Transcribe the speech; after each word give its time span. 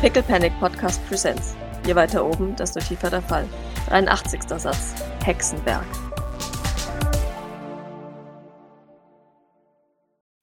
Pickle 0.00 0.22
Panic 0.22 0.52
Podcast 0.60 1.04
Presents. 1.08 1.56
Je 1.84 1.92
weiter 1.92 2.24
oben, 2.24 2.54
desto 2.54 2.78
tiefer 2.78 3.10
der 3.10 3.20
Fall. 3.20 3.48
83. 3.88 4.42
Satz. 4.44 4.94
Hexenberg. 5.24 5.84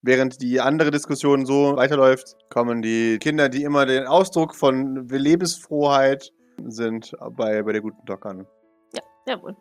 Während 0.01 0.41
die 0.41 0.59
andere 0.59 0.91
Diskussion 0.91 1.45
so 1.45 1.77
weiterläuft, 1.77 2.35
kommen 2.49 2.81
die 2.81 3.17
Kinder, 3.17 3.47
die 3.47 3.63
immer 3.63 3.85
den 3.85 4.07
Ausdruck 4.07 4.55
von 4.55 5.07
Lebensfroheit 5.07 6.33
sind, 6.65 7.15
bei, 7.37 7.63
bei 7.63 7.71
der 7.71 7.81
guten 7.81 8.05
Doc 8.05 8.25
an. 8.25 8.45
Ja, 8.93 9.03
jawohl. 9.25 9.55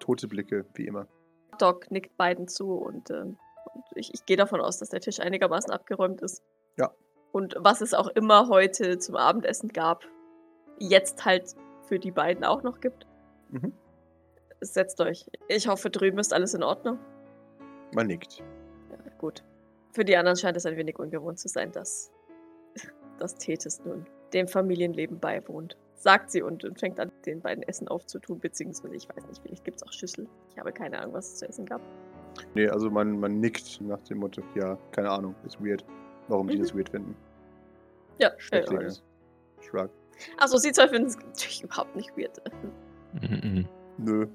Tote 0.00 0.26
Blicke, 0.26 0.66
wie 0.74 0.88
immer. 0.88 1.06
Doc 1.60 1.88
nickt 1.92 2.16
beiden 2.16 2.48
zu 2.48 2.72
und, 2.72 3.08
äh, 3.10 3.20
und 3.20 3.36
ich, 3.94 4.12
ich 4.12 4.26
gehe 4.26 4.36
davon 4.36 4.60
aus, 4.60 4.78
dass 4.78 4.88
der 4.88 5.00
Tisch 5.00 5.20
einigermaßen 5.20 5.70
abgeräumt 5.72 6.22
ist. 6.22 6.42
Ja. 6.76 6.90
Und 7.32 7.56
was 7.58 7.80
es 7.80 7.94
auch 7.94 8.08
immer 8.08 8.48
heute 8.48 8.98
zum 8.98 9.16
Abendessen 9.16 9.68
gab, 9.68 10.04
jetzt 10.78 11.24
halt 11.24 11.54
für 11.86 11.98
die 11.98 12.10
beiden 12.10 12.44
auch 12.44 12.62
noch 12.62 12.80
gibt. 12.80 13.06
Mhm. 13.50 13.72
Setzt 14.60 15.00
euch. 15.00 15.26
Ich 15.48 15.68
hoffe, 15.68 15.90
drüben 15.90 16.18
ist 16.18 16.32
alles 16.32 16.54
in 16.54 16.62
Ordnung. 16.62 16.98
Man 17.94 18.06
nickt. 18.06 18.42
Ja, 18.90 19.10
gut. 19.18 19.44
Für 19.92 20.04
die 20.04 20.16
anderen 20.16 20.36
scheint 20.36 20.56
es 20.56 20.66
ein 20.66 20.76
wenig 20.76 20.98
ungewohnt 20.98 21.38
zu 21.38 21.48
sein, 21.48 21.72
dass, 21.72 22.10
dass 23.18 23.36
Tethys 23.36 23.84
nun 23.84 24.06
dem 24.32 24.48
Familienleben 24.48 25.18
beiwohnt. 25.18 25.76
Sagt 25.94 26.30
sie 26.30 26.42
und, 26.42 26.64
und 26.64 26.78
fängt 26.78 27.00
an, 27.00 27.10
den 27.26 27.40
beiden 27.40 27.62
Essen 27.64 27.88
aufzutun, 27.88 28.38
beziehungsweise 28.38 28.94
ich 28.94 29.08
weiß 29.08 29.26
nicht, 29.26 29.42
vielleicht 29.42 29.64
gibt 29.64 29.78
es 29.78 29.82
auch 29.82 29.92
Schüssel. 29.92 30.28
Ich 30.50 30.58
habe 30.58 30.72
keine 30.72 30.98
Ahnung, 30.98 31.14
was 31.14 31.32
es 31.32 31.36
zu 31.36 31.48
essen 31.48 31.66
gab. 31.66 31.80
Nee, 32.54 32.68
also 32.68 32.90
man, 32.90 33.18
man 33.18 33.40
nickt 33.40 33.80
nach 33.80 34.00
dem 34.02 34.18
Motto, 34.18 34.42
ja, 34.54 34.78
keine 34.92 35.10
Ahnung, 35.10 35.34
ist 35.44 35.60
weird. 35.60 35.84
Warum 36.28 36.48
die 36.48 36.56
Mhm. 36.56 36.62
das 36.62 36.74
weird 36.74 36.88
finden. 36.90 37.16
Ja, 38.18 38.30
Schrecklinge. 38.38 38.86
äh, 38.86 39.62
Shrug. 39.62 39.90
Achso, 40.38 40.58
sie 40.58 40.72
zwei 40.72 40.88
finden 40.88 41.08
es 41.08 41.16
natürlich 41.16 41.62
überhaupt 41.64 41.94
nicht 41.96 42.16
weird. 42.16 42.40
Mhm. 43.20 43.66
Nö. 43.98 44.26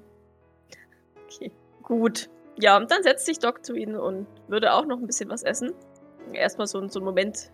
Okay, 1.26 1.52
gut. 1.82 2.28
Ja, 2.56 2.76
und 2.76 2.90
dann 2.90 3.02
setzt 3.02 3.26
sich 3.26 3.38
Doc 3.38 3.64
zu 3.64 3.74
ihnen 3.74 3.96
und 3.96 4.26
würde 4.48 4.72
auch 4.72 4.86
noch 4.86 4.98
ein 4.98 5.06
bisschen 5.06 5.28
was 5.28 5.42
essen. 5.42 5.72
Erstmal 6.32 6.66
so, 6.66 6.86
so 6.88 6.98
einen 7.00 7.04
Moment 7.04 7.50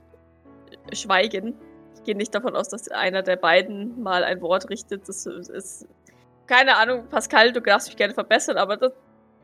schweigen. 0.93 1.55
Ich 1.97 2.05
gehe 2.05 2.17
nicht 2.17 2.34
davon 2.34 2.55
aus, 2.55 2.69
dass 2.69 2.89
einer 2.89 3.22
der 3.22 3.37
beiden 3.37 4.00
mal 4.03 4.25
ein 4.25 4.41
Wort 4.41 4.70
richtet. 4.70 5.09
Das 5.09 5.27
ist. 5.27 5.87
Keine 6.47 6.77
Ahnung, 6.77 7.06
Pascal, 7.09 7.53
du 7.53 7.61
darfst 7.61 7.89
mich 7.89 7.97
gerne 7.97 8.12
verbessern, 8.15 8.56
aber 8.56 8.77
das, 8.77 8.93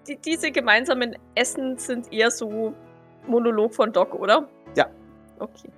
die, 0.09 0.17
diese 0.17 0.51
gemeinsamen 0.51 1.17
Essen 1.37 1.79
sind 1.79 2.13
eher 2.13 2.31
so 2.31 2.75
Monolog 3.27 3.75
von 3.75 3.93
Doc, 3.93 4.15
oder? 4.15 4.49
Okay. 5.39 5.71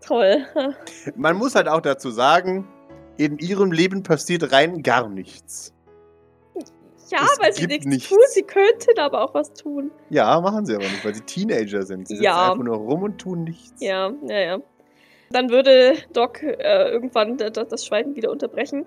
Toll. 0.00 0.46
Man 1.16 1.36
muss 1.36 1.54
halt 1.54 1.68
auch 1.68 1.80
dazu 1.80 2.10
sagen, 2.10 2.66
in 3.16 3.38
ihrem 3.38 3.72
Leben 3.72 4.02
passiert 4.02 4.52
rein 4.52 4.82
gar 4.82 5.08
nichts. 5.08 5.74
Ja, 7.10 7.20
Es 7.24 7.40
weil 7.40 7.52
sie 7.54 7.66
nichts 7.66 7.86
nichts. 7.86 8.08
tun. 8.10 8.18
Sie 8.28 8.42
könnten 8.42 8.98
aber 8.98 9.22
auch 9.24 9.32
was 9.34 9.52
tun. 9.54 9.90
Ja, 10.10 10.38
machen 10.40 10.66
sie 10.66 10.74
aber 10.74 10.84
nicht, 10.84 11.02
weil 11.04 11.14
sie 11.14 11.22
Teenager 11.22 11.82
sind. 11.82 12.06
Sie 12.06 12.14
sitzen 12.14 12.24
Ja. 12.24 12.50
einfach 12.52 12.62
nur 12.64 12.76
rum 12.76 13.02
und 13.02 13.18
tun 13.18 13.44
nichts. 13.44 13.80
Ja, 13.80 14.12
ja, 14.26 14.38
ja. 14.38 14.58
Dann 15.30 15.48
würde 15.50 15.94
Doc 16.12 16.42
äh, 16.42 16.90
irgendwann 16.90 17.36
das 17.38 17.84
Schweigen 17.86 18.14
wieder 18.14 18.30
unterbrechen. 18.30 18.84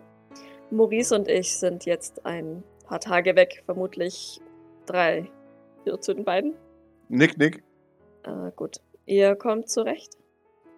Maurice 0.70 1.16
und 1.16 1.28
ich 1.28 1.58
sind 1.58 1.86
jetzt 1.86 2.26
ein 2.26 2.64
paar 2.86 3.00
Tage 3.00 3.36
weg, 3.36 3.64
vermutlich 3.66 4.40
drei 4.86 5.30
ja, 5.86 6.00
zu 6.00 6.14
den 6.14 6.24
beiden. 6.24 6.54
Nick, 7.10 7.38
Nick, 7.38 7.64
Äh, 8.24 8.52
gut. 8.56 8.78
Ihr 9.12 9.36
kommt 9.36 9.68
zurecht. 9.68 10.18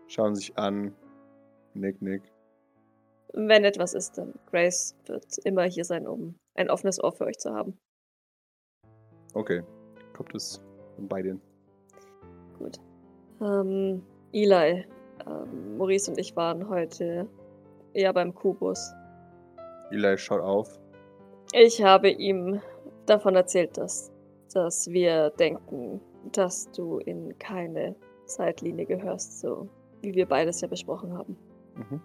schauen 0.08 0.34
sich 0.34 0.58
an. 0.58 0.96
Nick, 1.76 2.02
Nick. 2.02 2.24
Wenn 3.32 3.64
etwas 3.64 3.94
ist, 3.94 4.18
dann 4.18 4.34
Grace 4.50 4.96
wird 5.06 5.38
immer 5.44 5.66
hier 5.66 5.86
sein, 5.86 6.08
um 6.08 6.34
ein 6.56 6.68
offenes 6.68 7.00
Ohr 7.04 7.12
für 7.12 7.26
euch 7.26 7.38
zu 7.38 7.54
haben. 7.54 7.78
Okay. 9.36 9.62
Kommt 10.14 10.34
es 10.34 10.60
von 10.96 11.08
beiden. 11.08 11.40
Gut. 12.58 12.80
Ähm, 13.40 14.04
Eli, 14.32 14.84
ähm, 15.28 15.78
Maurice 15.78 16.10
und 16.10 16.18
ich 16.18 16.36
waren 16.36 16.68
heute 16.68 17.30
eher 17.94 18.14
beim 18.14 18.34
Kubus. 18.34 18.92
Eli 19.92 20.18
schaut 20.18 20.42
auf. 20.42 20.80
Ich 21.52 21.84
habe 21.84 22.10
ihm 22.10 22.60
davon 23.06 23.36
erzählt, 23.36 23.78
dass, 23.78 24.12
dass 24.52 24.88
wir 24.88 25.30
denken, 25.30 26.02
dass 26.32 26.72
du 26.72 26.98
in 26.98 27.38
keine 27.38 27.96
Zeitlinie 28.26 28.86
gehörst, 28.86 29.40
so 29.40 29.68
wie 30.02 30.14
wir 30.14 30.26
beides 30.26 30.62
ja 30.62 30.68
besprochen 30.68 31.18
haben. 31.18 31.38
Mhm. 31.76 32.02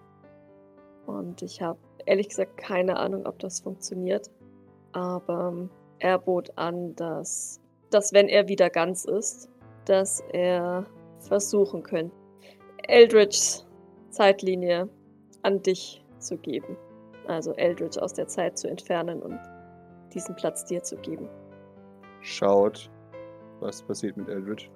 Und 1.06 1.42
ich 1.42 1.62
habe 1.62 1.78
ehrlich 2.06 2.28
gesagt 2.28 2.56
keine 2.56 2.98
Ahnung, 2.98 3.26
ob 3.26 3.38
das 3.38 3.60
funktioniert. 3.60 4.30
Aber 4.92 5.52
ähm, 5.52 5.70
er 5.98 6.18
bot 6.18 6.56
an, 6.56 6.94
dass, 6.96 7.60
dass 7.90 8.12
wenn 8.12 8.28
er 8.28 8.48
wieder 8.48 8.70
ganz 8.70 9.04
ist, 9.04 9.48
dass 9.84 10.20
er 10.32 10.86
versuchen 11.20 11.82
könnte, 11.82 12.14
Eldridge's 12.86 13.66
Zeitlinie 14.10 14.88
an 15.42 15.62
dich 15.62 16.04
zu 16.18 16.36
geben. 16.38 16.76
Also 17.26 17.52
Eldridge 17.52 18.00
aus 18.02 18.14
der 18.14 18.26
Zeit 18.26 18.58
zu 18.58 18.68
entfernen 18.68 19.22
und 19.22 19.38
diesen 20.14 20.34
Platz 20.36 20.64
dir 20.64 20.82
zu 20.82 20.96
geben. 20.96 21.28
Schaut, 22.20 22.90
was 23.60 23.82
passiert 23.82 24.16
mit 24.16 24.28
Eldridge. 24.28 24.68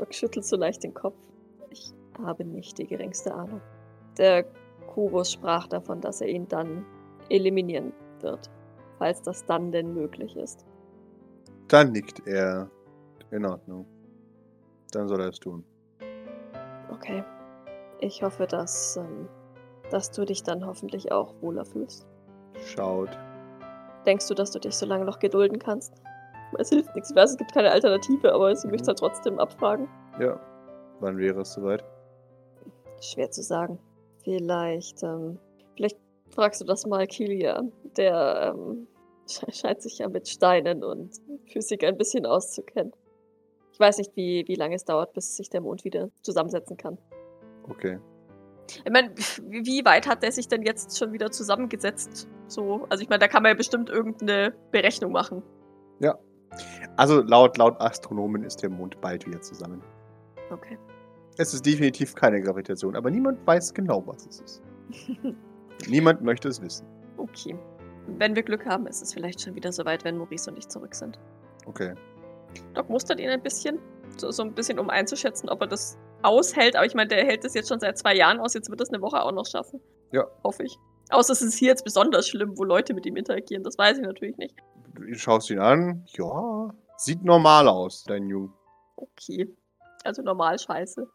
Doc 0.00 0.14
schüttelt 0.14 0.46
so 0.46 0.56
leicht 0.56 0.82
den 0.82 0.94
Kopf. 0.94 1.14
Ich 1.68 1.92
habe 2.18 2.42
nicht 2.42 2.78
die 2.78 2.86
geringste 2.86 3.34
Ahnung. 3.34 3.60
Der 4.16 4.44
Kubus 4.86 5.32
sprach 5.32 5.66
davon, 5.66 6.00
dass 6.00 6.22
er 6.22 6.28
ihn 6.28 6.48
dann 6.48 6.86
eliminieren 7.28 7.92
wird, 8.20 8.50
falls 8.98 9.20
das 9.20 9.44
dann 9.44 9.70
denn 9.70 9.92
möglich 9.92 10.36
ist. 10.36 10.64
Dann 11.68 11.92
nickt 11.92 12.26
er. 12.26 12.70
In 13.30 13.44
Ordnung. 13.44 13.86
Dann 14.90 15.06
soll 15.06 15.20
er 15.20 15.28
es 15.28 15.38
tun. 15.38 15.64
Okay. 16.90 17.22
Ich 18.00 18.22
hoffe, 18.22 18.46
dass, 18.46 18.96
ähm, 18.96 19.28
dass 19.90 20.10
du 20.10 20.24
dich 20.24 20.42
dann 20.42 20.66
hoffentlich 20.66 21.12
auch 21.12 21.34
wohler 21.42 21.64
fühlst. 21.66 22.06
Schaut. 22.64 23.10
Denkst 24.06 24.26
du, 24.28 24.34
dass 24.34 24.50
du 24.50 24.58
dich 24.58 24.74
so 24.74 24.86
lange 24.86 25.04
noch 25.04 25.18
gedulden 25.18 25.58
kannst? 25.58 25.92
Es 26.58 26.68
hilft 26.70 26.94
nichts. 26.94 27.10
Ich 27.10 27.16
weiß, 27.16 27.30
es 27.32 27.36
gibt 27.36 27.52
keine 27.54 27.70
Alternative, 27.70 28.32
aber 28.32 28.54
sie 28.54 28.66
Mhm. 28.66 28.72
möchte 28.72 28.82
es 28.84 28.88
halt 28.88 28.98
trotzdem 28.98 29.38
abfragen. 29.38 29.88
Ja. 30.20 30.38
Wann 31.00 31.16
wäre 31.18 31.40
es 31.42 31.52
soweit? 31.52 31.84
Schwer 33.00 33.30
zu 33.30 33.42
sagen. 33.42 33.78
Vielleicht, 34.24 35.02
ähm, 35.02 35.38
vielleicht 35.76 35.98
fragst 36.30 36.60
du 36.60 36.64
das 36.66 36.86
mal 36.86 37.06
Kilian. 37.06 37.72
Der 37.96 38.54
ähm, 38.54 38.86
sche- 39.28 39.54
scheint 39.54 39.80
sich 39.82 39.98
ja 39.98 40.08
mit 40.08 40.28
Steinen 40.28 40.84
und 40.84 41.10
Physik 41.46 41.84
ein 41.84 41.96
bisschen 41.96 42.26
auszukennen. 42.26 42.92
Ich 43.72 43.80
weiß 43.80 43.96
nicht, 43.98 44.14
wie, 44.16 44.44
wie 44.46 44.56
lange 44.56 44.74
es 44.74 44.84
dauert, 44.84 45.14
bis 45.14 45.36
sich 45.36 45.48
der 45.48 45.62
Mond 45.62 45.84
wieder 45.84 46.10
zusammensetzen 46.22 46.76
kann. 46.76 46.98
Okay. 47.70 47.98
Ich 48.84 48.92
meine, 48.92 49.10
wie 49.48 49.84
weit 49.84 50.06
hat 50.06 50.22
der 50.22 50.30
sich 50.32 50.46
denn 50.46 50.62
jetzt 50.62 50.98
schon 50.98 51.12
wieder 51.12 51.30
zusammengesetzt? 51.30 52.28
So, 52.46 52.84
also 52.90 53.02
ich 53.02 53.08
meine, 53.08 53.20
da 53.20 53.26
kann 53.28 53.42
man 53.42 53.50
ja 53.52 53.56
bestimmt 53.56 53.88
irgendeine 53.88 54.52
Berechnung 54.70 55.12
machen. 55.12 55.42
Also 56.96 57.22
laut, 57.22 57.56
laut 57.56 57.80
Astronomen 57.80 58.44
ist 58.44 58.62
der 58.62 58.70
Mond 58.70 59.00
bald 59.00 59.26
wieder 59.26 59.40
zusammen. 59.40 59.82
Okay. 60.50 60.78
Es 61.36 61.54
ist 61.54 61.64
definitiv 61.64 62.14
keine 62.14 62.40
Gravitation, 62.40 62.96
aber 62.96 63.10
niemand 63.10 63.46
weiß 63.46 63.72
genau, 63.72 64.06
was 64.06 64.26
es 64.26 64.40
ist. 64.40 64.62
Niemand 65.88 66.22
möchte 66.22 66.48
es 66.48 66.60
wissen. 66.60 66.86
okay. 67.16 67.56
Wenn 68.18 68.34
wir 68.34 68.42
Glück 68.42 68.66
haben, 68.66 68.86
ist 68.86 69.02
es 69.02 69.14
vielleicht 69.14 69.40
schon 69.40 69.54
wieder 69.54 69.72
soweit, 69.72 70.04
wenn 70.04 70.18
Maurice 70.18 70.50
und 70.50 70.58
ich 70.58 70.68
zurück 70.68 70.94
sind. 70.94 71.18
Okay. 71.66 71.94
Doc 72.74 72.88
mustert 72.88 73.20
ihn 73.20 73.28
ein 73.28 73.42
bisschen, 73.42 73.78
so, 74.16 74.30
so 74.30 74.42
ein 74.42 74.52
bisschen, 74.52 74.78
um 74.78 74.90
einzuschätzen, 74.90 75.48
ob 75.48 75.60
er 75.60 75.68
das 75.68 75.96
aushält. 76.22 76.76
Aber 76.76 76.86
ich 76.86 76.94
meine, 76.94 77.08
der 77.08 77.24
hält 77.24 77.44
das 77.44 77.54
jetzt 77.54 77.68
schon 77.68 77.78
seit 77.78 77.98
zwei 77.98 78.14
Jahren 78.16 78.40
aus. 78.40 78.54
Jetzt 78.54 78.68
wird 78.68 78.80
das 78.80 78.88
eine 78.88 79.00
Woche 79.00 79.22
auch 79.22 79.32
noch 79.32 79.46
schaffen. 79.46 79.80
Ja. 80.12 80.26
Hoffe 80.42 80.64
ich. 80.64 80.76
Außer 81.10 81.32
es 81.32 81.42
ist 81.42 81.54
hier 81.54 81.68
jetzt 81.68 81.84
besonders 81.84 82.28
schlimm, 82.28 82.56
wo 82.56 82.64
Leute 82.64 82.94
mit 82.94 83.06
ihm 83.06 83.16
interagieren. 83.16 83.62
Das 83.62 83.78
weiß 83.78 83.98
ich 83.98 84.04
natürlich 84.04 84.36
nicht. 84.36 84.54
Du 84.94 85.14
schaust 85.14 85.50
ihn 85.50 85.58
an. 85.58 86.04
Ja. 86.16 86.74
Sieht 86.96 87.24
normal 87.24 87.68
aus, 87.68 88.04
dein 88.04 88.28
Jung. 88.28 88.52
Okay. 88.96 89.54
Also 90.04 90.22
normal 90.22 90.58
scheiße. 90.58 91.08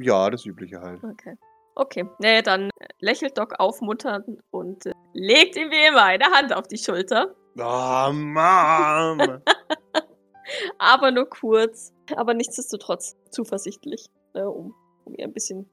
Ja, 0.00 0.30
das 0.30 0.44
Übliche 0.46 0.80
halt. 0.80 1.02
Okay. 1.02 1.36
Okay. 1.74 2.08
Nee, 2.18 2.42
dann 2.42 2.70
lächelt 3.00 3.38
Doc 3.38 3.58
aufmunternd 3.58 4.40
und 4.50 4.86
äh, 4.86 4.92
legt 5.14 5.56
ihm 5.56 5.70
wie 5.70 5.88
immer 5.88 6.04
eine 6.04 6.26
Hand 6.26 6.54
auf 6.54 6.68
die 6.68 6.78
Schulter. 6.78 7.34
Oh, 7.58 8.12
Mom! 8.12 9.42
Aber 10.78 11.10
nur 11.10 11.28
kurz. 11.28 11.92
Aber 12.16 12.34
nichtsdestotrotz 12.34 13.16
zuversichtlich, 13.30 14.08
ne, 14.34 14.48
um, 14.50 14.74
um 15.04 15.14
ihr 15.14 15.24
ein 15.24 15.32
bisschen 15.32 15.68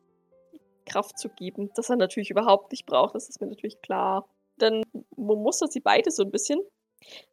Kraft 0.85 1.17
zu 1.19 1.29
geben. 1.29 1.71
Das 1.75 1.89
er 1.89 1.97
natürlich 1.97 2.29
überhaupt 2.29 2.71
nicht 2.71 2.85
braucht, 2.85 3.15
das 3.15 3.29
ist 3.29 3.41
mir 3.41 3.47
natürlich 3.47 3.81
klar. 3.81 4.27
Dann 4.57 4.83
mustert 5.15 5.71
sie 5.71 5.81
beide 5.81 6.11
so 6.11 6.23
ein 6.23 6.31
bisschen. 6.31 6.59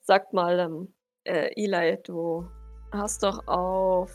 Sagt 0.01 0.33
mal, 0.33 0.59
ähm, 0.59 0.95
äh, 1.25 1.51
Eli, 1.57 1.99
du 2.03 2.49
hast 2.93 3.23
doch 3.23 3.47
auf 3.47 4.13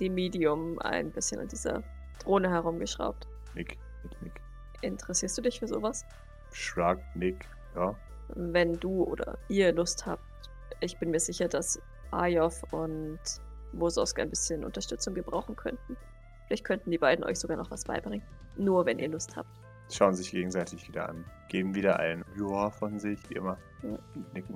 die 0.00 0.10
Medium 0.10 0.78
ein 0.80 1.10
bisschen 1.10 1.40
an 1.40 1.48
dieser 1.48 1.82
Drohne 2.22 2.50
herumgeschraubt. 2.50 3.26
Nick, 3.54 3.78
Nick, 4.04 4.22
Nick. 4.22 4.40
Interessierst 4.82 5.36
du 5.36 5.42
dich 5.42 5.58
für 5.58 5.66
sowas? 5.66 6.04
Shrug, 6.52 6.98
Nick. 7.14 7.48
Ja. 7.74 7.94
Wenn 8.34 8.74
du 8.74 9.04
oder 9.04 9.38
ihr 9.48 9.72
Lust 9.72 10.06
habt, 10.06 10.22
ich 10.80 10.98
bin 10.98 11.10
mir 11.10 11.20
sicher, 11.20 11.48
dass 11.48 11.80
Ayov 12.10 12.62
und 12.72 13.18
Wososk 13.72 14.18
ein 14.20 14.30
bisschen 14.30 14.64
Unterstützung 14.64 15.14
gebrauchen 15.14 15.56
könnten. 15.56 15.96
Vielleicht 16.46 16.64
könnten 16.64 16.90
die 16.90 16.98
beiden 16.98 17.24
euch 17.24 17.38
sogar 17.38 17.56
noch 17.56 17.70
was 17.70 17.84
beibringen. 17.84 18.26
Nur 18.56 18.86
wenn 18.86 18.98
ihr 18.98 19.08
Lust 19.08 19.36
habt. 19.36 19.50
Schauen 19.90 20.14
sich 20.14 20.30
gegenseitig 20.30 20.86
wieder 20.88 21.08
an. 21.08 21.24
Geben 21.48 21.74
wieder 21.74 21.98
ein 21.98 22.24
Ja 22.38 22.70
von 22.70 22.98
sich, 22.98 23.18
wie 23.30 23.34
immer. 23.34 23.56
Ja. 23.82 23.98
Nicken. 24.34 24.54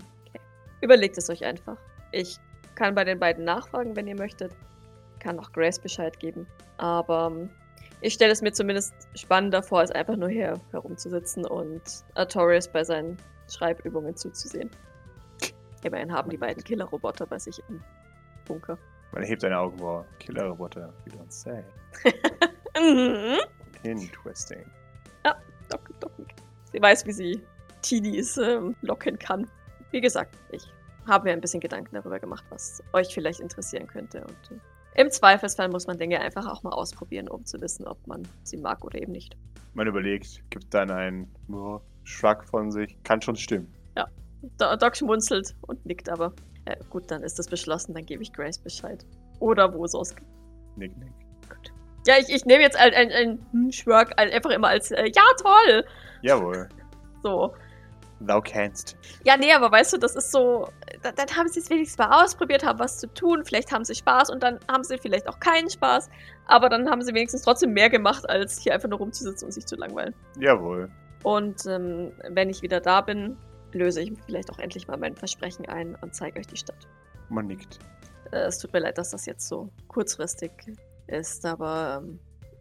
Überlegt 0.81 1.17
es 1.17 1.31
euch 1.31 1.45
einfach. 1.45 1.79
Ich 2.11 2.39
kann 2.75 2.95
bei 2.95 3.05
den 3.05 3.19
beiden 3.19 3.45
nachfragen, 3.45 3.97
wenn 3.97 4.07
ihr 4.07 4.17
möchtet. 4.17 4.53
Kann 5.21 5.39
auch 5.39 5.53
Grace 5.53 5.79
Bescheid 5.79 6.19
geben. 6.19 6.47
Aber 6.77 7.31
ähm, 7.33 7.51
ich 8.01 8.15
stelle 8.15 8.33
es 8.33 8.43
mir 8.43 8.53
zumindest 8.53 8.93
spannender 9.15 9.63
vor, 9.63 9.79
als 9.81 9.93
einfach 9.93 10.17
nur 10.17 10.29
hier 10.29 10.61
herumzusitzen 10.73 11.47
und 11.47 11.83
Artorias 12.15 12.71
bei 12.71 12.83
seinen 12.85 13.17
Schreibübungen 13.49 14.17
zuzusehen. 14.17 14.71
Immerhin 15.85 16.13
haben 16.13 16.31
die 16.31 16.37
beiden 16.37 16.63
Killerroboter 16.63 17.27
bei 17.27 17.39
sich 17.39 17.63
im 17.69 17.81
Bunker. 18.45 18.77
Man 19.13 19.23
hebt 19.23 19.45
eine 19.45 19.59
Augenbraue. 19.59 20.05
Killerroboter, 20.19 20.93
you 21.07 21.13
don't 21.13 21.31
say. 21.31 21.65
Mhm. 22.75 23.39
Interesting. 25.25 25.53
Doc, 25.69 26.01
Doc. 26.01 26.13
Sie 26.73 26.81
weiß, 26.81 27.07
wie 27.07 27.13
sie 27.13 27.43
Teenies 27.83 28.37
ähm, 28.37 28.77
locken 28.83 29.19
kann. 29.19 29.49
Wie 29.91 30.01
gesagt, 30.01 30.37
ich 30.51 30.63
habe 31.07 31.25
mir 31.25 31.33
ein 31.33 31.41
bisschen 31.41 31.61
Gedanken 31.61 31.95
darüber 31.95 32.19
gemacht, 32.19 32.45
was 32.51 32.83
euch 32.93 33.13
vielleicht 33.13 33.41
interessieren 33.41 33.87
könnte. 33.87 34.21
Und 34.21 34.57
äh, 34.57 35.03
im 35.03 35.11
Zweifelsfall 35.11 35.69
muss 35.69 35.87
man 35.87 35.99
Dinge 35.99 36.21
einfach 36.21 36.47
auch 36.47 36.63
mal 36.63 36.73
ausprobieren, 36.73 37.29
um 37.29 37.45
zu 37.45 37.61
wissen, 37.61 37.87
ob 37.87 38.07
man 38.07 38.27
sie 38.43 38.57
mag 38.57 38.85
oder 38.85 39.01
eben 39.01 39.13
nicht. 39.13 39.37
Man 39.75 39.87
überlegt, 39.87 40.43
gibt 40.51 40.73
dann 40.73 40.91
einen 40.91 41.35
ja, 41.49 41.81
Shrug 42.05 42.45
von 42.45 42.71
sich. 42.71 42.97
Kann 43.03 43.23
schon 43.23 43.37
stimmen. 43.37 43.73
Do 44.59 44.77
Doc 44.77 44.97
schmunzelt 44.97 45.55
und 45.63 45.85
nickt 45.87 46.09
aber. 46.09 46.33
Äh, 46.65 46.77
gut, 46.91 47.11
dann 47.11 47.23
ist 47.23 47.39
das 47.39 47.47
beschlossen, 47.47 47.95
dann 47.95 48.05
gebe 48.05 48.23
ich 48.23 48.33
Grace 48.33 48.59
Bescheid. 48.59 49.05
Oder 49.39 49.73
Wosos. 49.73 50.15
Nick, 50.77 50.97
Nick. 50.99 51.13
Ja, 52.07 52.15
ich, 52.19 52.29
ich 52.29 52.45
nehme 52.45 52.63
jetzt 52.63 52.77
ein, 52.77 52.93
ein, 52.95 53.11
ein 53.11 53.47
hm, 53.53 53.71
ein- 54.17 54.31
einfach 54.31 54.51
immer 54.51 54.69
als, 54.69 54.91
äh, 54.91 55.07
ja, 55.15 55.23
toll! 55.41 55.85
Jawohl. 56.23 56.69
So. 57.23 57.55
Thou 58.27 58.41
canst. 58.41 58.97
Ja, 59.25 59.37
nee, 59.37 59.53
aber 59.53 59.71
weißt 59.71 59.93
du, 59.95 59.99
das 59.99 60.15
ist 60.15 60.31
so. 60.31 60.69
Dann, 61.03 61.15
dann 61.17 61.29
haben 61.37 61.49
sie 61.49 61.61
es 61.61 61.71
wenigstens 61.71 61.99
mal 61.99 62.23
ausprobiert, 62.25 62.65
haben 62.65 62.79
was 62.79 62.99
zu 62.99 63.13
tun. 63.13 63.45
Vielleicht 63.45 63.73
haben 63.73 63.85
sie 63.85 63.95
Spaß 63.95 64.31
und 64.31 64.43
dann 64.43 64.61
haben 64.71 64.85
sie 64.85 64.99
vielleicht 64.99 65.29
auch 65.29 65.41
keinen 65.41 65.69
Spaß. 65.69 66.09
Aber 66.47 66.69
dann 66.69 66.89
haben 66.89 67.03
sie 67.03 67.15
wenigstens 67.15 67.43
trotzdem 67.43 67.73
mehr 67.73 67.91
gemacht, 67.91 68.29
als 68.29 68.61
hier 68.61 68.75
einfach 68.75 68.89
nur 68.89 68.99
rumzusitzen 68.99 69.47
und 69.47 69.53
sich 69.53 69.67
zu 69.67 69.77
langweilen. 69.77 70.15
Jawohl. 70.39 70.89
Und 71.25 71.67
ähm, 71.67 72.13
wenn 72.31 72.49
ich 72.51 72.63
wieder 72.63 72.81
da 72.81 73.01
bin, 73.01 73.37
löse 73.73 74.03
ich 74.03 74.13
vielleicht 74.27 74.51
auch 74.51 74.59
endlich 74.59 74.87
mal 74.87 74.97
mein 74.97 75.17
Versprechen 75.17 75.69
ein 75.69 75.97
und 76.01 76.15
zeige 76.15 76.39
euch 76.39 76.47
die 76.47 76.57
Stadt. 76.57 76.89
Man 77.29 77.47
nickt. 77.47 77.79
Äh, 78.33 78.47
es 78.47 78.59
tut 78.59 78.73
mir 78.73 78.81
leid, 78.81 78.99
dass 78.99 79.11
das 79.11 79.27
jetzt 79.27 79.49
so 79.49 79.71
kurzfristig 79.89 80.53
ist, 81.13 81.45
aber 81.45 82.03
ähm, 82.03 82.19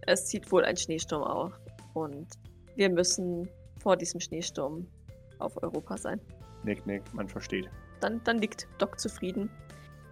es 0.08 0.26
zieht 0.28 0.52
wohl 0.52 0.64
ein 0.66 0.78
Schneesturm 0.78 1.24
auf. 1.24 1.54
Und 1.94 2.28
wir 2.76 2.90
müssen 2.90 3.50
vor 3.82 3.98
diesem 3.98 4.20
Schneesturm 4.20 4.88
auf 5.40 5.62
Europa 5.62 5.98
sein. 5.98 6.22
Nick, 6.64 6.86
Nick. 6.86 7.02
Man 7.14 7.28
versteht. 7.28 7.70
Dann, 8.00 8.22
dann 8.24 8.38
liegt 8.38 8.68
Doc 8.78 9.00
zufrieden 9.00 9.50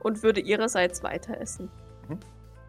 und 0.01 0.23
würde 0.23 0.41
ihrerseits 0.41 1.03
weiter 1.03 1.39
essen. 1.39 1.69
Mhm. 2.07 2.19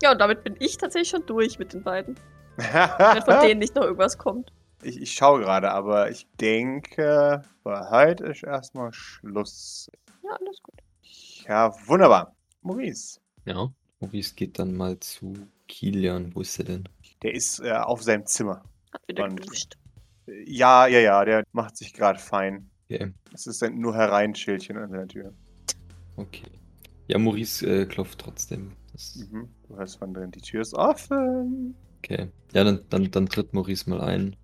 Ja, 0.02 0.12
und 0.12 0.18
damit 0.20 0.44
bin 0.44 0.56
ich 0.60 0.76
tatsächlich 0.76 1.10
schon 1.10 1.26
durch 1.26 1.58
mit 1.58 1.72
den 1.72 1.82
beiden. 1.82 2.16
Wenn 2.56 3.22
von 3.22 3.40
denen 3.46 3.60
nicht 3.60 3.74
noch 3.74 3.84
irgendwas 3.84 4.18
kommt. 4.18 4.52
ich, 4.82 5.00
ich 5.00 5.12
schaue 5.12 5.40
gerade, 5.40 5.70
aber 5.70 6.10
ich 6.10 6.26
denke, 6.40 7.42
für 7.62 7.90
heute 7.90 8.24
ist 8.26 8.42
erstmal 8.42 8.92
Schluss. 8.92 9.90
Ja, 10.22 10.30
alles 10.38 10.62
gut. 10.62 10.80
Ja, 11.46 11.72
wunderbar. 11.86 12.34
Maurice, 12.62 13.20
Ja. 13.46 13.70
Maurice 14.00 14.34
geht 14.34 14.58
dann 14.58 14.74
mal 14.74 14.98
zu 15.00 15.32
Kilian. 15.70 16.34
Wo 16.34 16.40
ist 16.42 16.58
er 16.58 16.64
denn? 16.64 16.84
der 17.22 17.34
ist 17.34 17.60
äh, 17.60 17.70
auf 17.72 18.02
seinem 18.02 18.24
Zimmer. 18.26 18.62
Hat 18.92 19.02
wieder 19.06 19.24
Und- 19.24 19.40
geduscht. 19.40 19.76
Äh, 20.26 20.42
Ja, 20.50 20.86
ja, 20.86 20.98
ja, 21.00 21.24
der 21.24 21.44
macht 21.52 21.76
sich 21.76 21.92
gerade 21.94 22.18
fein. 22.18 22.68
Okay. 22.90 23.12
Es 23.32 23.46
ist 23.46 23.62
ein 23.62 23.78
nur 23.78 23.94
hereinschildchen 23.94 24.76
an 24.76 24.90
seiner 24.90 25.06
Tür. 25.08 25.32
okay. 26.16 26.46
Ja, 27.08 27.18
Maurice 27.18 27.66
äh, 27.66 27.86
klopft 27.86 28.18
trotzdem. 28.20 28.72
Das, 28.92 29.16
Mhm. 29.16 29.48
Du 29.68 29.76
hörst 29.76 29.98
von 29.98 30.12
drin, 30.14 30.30
die 30.30 30.40
Tür 30.40 30.60
ist 30.62 30.74
offen. 30.74 31.74
okay. 31.98 32.28
Ja, 32.52 32.64
dann, 32.64 32.80
dann, 32.88 33.10
dann 33.10 33.26
tritt 33.28 33.52
Maurice 33.54 33.88
mal 33.90 34.00
ein. 34.00 34.36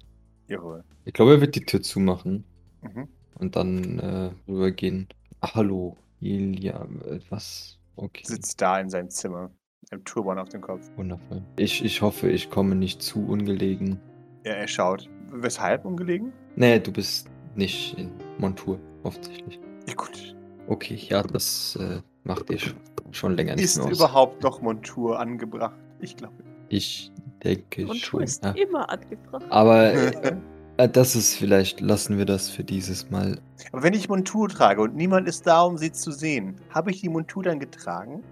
Jawohl. 0.48 0.84
Ich 1.04 1.12
glaube, 1.12 1.32
er 1.34 1.40
wird 1.40 1.54
die 1.54 1.64
Tür 1.64 1.82
zumachen 1.82 2.44
Mhm. 2.82 3.08
und 3.38 3.56
dann 3.56 3.98
äh, 3.98 4.30
rübergehen. 4.48 5.08
Ah, 5.40 5.54
hallo, 5.54 5.96
Ilja. 6.20 6.84
äh, 7.04 7.20
Was? 7.30 7.78
Okay. 7.96 8.22
Sitzt 8.26 8.60
da 8.60 8.78
in 8.80 8.90
seinem 8.90 9.10
Zimmer. 9.10 9.50
Einem 9.90 10.04
Turban 10.04 10.38
auf 10.38 10.48
dem 10.48 10.60
Kopf. 10.60 10.90
Wundervoll. 10.96 11.42
Ich, 11.56 11.84
ich 11.84 12.02
hoffe, 12.02 12.28
ich 12.28 12.50
komme 12.50 12.74
nicht 12.74 13.02
zu 13.02 13.24
ungelegen. 13.26 14.00
Ja, 14.44 14.52
er 14.54 14.66
schaut. 14.68 15.08
Weshalb 15.30 15.84
ungelegen? 15.84 16.32
Nee, 16.56 16.78
du 16.80 16.92
bist 16.92 17.28
nicht 17.54 17.96
in 17.98 18.10
Montur, 18.38 18.78
offensichtlich. 19.02 19.60
Ja, 19.88 19.94
gut. 19.94 20.34
Okay, 20.68 20.94
ja, 21.08 21.22
das 21.22 21.76
äh, 21.80 22.00
macht 22.24 22.50
ihr 22.50 22.58
sch- 22.58 22.74
schon 23.12 23.36
länger 23.36 23.54
nicht 23.54 23.64
Ist 23.64 23.76
mehr 23.78 23.86
aus. 23.86 23.96
überhaupt 23.98 24.42
noch 24.42 24.60
Montur 24.60 25.18
angebracht? 25.20 25.76
Ich 26.00 26.16
glaube. 26.16 26.34
Ich 26.68 27.12
denke 27.44 27.84
du 27.86 27.94
schon. 27.94 28.22
ist 28.22 28.44
Ja. 28.44 28.50
immer 28.52 28.90
angebracht. 28.90 29.44
Aber 29.50 29.92
äh, 29.94 30.36
äh, 30.78 30.88
das 30.88 31.14
ist 31.14 31.34
vielleicht, 31.36 31.80
lassen 31.80 32.18
wir 32.18 32.24
das 32.24 32.48
für 32.50 32.64
dieses 32.64 33.08
Mal. 33.10 33.38
Aber 33.72 33.82
wenn 33.84 33.94
ich 33.94 34.08
Montur 34.08 34.48
trage 34.48 34.80
und 34.82 34.96
niemand 34.96 35.28
ist 35.28 35.46
da, 35.46 35.62
um 35.62 35.78
sie 35.78 35.92
zu 35.92 36.10
sehen, 36.10 36.56
habe 36.70 36.90
ich 36.90 37.00
die 37.00 37.08
Montur 37.08 37.44
dann 37.44 37.60
getragen? 37.60 38.22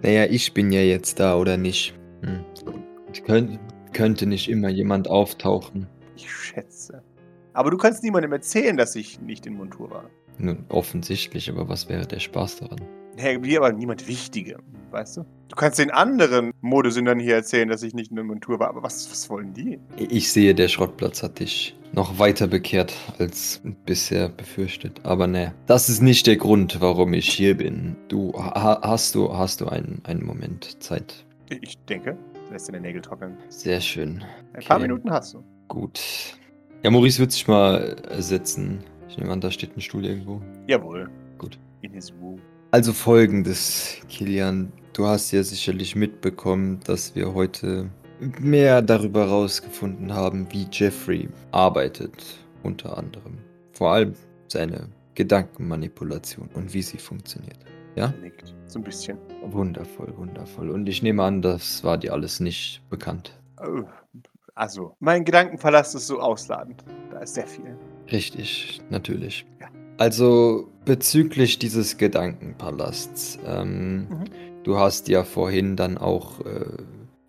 Naja, 0.00 0.24
ich 0.24 0.54
bin 0.54 0.72
ja 0.72 0.80
jetzt 0.80 1.20
da, 1.20 1.36
oder 1.36 1.56
nicht? 1.56 1.94
Hm. 2.22 2.44
Es 3.12 3.22
könnt, 3.22 3.58
könnte 3.92 4.26
nicht 4.26 4.48
immer 4.48 4.68
jemand 4.68 5.08
auftauchen. 5.08 5.86
Ich 6.16 6.30
schätze. 6.30 7.02
Aber 7.52 7.70
du 7.70 7.76
kannst 7.76 8.02
niemandem 8.02 8.32
erzählen, 8.32 8.76
dass 8.76 8.96
ich 8.96 9.20
nicht 9.20 9.46
in 9.46 9.54
Montur 9.54 9.90
war. 9.90 10.04
Nun, 10.38 10.64
offensichtlich, 10.70 11.50
aber 11.50 11.68
was 11.68 11.88
wäre 11.88 12.06
der 12.06 12.20
Spaß 12.20 12.56
daran? 12.60 12.80
Hey, 13.16 13.38
mir 13.38 13.58
aber 13.58 13.72
niemand 13.72 14.08
Wichtige, 14.08 14.58
weißt 14.90 15.18
du? 15.18 15.24
Du 15.48 15.56
kannst 15.56 15.78
den 15.78 15.90
anderen 15.90 16.52
Modesündern 16.62 17.20
hier 17.20 17.34
erzählen, 17.34 17.68
dass 17.68 17.82
ich 17.82 17.92
nicht 17.92 18.10
in 18.10 18.26
Montur 18.26 18.58
war, 18.58 18.68
aber 18.68 18.82
was, 18.82 19.10
was 19.10 19.28
wollen 19.28 19.52
die? 19.52 19.78
Ich 19.98 20.32
sehe, 20.32 20.54
der 20.54 20.68
Schrottplatz 20.68 21.22
hat 21.22 21.40
dich 21.40 21.76
noch 21.92 22.18
weiter 22.18 22.46
bekehrt 22.46 22.94
als 23.18 23.60
bisher 23.84 24.28
befürchtet. 24.28 25.00
Aber 25.04 25.26
ne, 25.26 25.54
das 25.66 25.88
ist 25.88 26.00
nicht 26.02 26.26
der 26.26 26.36
Grund, 26.36 26.80
warum 26.80 27.12
ich 27.14 27.28
hier 27.28 27.56
bin. 27.56 27.96
Du 28.08 28.32
ha 28.34 28.80
hast 28.82 29.14
du 29.14 29.32
hast 29.36 29.60
du 29.60 29.66
einen, 29.68 30.00
einen 30.04 30.24
Moment 30.24 30.82
Zeit. 30.82 31.24
Ich- 31.60 31.78
denke, 31.84 32.16
lässt 32.50 32.68
deine 32.68 32.80
Nägel 32.80 33.02
trocknen. 33.02 33.36
Sehr 33.48 33.80
schön. 33.80 34.24
Ein 34.54 34.62
paar 34.64 34.76
Okay. 34.78 34.88
Minuten 34.88 35.10
hast 35.10 35.34
du. 35.34 35.44
Gut. 35.68 36.00
Ja, 36.82 36.90
Maurice 36.90 37.18
wird 37.20 37.32
sich 37.32 37.46
mal 37.46 37.96
setzen. 38.18 38.82
Ich 39.08 39.18
nehme 39.18 39.30
an, 39.32 39.40
da 39.40 39.50
steht 39.50 39.76
ein 39.76 39.80
Stuhl 39.82 40.04
irgendwo. 40.06 40.40
Jawohl. 40.66 41.10
Gut. 41.38 41.58
In 41.82 41.92
his 41.92 42.12
womb. 42.20 42.40
Also 42.70 42.92
folgendes, 42.94 43.98
Kilian. 44.08 44.72
Du 44.94 45.06
hast 45.06 45.30
ja 45.32 45.42
sicherlich 45.42 45.94
mitbekommen, 45.94 46.80
dass 46.84 47.14
wir 47.14 47.34
heute 47.34 47.90
mehr 48.40 48.82
darüber 48.82 49.26
herausgefunden 49.26 50.12
haben, 50.14 50.46
wie 50.50 50.66
Jeffrey 50.70 51.28
arbeitet, 51.50 52.12
unter 52.62 52.96
anderem. 52.98 53.38
Vor 53.72 53.92
allem 53.92 54.14
seine 54.48 54.88
Gedankenmanipulation 55.14 56.48
und 56.54 56.72
wie 56.74 56.82
sie 56.82 56.98
funktioniert. 56.98 57.58
Ja? 57.96 58.12
Nickt. 58.22 58.54
So 58.66 58.78
ein 58.78 58.84
bisschen. 58.84 59.18
Wundervoll, 59.50 60.12
wundervoll. 60.16 60.70
Und 60.70 60.88
ich 60.88 61.02
nehme 61.02 61.22
an, 61.22 61.42
das 61.42 61.84
war 61.84 61.98
dir 61.98 62.12
alles 62.12 62.40
nicht 62.40 62.80
bekannt. 62.88 63.38
Oh, 63.60 63.82
Also, 64.54 64.94
mein 65.00 65.24
Gedankenpalast 65.24 65.94
ist 65.94 66.06
so 66.06 66.20
ausladend. 66.20 66.84
Da 67.10 67.20
ist 67.20 67.34
sehr 67.34 67.46
viel. 67.46 67.76
Richtig, 68.10 68.80
natürlich. 68.90 69.46
Ja. 69.60 69.68
Also 69.98 70.68
bezüglich 70.84 71.58
dieses 71.58 71.96
Gedankenpalasts, 71.96 73.38
ähm, 73.46 74.08
Mhm. 74.08 74.24
du 74.62 74.78
hast 74.78 75.08
ja 75.08 75.24
vorhin 75.24 75.76
dann 75.76 75.96
auch 75.98 76.40
äh, 76.40 76.64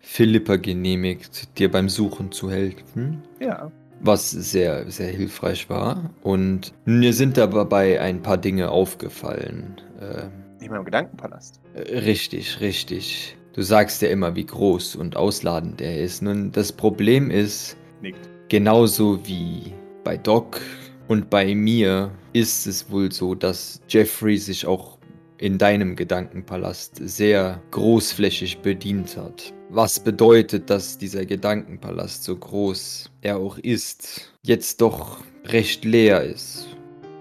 Philippa 0.04 0.56
genehmigt, 0.56 1.58
dir 1.58 1.70
beim 1.70 1.88
Suchen 1.88 2.30
zu 2.30 2.50
helfen, 2.50 3.22
Ja. 3.40 3.72
was 4.00 4.30
sehr, 4.30 4.90
sehr 4.90 5.08
hilfreich 5.08 5.68
war. 5.70 6.10
Und 6.22 6.72
mir 6.84 7.12
sind 7.14 7.36
dabei 7.38 8.00
ein 8.00 8.20
paar 8.22 8.36
Dinge 8.36 8.70
aufgefallen. 8.70 9.80
Äh, 10.00 10.26
Nicht 10.60 10.70
mal 10.70 10.78
im 10.78 10.84
Gedankenpalast. 10.84 11.60
Richtig, 11.74 12.60
richtig. 12.60 13.36
Du 13.54 13.62
sagst 13.62 14.02
ja 14.02 14.08
immer, 14.08 14.34
wie 14.36 14.44
groß 14.46 14.96
und 14.96 15.16
ausladend 15.16 15.80
er 15.80 16.02
ist. 16.02 16.22
Nun, 16.22 16.52
das 16.52 16.70
Problem 16.72 17.30
ist, 17.30 17.76
Nickt. 18.02 18.28
genauso 18.48 19.26
wie 19.26 19.72
bei 20.04 20.16
Doc 20.18 20.60
und 21.08 21.30
bei 21.30 21.54
mir 21.54 22.10
ist 22.34 22.66
es 22.66 22.90
wohl 22.90 23.10
so, 23.10 23.34
dass 23.34 23.80
Jeffrey 23.88 24.36
sich 24.36 24.66
auch 24.66 24.98
in 25.38 25.56
deinem 25.58 25.96
Gedankenpalast 25.96 26.96
sehr 27.02 27.60
großflächig 27.70 28.58
bedient 28.58 29.16
hat. 29.16 29.52
Was 29.74 29.98
bedeutet, 30.00 30.70
dass 30.70 30.98
dieser 30.98 31.26
Gedankenpalast, 31.26 32.24
so 32.24 32.36
groß 32.36 33.10
er 33.22 33.38
auch 33.38 33.58
ist, 33.58 34.32
jetzt 34.42 34.80
doch 34.80 35.18
recht 35.46 35.84
leer 35.84 36.22
ist. 36.22 36.66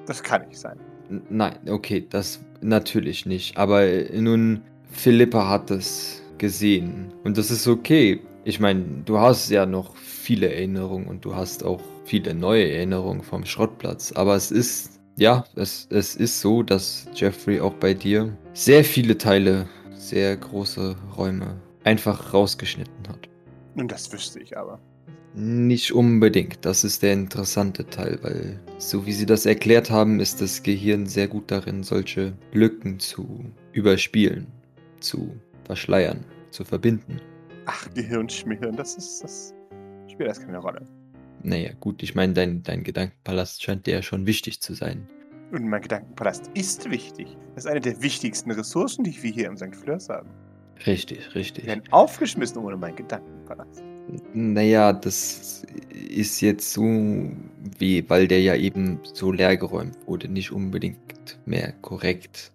Das 0.06 0.22
kann 0.22 0.48
nicht 0.48 0.60
sein. 0.60 0.78
N 1.10 1.22
nein, 1.30 1.58
okay, 1.68 2.06
das 2.10 2.40
natürlich 2.62 3.26
nicht. 3.26 3.58
Aber 3.58 3.84
äh, 3.84 4.22
nun, 4.22 4.62
Philippa 4.92 5.50
hat 5.50 5.72
es 5.72 6.22
gesehen. 6.38 7.14
Und 7.24 7.38
das 7.38 7.52
ist 7.52 7.68
okay. 7.68 8.20
Ich 8.46 8.60
meine, 8.60 8.84
du 9.06 9.18
hast 9.18 9.50
ja 9.50 9.66
noch 9.66 9.96
viele 9.96 10.54
Erinnerungen 10.54 11.08
und 11.08 11.26
du 11.26 11.36
hast 11.36 11.64
auch 11.64 11.82
viele 12.06 12.34
neue 12.34 12.70
Erinnerungen 12.70 13.24
vom 13.24 13.46
Schrottplatz. 13.46 14.12
Aber 14.12 14.36
es 14.36 14.52
ist, 14.52 15.00
ja, 15.18 15.46
es, 15.56 15.88
es 15.90 16.16
ist 16.16 16.42
so, 16.42 16.62
dass 16.62 17.08
Jeffrey 17.16 17.60
auch 17.60 17.74
bei 17.76 17.94
dir 17.94 18.38
sehr 18.54 18.84
viele 18.84 19.18
Teile, 19.18 19.68
sehr 19.96 20.36
große 20.36 20.96
Räume 21.16 21.56
einfach 21.84 22.34
rausgeschnitten 22.34 23.08
hat. 23.08 23.30
Nun, 23.76 23.88
das 23.88 24.12
wüsste 24.12 24.40
ich 24.40 24.58
aber. 24.58 24.80
Nicht 25.36 25.92
unbedingt. 25.92 26.64
Das 26.64 26.84
ist 26.84 27.02
der 27.02 27.14
interessante 27.14 27.88
Teil, 27.88 28.20
weil 28.22 28.60
so 28.78 29.06
wie 29.06 29.14
Sie 29.14 29.26
das 29.26 29.48
erklärt 29.48 29.90
haben, 29.90 30.20
ist 30.20 30.42
das 30.42 30.62
Gehirn 30.62 31.08
sehr 31.08 31.28
gut 31.28 31.50
darin, 31.50 31.82
solche 31.82 32.34
Lücken 32.52 33.00
zu 33.00 33.44
überspielen, 33.72 34.46
zu 35.00 35.36
verschleiern, 35.64 36.24
zu 36.52 36.64
verbinden. 36.64 37.20
Ach, 37.66 37.90
Gehirnschmieren, 37.96 38.76
das 38.76 38.96
ist. 38.96 39.24
Das 39.24 39.54
spielt 40.08 40.30
erst 40.30 40.46
keine 40.46 40.60
Rolle. 40.60 40.86
Naja, 41.42 41.72
gut, 41.80 42.04
ich 42.04 42.14
meine, 42.14 42.34
dein, 42.34 42.62
dein 42.62 42.84
Gedankenpalast 42.84 43.64
scheint 43.64 43.88
dir 43.88 43.96
ja 43.96 44.02
schon 44.04 44.28
wichtig 44.28 44.62
zu 44.62 44.76
sein. 44.76 45.08
Und 45.52 45.68
mein 45.68 45.82
Gedankenpalast 45.82 46.52
ist 46.54 46.90
wichtig. 46.90 47.38
Das 47.56 47.66
ist 47.66 47.72
eine 47.72 47.82
der 47.82 48.02
wichtigsten 48.02 48.52
Ressourcen, 48.52 49.04
die 49.04 49.22
wir 49.22 49.32
hier 49.32 49.48
im 49.48 49.58
St. 49.58 49.76
Fleurs 49.76 50.10
haben. 50.10 50.30
Richtig, 50.86 51.34
richtig. 51.36 51.66
werden 51.66 51.84
aufgeschmissen 51.92 52.58
ohne 52.58 52.78
meinen 52.78 52.96
Gedankenpalast. 52.96 53.84
Naja, 54.34 54.92
das 54.92 55.64
ist 56.10 56.42
jetzt 56.42 56.74
so, 56.74 56.82
wie, 57.80 58.10
weil 58.10 58.28
der 58.28 58.42
ja 58.42 58.56
eben 58.56 59.00
so 59.14 59.32
leergeräumt 59.32 59.96
wurde, 60.06 60.28
nicht 60.28 60.52
unbedingt 60.52 61.40
mehr 61.46 61.74
korrekt. 61.82 62.52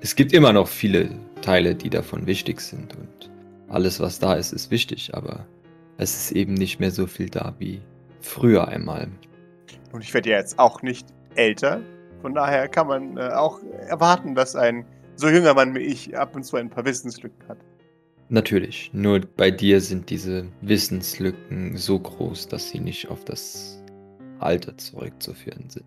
Es 0.00 0.16
gibt 0.16 0.32
immer 0.32 0.52
noch 0.52 0.66
viele 0.66 1.10
Teile, 1.42 1.74
die 1.74 1.90
davon 1.90 2.26
wichtig 2.26 2.60
sind 2.60 2.96
und 2.96 3.30
alles, 3.68 4.00
was 4.00 4.18
da 4.18 4.34
ist, 4.34 4.52
ist 4.52 4.70
wichtig, 4.70 5.14
aber 5.14 5.46
es 5.96 6.14
ist 6.14 6.32
eben 6.32 6.54
nicht 6.54 6.80
mehr 6.80 6.90
so 6.90 7.06
viel 7.06 7.28
da 7.28 7.54
wie 7.58 7.80
früher 8.20 8.66
einmal. 8.66 9.08
Und 9.92 10.02
ich 10.02 10.12
werde 10.12 10.30
ja 10.30 10.38
jetzt 10.38 10.58
auch 10.58 10.82
nicht 10.82 11.06
älter. 11.36 11.80
Von 12.22 12.34
daher 12.34 12.68
kann 12.68 12.86
man 12.88 13.16
äh, 13.16 13.28
auch 13.28 13.60
erwarten, 13.86 14.34
dass 14.34 14.56
ein 14.56 14.84
so 15.20 15.28
junger 15.28 15.54
Mann 15.54 15.74
wie 15.74 15.80
ich 15.80 16.16
ab 16.16 16.34
und 16.34 16.44
zu 16.44 16.56
ein 16.56 16.70
paar 16.70 16.84
Wissenslücken 16.84 17.48
hat. 17.48 17.58
Natürlich, 18.28 18.90
nur 18.92 19.20
bei 19.20 19.50
dir 19.50 19.80
sind 19.80 20.08
diese 20.08 20.46
Wissenslücken 20.60 21.76
so 21.76 21.98
groß, 21.98 22.48
dass 22.48 22.70
sie 22.70 22.78
nicht 22.78 23.08
auf 23.08 23.24
das 23.24 23.82
Alter 24.38 24.76
zurückzuführen 24.78 25.68
sind. 25.68 25.84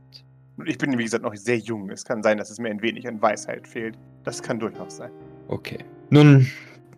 Ich 0.65 0.77
bin, 0.77 0.97
wie 0.97 1.03
gesagt, 1.03 1.23
noch 1.23 1.35
sehr 1.35 1.57
jung. 1.57 1.89
Es 1.89 2.03
kann 2.03 2.21
sein, 2.21 2.37
dass 2.37 2.49
es 2.49 2.59
mir 2.59 2.69
ein 2.69 2.81
wenig 2.81 3.07
an 3.07 3.21
Weisheit 3.21 3.67
fehlt. 3.67 3.97
Das 4.23 4.41
kann 4.43 4.59
durchaus 4.59 4.97
sein. 4.97 5.11
Okay. 5.47 5.79
Nun, 6.09 6.47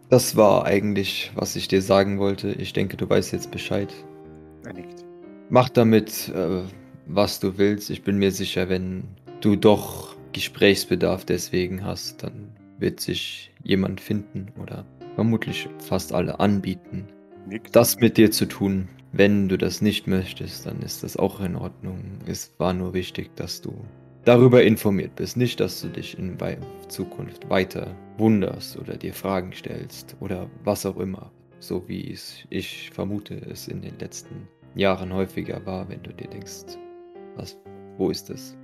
das 0.09 0.35
war 0.35 0.65
eigentlich, 0.65 1.31
was 1.35 1.55
ich 1.55 1.67
dir 1.67 1.81
sagen 1.81 2.19
wollte. 2.19 2.51
Ich 2.53 2.73
denke, 2.73 2.97
du 2.97 3.09
weißt 3.09 3.31
jetzt 3.31 3.51
Bescheid. 3.51 3.93
Er 4.65 4.73
nickt. 4.73 5.05
Mach 5.49 5.69
damit, 5.69 6.29
äh, 6.29 6.63
was 7.05 7.39
du 7.39 7.57
willst. 7.57 7.89
Ich 7.91 8.03
bin 8.03 8.17
mir 8.17 8.31
sicher, 8.31 8.67
wenn 8.67 9.03
du 9.41 9.55
doch 9.55 10.14
Gesprächsbedarf 10.35 11.23
deswegen 11.23 11.85
hast, 11.85 12.21
dann 12.21 12.49
wird 12.77 12.99
sich 12.99 13.53
jemand 13.63 14.01
finden 14.01 14.47
oder 14.61 14.85
vermutlich 15.15 15.69
fast 15.79 16.11
alle 16.11 16.41
anbieten, 16.41 17.07
Nickt. 17.47 17.73
das 17.73 18.01
mit 18.01 18.17
dir 18.17 18.31
zu 18.31 18.45
tun. 18.45 18.89
Wenn 19.13 19.47
du 19.47 19.57
das 19.57 19.81
nicht 19.81 20.07
möchtest, 20.07 20.65
dann 20.65 20.81
ist 20.81 21.03
das 21.03 21.15
auch 21.15 21.39
in 21.39 21.55
Ordnung. 21.55 22.19
Es 22.25 22.53
war 22.57 22.73
nur 22.73 22.93
wichtig, 22.93 23.33
dass 23.37 23.61
du 23.61 23.73
darüber 24.25 24.61
informiert 24.61 25.15
bist. 25.15 25.37
Nicht, 25.37 25.61
dass 25.61 25.79
du 25.79 25.87
dich 25.87 26.19
in 26.19 26.37
Zukunft 26.89 27.49
weiter 27.49 27.95
wunderst 28.17 28.77
oder 28.77 28.97
dir 28.97 29.13
Fragen 29.13 29.53
stellst 29.53 30.17
oder 30.19 30.49
was 30.65 30.85
auch 30.85 30.97
immer. 30.97 31.31
So 31.61 31.87
wie 31.87 32.11
es, 32.11 32.43
ich 32.49 32.89
vermute, 32.89 33.35
es 33.35 33.69
in 33.69 33.81
den 33.81 33.97
letzten 33.99 34.49
Jahren 34.75 35.13
häufiger 35.13 35.65
war, 35.65 35.87
wenn 35.87 36.03
du 36.03 36.11
dir 36.11 36.27
denkst, 36.27 36.77
was, 37.37 37.57
wo 37.97 38.09
ist 38.09 38.29
es? 38.29 38.57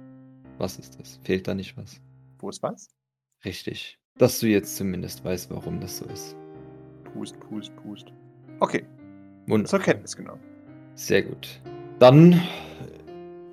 Was 0.62 0.78
ist 0.78 1.00
das? 1.00 1.20
Fehlt 1.24 1.48
da 1.48 1.56
nicht 1.56 1.76
was? 1.76 2.00
Wo 2.38 2.48
ist 2.48 2.62
was? 2.62 2.88
Richtig. 3.44 3.98
Dass 4.20 4.40
du 4.40 4.46
jetzt 4.46 4.78
zumindest 4.78 5.26
weißt, 5.26 5.50
warum 5.50 5.80
das 5.80 5.98
so 5.98 6.06
ist. 6.06 6.36
Pust, 7.04 7.40
pust, 7.40 7.76
pust. 7.78 8.14
Okay, 8.60 8.82
zur 8.82 9.48
Wundervoll. 9.48 9.80
Kenntnis 9.80 10.16
genommen. 10.16 10.40
Sehr 10.94 11.24
gut. 11.24 11.60
Dann 11.98 12.40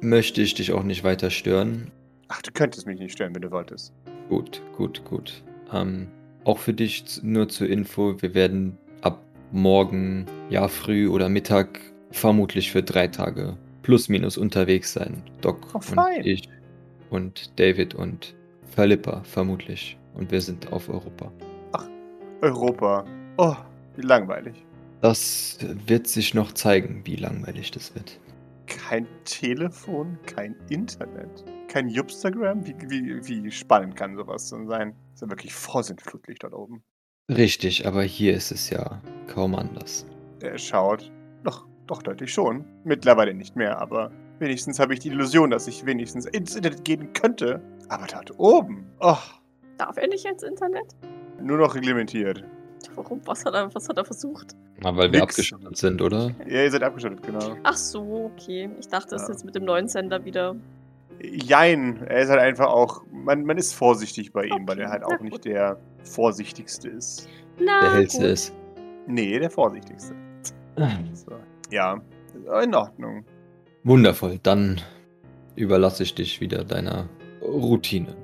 möchte 0.02 0.42
ich 0.42 0.52
dich 0.52 0.70
auch 0.72 0.82
nicht 0.82 1.02
weiter 1.02 1.30
stören. 1.30 1.90
Ach, 2.28 2.42
du 2.42 2.50
könntest 2.52 2.86
mich 2.86 3.00
nicht 3.00 3.12
stören, 3.12 3.34
wenn 3.34 3.40
du 3.40 3.50
wolltest. 3.50 3.94
Gut, 4.28 4.60
gut, 4.76 5.02
gut. 5.06 5.42
Ähm, 5.72 6.08
auch 6.44 6.58
für 6.58 6.74
dich 6.74 7.22
nur 7.22 7.48
zur 7.48 7.70
Info, 7.70 8.20
wir 8.20 8.34
werden 8.34 8.76
ab 9.00 9.24
morgen, 9.50 10.26
ja, 10.50 10.68
früh 10.68 11.08
oder 11.08 11.30
Mittag 11.30 11.80
vermutlich 12.10 12.70
für 12.70 12.82
drei 12.82 13.08
Tage 13.08 13.56
plus 13.82 14.10
minus 14.10 14.36
unterwegs 14.36 14.92
sein. 14.92 15.22
Doc 15.40 15.56
Oh, 15.72 15.78
und 15.78 16.26
ich 16.26 16.50
und 17.10 17.58
David 17.58 17.94
und 17.94 18.34
Philippa 18.74 19.22
vermutlich. 19.24 19.98
Und 20.14 20.30
wir 20.30 20.40
sind 20.40 20.72
auf 20.72 20.88
Europa. 20.88 21.32
Europa. 22.40 23.04
Oh, 23.36 23.56
wie 23.96 24.02
langweilig. 24.02 24.64
Das 25.00 25.58
wird 25.86 26.06
sich 26.06 26.34
noch 26.34 26.52
zeigen, 26.52 27.02
wie 27.04 27.16
langweilig 27.16 27.70
das 27.72 27.94
wird. 27.94 28.20
Kein 28.66 29.06
Telefon, 29.24 30.18
kein 30.26 30.54
Internet, 30.68 31.44
kein 31.68 31.88
Jupstagram. 31.88 32.66
Wie, 32.66 32.74
wie, 32.88 33.26
wie 33.26 33.50
spannend 33.50 33.96
kann 33.96 34.16
sowas 34.16 34.50
denn 34.50 34.66
sein? 34.68 34.94
Ist 35.14 35.22
ja 35.22 35.30
wirklich 35.30 35.52
vorsintflutlich 35.52 36.38
dort 36.38 36.54
oben. 36.54 36.82
Richtig, 37.30 37.86
aber 37.86 38.02
hier 38.02 38.34
ist 38.34 38.52
es 38.52 38.70
ja 38.70 39.02
kaum 39.26 39.54
anders. 39.54 40.06
Er 40.40 40.58
schaut. 40.58 41.10
Doch, 41.44 41.66
doch 41.86 42.02
deutlich 42.02 42.32
schon. 42.32 42.64
Mittlerweile 42.84 43.34
nicht 43.34 43.56
mehr, 43.56 43.80
aber 43.80 44.12
wenigstens 44.38 44.78
habe 44.78 44.94
ich 44.94 45.00
die 45.00 45.08
Illusion, 45.08 45.50
dass 45.50 45.66
ich 45.68 45.84
wenigstens 45.86 46.26
ins 46.26 46.54
Internet 46.56 46.84
gehen 46.84 47.12
könnte. 47.12 47.60
Aber 47.88 48.06
dort 48.06 48.38
oben. 48.38 48.86
Oh, 49.00 49.16
Darf 49.78 49.96
er 49.96 50.08
nicht 50.08 50.24
ins 50.24 50.42
Internet? 50.42 50.94
nur 51.40 51.58
noch 51.58 51.74
reglementiert. 51.76 52.42
Warum? 52.96 53.20
Was 53.24 53.44
hat 53.44 53.54
er, 53.54 53.72
was 53.74 53.88
hat 53.88 53.96
er 53.96 54.04
versucht? 54.04 54.56
Na, 54.80 54.96
weil 54.96 55.12
wir 55.12 55.20
Nix. 55.20 55.34
abgeschottet 55.34 55.76
sind, 55.76 56.02
oder? 56.02 56.32
Ja, 56.48 56.62
ihr 56.64 56.70
seid 56.70 56.82
abgeschottet, 56.82 57.22
genau. 57.22 57.56
Ach 57.62 57.76
so, 57.76 58.30
okay. 58.34 58.68
Ich 58.80 58.88
dachte, 58.88 59.10
das 59.10 59.22
ist 59.22 59.28
Ja. 59.28 59.34
jetzt 59.34 59.44
mit 59.44 59.54
dem 59.54 59.64
neuen 59.64 59.86
Sender 59.88 60.24
wieder. 60.24 60.56
Jein, 61.22 62.02
er 62.06 62.22
ist 62.22 62.28
halt 62.30 62.40
einfach 62.40 62.66
auch. 62.66 63.02
Man, 63.12 63.44
man 63.44 63.56
ist 63.56 63.72
vorsichtig 63.74 64.32
bei 64.32 64.44
ihm, 64.46 64.66
weil 64.68 64.78
er 64.80 64.90
halt 64.90 65.04
Okay, 65.04 65.14
auch 65.16 65.20
nicht 65.20 65.44
der 65.44 65.78
vorsichtigste 66.04 66.88
ist. 66.88 67.28
Na, 67.60 67.80
Der 67.82 67.94
hellste 67.94 68.26
ist. 68.26 68.52
Nee, 69.06 69.38
der 69.38 69.50
vorsichtigste. 69.50 70.14
So. 71.14 71.32
Ja, 71.70 72.00
in 72.62 72.74
Ordnung. 72.74 73.24
Wundervoll, 73.88 74.38
dann 74.42 74.82
überlasse 75.56 76.02
ich 76.02 76.14
dich 76.14 76.42
wieder 76.42 76.62
deiner 76.62 77.08
Routine. 77.40 78.14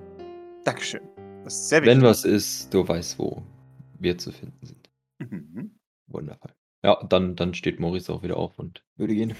Dankeschön. 0.62 1.00
Das 1.42 1.54
ist 1.54 1.68
sehr 1.70 1.80
wichtig. 1.80 1.96
Wenn 1.96 2.02
was 2.02 2.26
ist, 2.26 2.74
du 2.74 2.86
weißt, 2.86 3.18
wo 3.18 3.42
wir 3.98 4.18
zu 4.18 4.30
finden 4.30 4.66
sind. 4.66 4.90
Mhm. 5.20 5.78
Wundervoll. 6.06 6.52
Ja, 6.84 7.02
dann, 7.08 7.34
dann 7.34 7.54
steht 7.54 7.80
Maurice 7.80 8.12
auch 8.12 8.22
wieder 8.22 8.36
auf 8.36 8.58
und 8.58 8.84
würde 8.96 9.14
gehen. 9.14 9.34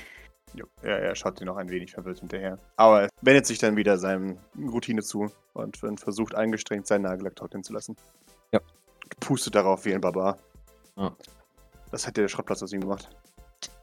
Jo, 0.54 0.64
er, 0.81 0.99
er 1.00 1.14
schaut 1.14 1.40
dir 1.40 1.45
noch 1.45 1.59
ein 1.59 1.69
wenig 1.69 1.90
verwirrt 1.93 2.21
hinterher. 2.21 2.59
Aber 2.76 3.02
er 3.02 3.09
wendet 3.21 3.45
sich 3.45 3.59
dann 3.59 3.76
wieder 3.76 3.99
seinem 3.99 4.38
Routine 4.57 5.02
zu 5.02 5.31
und, 5.52 5.76
versucht 5.76 6.35
angestrengt 6.35 6.87
seinen 6.87 7.02
Nagellack 7.02 7.37
trocknen 7.37 7.64
zu 7.64 7.75
lassen. 7.75 7.97
Ja. 8.50 8.61
Pustet 9.21 9.57
darauf 9.57 9.85
wie 9.85 9.93
ein 9.93 10.00
Barbar. 10.00 10.38
Ja. 10.97 11.14
Das 11.90 12.07
hat 12.07 12.16
der 12.16 12.28
Schrottplatz 12.28 12.62
aus 12.62 12.73
ihm 12.73 12.81
gemacht. 12.81 13.11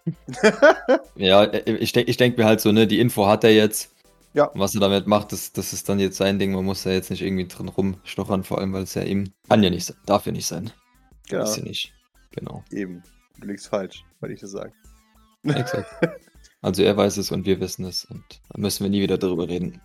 Ja, 1.15 1.43
äh, 1.43 1.75
ich 1.75 1.91
denke 1.91 2.09
ich 2.09 2.17
denk 2.17 2.37
mir 2.37 2.45
halt 2.45 2.61
so, 2.61 2.71
ne, 2.71 2.87
die 2.87 2.99
Info 2.99 3.27
hat 3.27 3.43
er 3.43 3.53
jetzt. 3.53 3.93
Ja. 4.33 4.45
Und 4.45 4.59
was 4.59 4.73
er 4.73 4.81
damit 4.81 5.07
macht, 5.07 5.31
das, 5.33 5.51
das 5.51 5.73
ist 5.73 5.89
dann 5.89 5.99
jetzt 5.99 6.17
sein 6.17 6.39
Ding. 6.39 6.53
Man 6.53 6.65
muss 6.65 6.83
da 6.83 6.91
jetzt 6.91 7.09
nicht 7.09 7.21
irgendwie 7.21 7.47
drin 7.47 7.67
rumstochern, 7.67 8.43
vor 8.43 8.59
allem, 8.59 8.73
weil 8.73 8.83
es 8.83 8.93
ja 8.93 9.03
eben 9.03 9.33
kann 9.49 9.61
ja 9.61 9.69
nicht 9.69 9.85
sein, 9.85 9.97
darf 10.05 10.25
ja 10.25 10.31
nicht 10.31 10.47
sein. 10.47 10.71
genau. 11.27 11.43
Ist 11.43 11.57
ja 11.57 11.63
nicht. 11.63 11.93
Genau. 12.31 12.63
Eben. 12.71 13.03
Du 13.39 13.47
liegst 13.47 13.67
falsch, 13.67 14.05
weil 14.21 14.31
ich 14.31 14.39
das 14.39 14.51
sage. 14.51 14.73
Exakt. 15.43 15.87
Also 16.61 16.83
er 16.83 16.95
weiß 16.95 17.17
es 17.17 17.31
und 17.31 17.45
wir 17.45 17.59
wissen 17.59 17.85
es 17.85 18.05
und 18.05 18.23
dann 18.49 18.61
müssen 18.61 18.83
wir 18.83 18.89
nie 18.89 19.01
wieder 19.01 19.17
darüber 19.17 19.47
reden. 19.47 19.81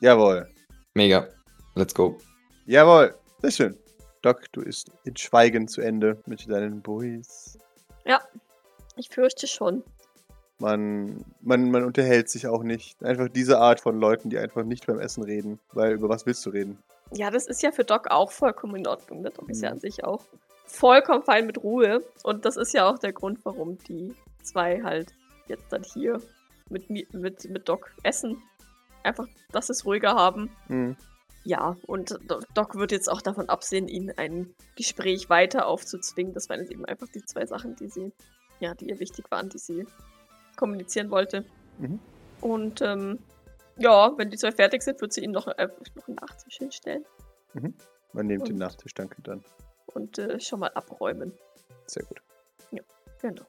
Jawohl. 0.00 0.48
Mega. 0.94 1.28
Let's 1.74 1.94
go. 1.94 2.18
Jawohl. 2.64 3.14
Sehr 3.42 3.50
schön. 3.50 3.76
Doc, 4.22 4.50
du 4.52 4.62
ist 4.62 4.90
in 5.04 5.14
Schweigen 5.16 5.68
zu 5.68 5.82
Ende 5.82 6.20
mit 6.26 6.48
deinen 6.50 6.80
Boys. 6.80 7.58
Ja, 8.06 8.20
ich 8.96 9.08
fürchte 9.08 9.46
schon. 9.46 9.82
Man, 10.58 11.24
man, 11.42 11.70
man 11.70 11.84
unterhält 11.84 12.30
sich 12.30 12.46
auch 12.46 12.62
nicht. 12.62 13.02
Einfach 13.04 13.28
diese 13.28 13.58
Art 13.58 13.80
von 13.80 14.00
Leuten, 14.00 14.30
die 14.30 14.38
einfach 14.38 14.62
nicht 14.64 14.86
beim 14.86 14.98
Essen 14.98 15.22
reden. 15.22 15.58
Weil 15.72 15.92
über 15.92 16.08
was 16.08 16.24
willst 16.24 16.44
du 16.46 16.50
reden? 16.50 16.78
Ja, 17.12 17.30
das 17.30 17.46
ist 17.46 17.62
ja 17.62 17.72
für 17.72 17.84
Doc 17.84 18.10
auch 18.10 18.32
vollkommen 18.32 18.76
in 18.76 18.86
Ordnung. 18.86 19.22
Der 19.22 19.32
Doc 19.32 19.48
ist 19.50 19.60
ja 19.62 19.68
Mhm. 19.70 19.74
an 19.74 19.80
sich 19.80 20.02
auch 20.04 20.24
vollkommen 20.64 21.22
fein 21.22 21.46
mit 21.46 21.62
Ruhe. 21.62 22.02
Und 22.22 22.44
das 22.46 22.56
ist 22.56 22.72
ja 22.72 22.88
auch 22.88 22.98
der 22.98 23.12
Grund, 23.12 23.40
warum 23.44 23.76
die 23.86 24.14
zwei 24.42 24.82
halt 24.82 25.12
jetzt 25.46 25.70
dann 25.70 25.82
hier 25.82 26.20
mit, 26.70 26.88
mi- 26.88 27.06
mit, 27.12 27.44
mit 27.50 27.68
Doc 27.68 27.92
essen. 28.02 28.42
Einfach, 29.02 29.28
dass 29.52 29.66
sie 29.66 29.72
es 29.74 29.84
ruhiger 29.84 30.14
haben. 30.14 30.50
Hm. 30.68 30.96
Ja, 31.44 31.76
und 31.86 32.18
Do- 32.28 32.40
Doc 32.54 32.74
wird 32.74 32.90
jetzt 32.90 33.08
auch 33.08 33.20
davon 33.22 33.48
absehen, 33.50 33.86
ihnen 33.86 34.12
ein 34.16 34.52
Gespräch 34.74 35.28
weiter 35.30 35.66
aufzuzwingen. 35.66 36.32
Das 36.34 36.48
waren 36.48 36.60
jetzt 36.60 36.72
eben 36.72 36.84
einfach 36.86 37.06
die 37.14 37.22
zwei 37.24 37.46
Sachen, 37.46 37.76
die 37.76 37.88
sie, 37.88 38.12
ja, 38.60 38.74
die 38.74 38.88
ihr 38.88 38.98
wichtig 39.00 39.30
waren, 39.30 39.48
die 39.48 39.58
sie 39.58 39.86
kommunizieren 40.56 41.10
wollte. 41.10 41.44
Mhm. 41.78 41.98
Und 42.40 42.80
ähm, 42.82 43.18
ja, 43.76 44.12
wenn 44.16 44.30
die 44.30 44.38
zwei 44.38 44.52
fertig 44.52 44.82
sind, 44.82 45.00
wird 45.00 45.12
sie 45.12 45.22
ihnen 45.22 45.32
noch, 45.34 45.46
äh, 45.48 45.68
noch 45.94 46.08
einen 46.08 46.16
Nachtisch 46.16 46.56
hinstellen 46.58 47.04
Man 48.12 48.26
nimmt 48.26 48.46
den 48.48 48.54
Und- 48.54 48.58
Nachtisch, 48.58 48.94
danke 48.94 49.20
dann. 49.22 49.44
und 49.86 50.18
äh, 50.18 50.40
schon 50.40 50.60
mal 50.60 50.70
abräumen. 50.74 51.32
Sehr 51.86 52.04
gut. 52.04 52.20
Genau. 53.22 53.42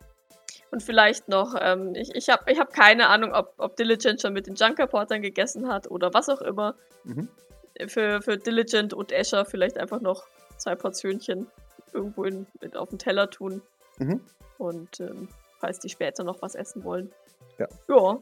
Und 0.71 0.81
vielleicht 0.81 1.27
noch, 1.27 1.55
ähm, 1.59 1.93
ich, 1.93 2.15
ich 2.15 2.29
habe 2.29 2.49
ich 2.51 2.57
hab 2.59 2.71
keine 2.73 3.07
Ahnung, 3.09 3.33
ob, 3.33 3.53
ob 3.57 3.75
Diligent 3.75 4.21
schon 4.21 4.31
mit 4.33 4.47
den 4.47 4.55
Junkerportern 4.55 5.21
gegessen 5.21 5.67
hat 5.67 5.91
oder 5.91 6.13
was 6.13 6.29
auch 6.29 6.41
immer. 6.41 6.75
Mhm. 7.03 7.27
Für, 7.87 8.21
für 8.21 8.37
Diligent 8.37 8.93
und 8.93 9.11
Escher 9.11 9.45
vielleicht 9.45 9.77
einfach 9.77 9.99
noch 10.01 10.25
zwei 10.57 10.75
Portionchen 10.75 11.47
irgendwo 11.93 12.23
in, 12.23 12.47
auf 12.75 12.89
den 12.89 12.97
Teller 12.97 13.29
tun. 13.29 13.61
Mhm. 13.97 14.21
Und 14.57 14.99
ähm, 14.99 15.27
falls 15.59 15.79
die 15.79 15.89
später 15.89 16.23
noch 16.23 16.41
was 16.41 16.55
essen 16.55 16.83
wollen. 16.83 17.11
Ja. 17.57 17.67
Ja, 17.87 18.17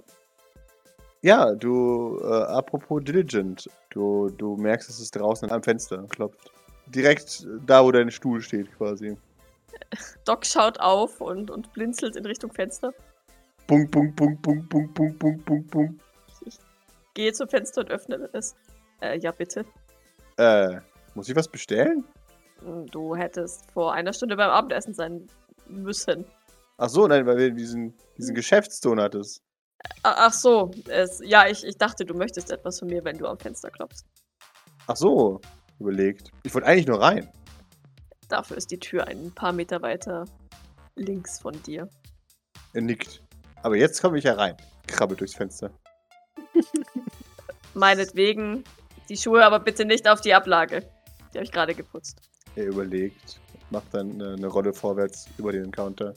Ja, 1.22 1.56
du, 1.56 2.20
äh, 2.24 2.27
apropos 2.27 3.04
Diligent, 3.04 3.70
du, 3.89 4.30
du 4.30 4.56
merkst, 4.58 4.89
dass 4.89 5.00
es 5.00 5.12
draußen 5.12 5.51
am 5.51 5.63
Fenster 5.63 6.04
klopft. 6.10 6.51
Direkt 6.88 7.48
da, 7.65 7.84
wo 7.84 7.92
dein 7.92 8.12
Stuhl 8.12 8.42
steht, 8.42 8.72
quasi. 8.77 9.18
Doc 10.25 10.46
schaut 10.46 10.80
auf 10.80 11.20
und, 11.20 11.50
und 11.50 11.74
blinzelt 11.74 12.15
in 12.15 12.25
Richtung 12.25 12.51
Fenster. 12.54 12.94
Bunk, 13.68 13.92
bunk, 13.92 14.15
bunk, 14.15 14.42
bunk, 14.42 14.70
bunk, 14.70 14.94
bunk, 14.94 15.20
bunk, 15.20 15.46
bunk, 15.46 15.72
bunk. 15.72 16.00
Gehe 17.15 17.34
zum 17.34 17.48
Fenster 17.48 17.82
und 17.82 17.89
öffne 17.89 18.30
es. 18.34 18.56
Äh, 19.01 19.18
ja, 19.20 19.32
bitte. 19.32 19.65
Äh, 20.38 20.80
muss 21.15 21.30
ich 21.30 21.36
was 21.36 21.48
bestellen? 21.48 22.04
Hm, 22.63 22.86
Du 22.88 23.15
hättest 23.15 23.72
vor 23.72 23.94
einer 23.94 24.13
Stunde 24.13 24.36
beim 24.36 24.50
Abendessen 24.51 24.94
sein 24.94 25.27
müssen. 25.69 26.25
Ach 26.77 26.89
so, 26.89 27.07
nein, 27.07 27.25
weil 27.25 27.38
wir 27.38 27.51
diesen, 27.51 27.95
diesen 28.17 28.36
Geschäftston 28.36 29.00
hattest. 29.00 29.41
Ach 30.03 30.34
so, 30.34 30.72
es, 30.88 31.22
ja, 31.24 31.48
ich, 31.48 31.63
ich 31.63 31.77
dachte, 31.77 32.05
du 32.05 32.13
möchtest 32.13 32.51
etwas 32.51 32.79
von 32.79 32.88
mir, 32.88 33.03
wenn 33.03 33.17
du 33.17 33.27
am 33.27 33.38
Fenster 33.38 33.69
klopfst. 33.69 34.05
Ach 34.88 34.95
so, 34.95 35.41
überlegt. 35.79 36.31
Ich 36.43 36.53
wollte 36.53 36.67
eigentlich 36.67 36.88
nur 36.88 37.01
rein. 37.01 37.29
Dafür 38.27 38.57
ist 38.57 38.72
die 38.72 38.79
Tür 38.79 39.07
ein 39.07 39.31
paar 39.34 39.53
Meter 39.53 39.81
weiter 39.81 40.25
links 40.95 41.39
von 41.39 41.62
dir. 41.63 41.89
Er 42.74 42.81
nickt. 42.81 43.22
Aber 43.62 43.75
jetzt 43.75 44.01
komme 44.01 44.17
ich 44.17 44.24
ja 44.24 44.34
rein. 44.34 44.57
Krabbelt 44.88 45.19
durchs 45.19 45.36
Fenster. 45.36 45.72
Meinetwegen 47.74 48.63
die 49.10 49.17
Schuhe 49.17 49.45
aber 49.45 49.60
bitte 49.60 49.86
nicht 49.86 50.07
auf 50.07 50.22
die 50.22 50.34
Ablage. 50.34 50.81
Die 51.34 51.38
habe 51.38 51.45
ich 51.45 51.51
gerade 51.51 51.75
geputzt. 51.75 52.22
Er 52.55 52.67
überlegt, 52.67 53.39
macht 53.69 53.93
dann 53.93 54.13
eine, 54.13 54.34
eine 54.34 54.48
Rolle 54.48 54.74
vorwärts 54.74 55.27
über 55.38 55.51
den 55.51 55.72
Counter, 55.72 56.13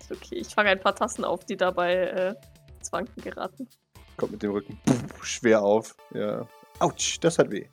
Ist 0.00 0.12
okay, 0.12 0.36
ich 0.36 0.48
fange 0.48 0.70
ein 0.70 0.80
paar 0.80 0.94
Tassen 0.94 1.24
auf, 1.24 1.44
die 1.44 1.56
dabei 1.56 1.94
äh, 1.94 2.34
ins 2.78 2.92
Wanken 2.92 3.22
geraten. 3.22 3.68
kommt 4.16 4.32
mit 4.32 4.42
dem 4.42 4.52
Rücken 4.52 4.78
puff, 4.84 5.24
schwer 5.24 5.62
auf. 5.62 5.96
Ja. 6.14 6.46
Autsch, 6.78 7.18
das 7.20 7.38
hat 7.38 7.50
weh. 7.50 7.68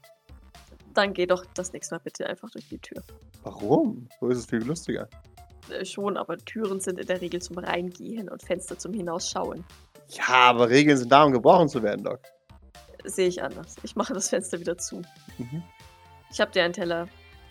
Dann 0.94 1.14
geh 1.14 1.26
doch 1.28 1.46
das 1.54 1.72
nächste 1.74 1.96
Mal 1.96 2.02
bitte 2.04 2.26
einfach 2.28 2.50
durch 2.52 2.68
die 2.70 2.80
Tür. 2.80 3.04
Warum? 3.44 4.08
So 4.20 4.30
ist 4.30 4.40
es 4.40 4.46
viel 4.48 4.64
lustiger. 4.64 5.08
Äh, 5.70 5.86
schon, 5.86 6.18
aber 6.18 6.38
Türen 6.38 6.80
sind 6.80 7.00
in 7.00 7.06
der 7.08 7.22
Regel 7.22 7.42
zum 7.42 7.58
Reingehen 7.60 8.30
und 8.30 8.42
Fenster 8.44 8.78
zum 8.78 8.94
Hinausschauen. 8.94 9.64
Ja, 10.10 10.50
aber 10.50 10.70
Regeln 10.70 10.98
sind 10.98 11.12
da, 11.12 11.24
um 11.24 11.32
gebrochen 11.34 11.68
zu 11.70 11.84
werden, 11.84 12.04
Doc. 12.04 12.20
Sehe 13.04 13.28
ich 13.28 13.44
anders. 13.44 13.76
Ich 13.84 13.96
mache 13.96 14.14
das 14.14 14.30
Fenster 14.30 14.60
wieder 14.60 14.78
zu. 14.78 15.02
Mhm. 15.38 15.64
Ich 16.32 16.42
habe 16.42 16.52
dir 16.52 16.64
einen 16.64 16.74
Teller 16.74 17.08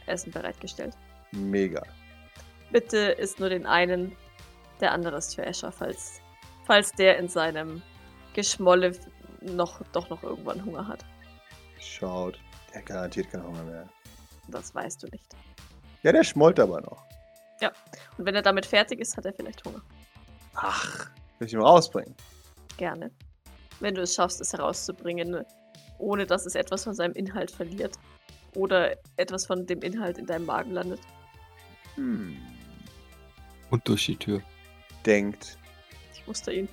Essen 0.07 0.33
bereitgestellt. 0.33 0.94
Mega. 1.33 1.83
Bitte 2.73 2.99
isst 2.99 3.41
nur 3.41 3.49
den 3.49 3.67
einen, 3.67 4.17
der 4.81 4.93
andere 4.93 5.17
ist 5.17 5.35
für 5.35 5.45
Escher, 5.45 5.73
falls, 5.73 6.21
falls 6.65 6.93
der 6.93 7.19
in 7.19 7.29
seinem 7.29 7.83
Geschmolle 8.35 8.93
noch, 9.41 9.83
doch 9.93 10.09
noch 10.11 10.23
irgendwann 10.23 10.65
Hunger 10.65 10.87
hat. 10.87 11.05
Schaut. 11.79 12.39
Der 12.71 12.81
hat 12.81 12.87
garantiert 12.87 13.31
keinen 13.31 13.45
Hunger 13.45 13.62
mehr. 13.62 13.89
Das 14.49 14.75
weißt 14.75 15.03
du 15.03 15.09
nicht. 15.09 15.35
Ja, 16.03 16.12
der 16.12 16.25
schmollt 16.25 16.61
aber 16.61 16.81
noch. 16.81 17.07
Und 18.19 18.25
wenn 18.25 18.35
er 18.35 18.43
damit 18.43 18.67
fertig 18.67 19.01
ist, 19.01 19.17
hat 19.17 19.25
er 19.25 19.33
vielleicht 19.33 19.65
Hunger. 19.65 19.81
Ach, 20.55 21.11
will 21.39 21.47
ich 21.47 21.53
ihn 21.53 21.59
mal 21.59 21.67
rausbringen? 21.67 22.15
Gerne. 22.77 23.11
Wenn 23.81 23.95
du 23.95 24.03
es 24.03 24.15
schaffst, 24.15 24.41
es 24.41 24.53
herauszubringen, 24.53 25.45
ohne 25.99 26.27
dass 26.27 26.47
es 26.47 26.55
etwas 26.55 26.85
von 26.85 26.95
seinem 26.95 27.15
Inhalt 27.15 27.51
verliert. 27.51 27.97
Oder 28.55 28.97
etwas 29.17 29.47
von 29.47 29.67
dem 29.67 29.81
Inhalt 29.81 30.19
in 30.19 30.27
deinem 30.27 30.47
Magen 30.47 30.73
landet. 30.73 31.01
Hm. 31.96 32.37
Und 33.70 33.87
durch 33.88 34.06
die 34.06 34.16
Tür. 34.16 34.40
Denkt, 35.04 35.56
Ich 36.14 36.26
muster 36.26 36.52
ihn. 36.52 36.68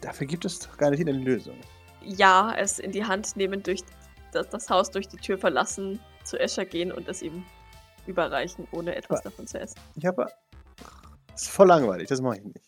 dafür 0.00 0.26
gibt 0.26 0.44
es 0.44 0.58
doch 0.58 0.76
gar 0.76 0.90
nicht 0.90 1.00
eine 1.00 1.12
Lösung. 1.12 1.56
Ja, 2.04 2.54
es 2.56 2.78
in 2.78 2.90
die 2.92 3.04
Hand 3.04 3.36
nehmen, 3.36 3.62
durch 3.62 3.82
das, 4.32 4.48
das 4.48 4.68
Haus 4.70 4.90
durch 4.90 5.08
die 5.08 5.16
Tür 5.18 5.38
verlassen, 5.38 6.00
zu 6.24 6.38
Escher 6.38 6.64
gehen 6.64 6.90
und 6.92 7.08
es 7.08 7.22
ihm 7.22 7.44
überreichen, 8.06 8.66
ohne 8.72 8.94
etwas 8.94 9.20
Aber- 9.20 9.30
davon 9.30 9.46
zu 9.46 9.58
essen. 9.60 9.78
Ich 9.96 10.04
habe. 10.06 10.26
Das 11.32 11.42
ist 11.42 11.50
voll 11.50 11.68
langweilig, 11.68 12.08
das 12.08 12.20
mache 12.20 12.36
ich 12.38 12.44
nicht. 12.44 12.60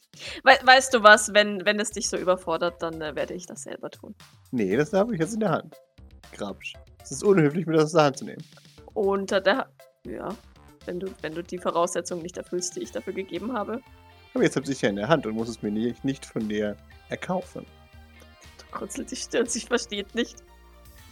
We 0.43 0.53
weißt 0.67 0.95
du 0.95 1.03
was, 1.03 1.35
wenn, 1.35 1.65
wenn 1.67 1.79
es 1.81 1.91
dich 1.91 2.09
so 2.09 2.17
überfordert, 2.17 2.81
dann 2.83 3.01
äh, 3.03 3.15
werde 3.15 3.35
ich 3.35 3.45
das 3.47 3.63
selber 3.65 3.91
tun. 3.91 4.15
Nee, 4.53 4.75
das 4.77 4.93
habe 4.95 5.13
ich 5.15 5.21
jetzt 5.21 5.35
in 5.35 5.41
der 5.41 5.51
Hand. 5.51 5.77
Grabsch. 6.33 6.73
Es 7.03 7.11
ist 7.11 7.23
unhöflich, 7.25 7.67
mir 7.67 7.75
das 7.75 7.85
aus 7.87 7.93
der 7.93 8.03
Hand 8.05 8.17
zu 8.19 8.25
nehmen. 8.25 8.43
Unter 8.95 9.41
der. 9.43 9.57
Ha- 9.59 9.69
Ja, 10.07 10.29
wenn 10.87 11.01
du, 11.01 11.09
wenn 11.23 11.35
du 11.35 11.43
die 11.43 11.59
Voraussetzungen 11.59 12.23
nicht 12.23 12.37
erfüllst, 12.37 12.77
die 12.77 12.81
ich 12.81 12.93
dafür 12.93 13.13
gegeben 13.13 13.53
habe. 13.53 13.81
Aber 14.35 14.43
jetzt 14.43 14.57
habe 14.57 14.71
ich 14.71 14.81
ja 14.81 14.89
in 14.89 14.97
der 14.97 15.09
Hand 15.09 15.27
und 15.27 15.35
muss 15.35 15.49
es 15.49 15.63
mir 15.63 15.71
nicht, 15.71 16.05
nicht 16.05 16.27
von 16.27 16.49
dir 16.49 16.77
erkaufen. 17.09 17.65
Du 18.59 18.65
krutzelt 18.77 19.11
die 19.11 19.17
Stirn, 19.17 19.47
sie 19.47 19.61
versteht 19.61 20.15
nicht. 20.15 20.37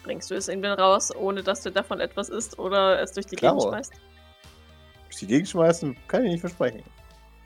Bringst 0.03 0.31
du 0.31 0.35
es 0.35 0.47
den 0.47 0.65
raus, 0.65 1.15
ohne 1.15 1.43
dass 1.43 1.63
du 1.63 1.71
davon 1.71 2.01
etwas 2.01 2.29
isst 2.29 2.59
oder 2.59 3.01
es 3.01 3.13
durch 3.13 3.27
die 3.27 3.37
Klar. 3.37 3.53
Gegend 3.53 3.69
schmeißt? 3.69 3.93
Ich 5.11 5.17
die 5.19 5.27
Gegend 5.27 5.49
schmeißen, 5.49 5.97
kann 6.09 6.25
ich 6.25 6.33
nicht 6.33 6.41
versprechen. 6.41 6.83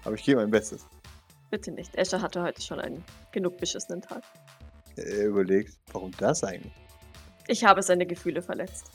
Aber 0.04 0.14
ich 0.14 0.22
gebe 0.22 0.40
mein 0.40 0.50
Bestes. 0.50 0.86
Bitte 1.50 1.70
nicht. 1.72 1.94
Escher 1.96 2.22
hatte 2.22 2.42
heute 2.42 2.62
schon 2.62 2.80
einen 2.80 3.04
genug 3.32 3.58
beschissenen 3.58 4.00
Tag. 4.00 4.22
Er 4.96 5.26
überlegt, 5.26 5.76
warum 5.92 6.10
das 6.18 6.42
eigentlich? 6.42 6.72
Ich 7.48 7.64
habe 7.64 7.82
seine 7.82 8.06
Gefühle 8.06 8.40
verletzt. 8.40 8.90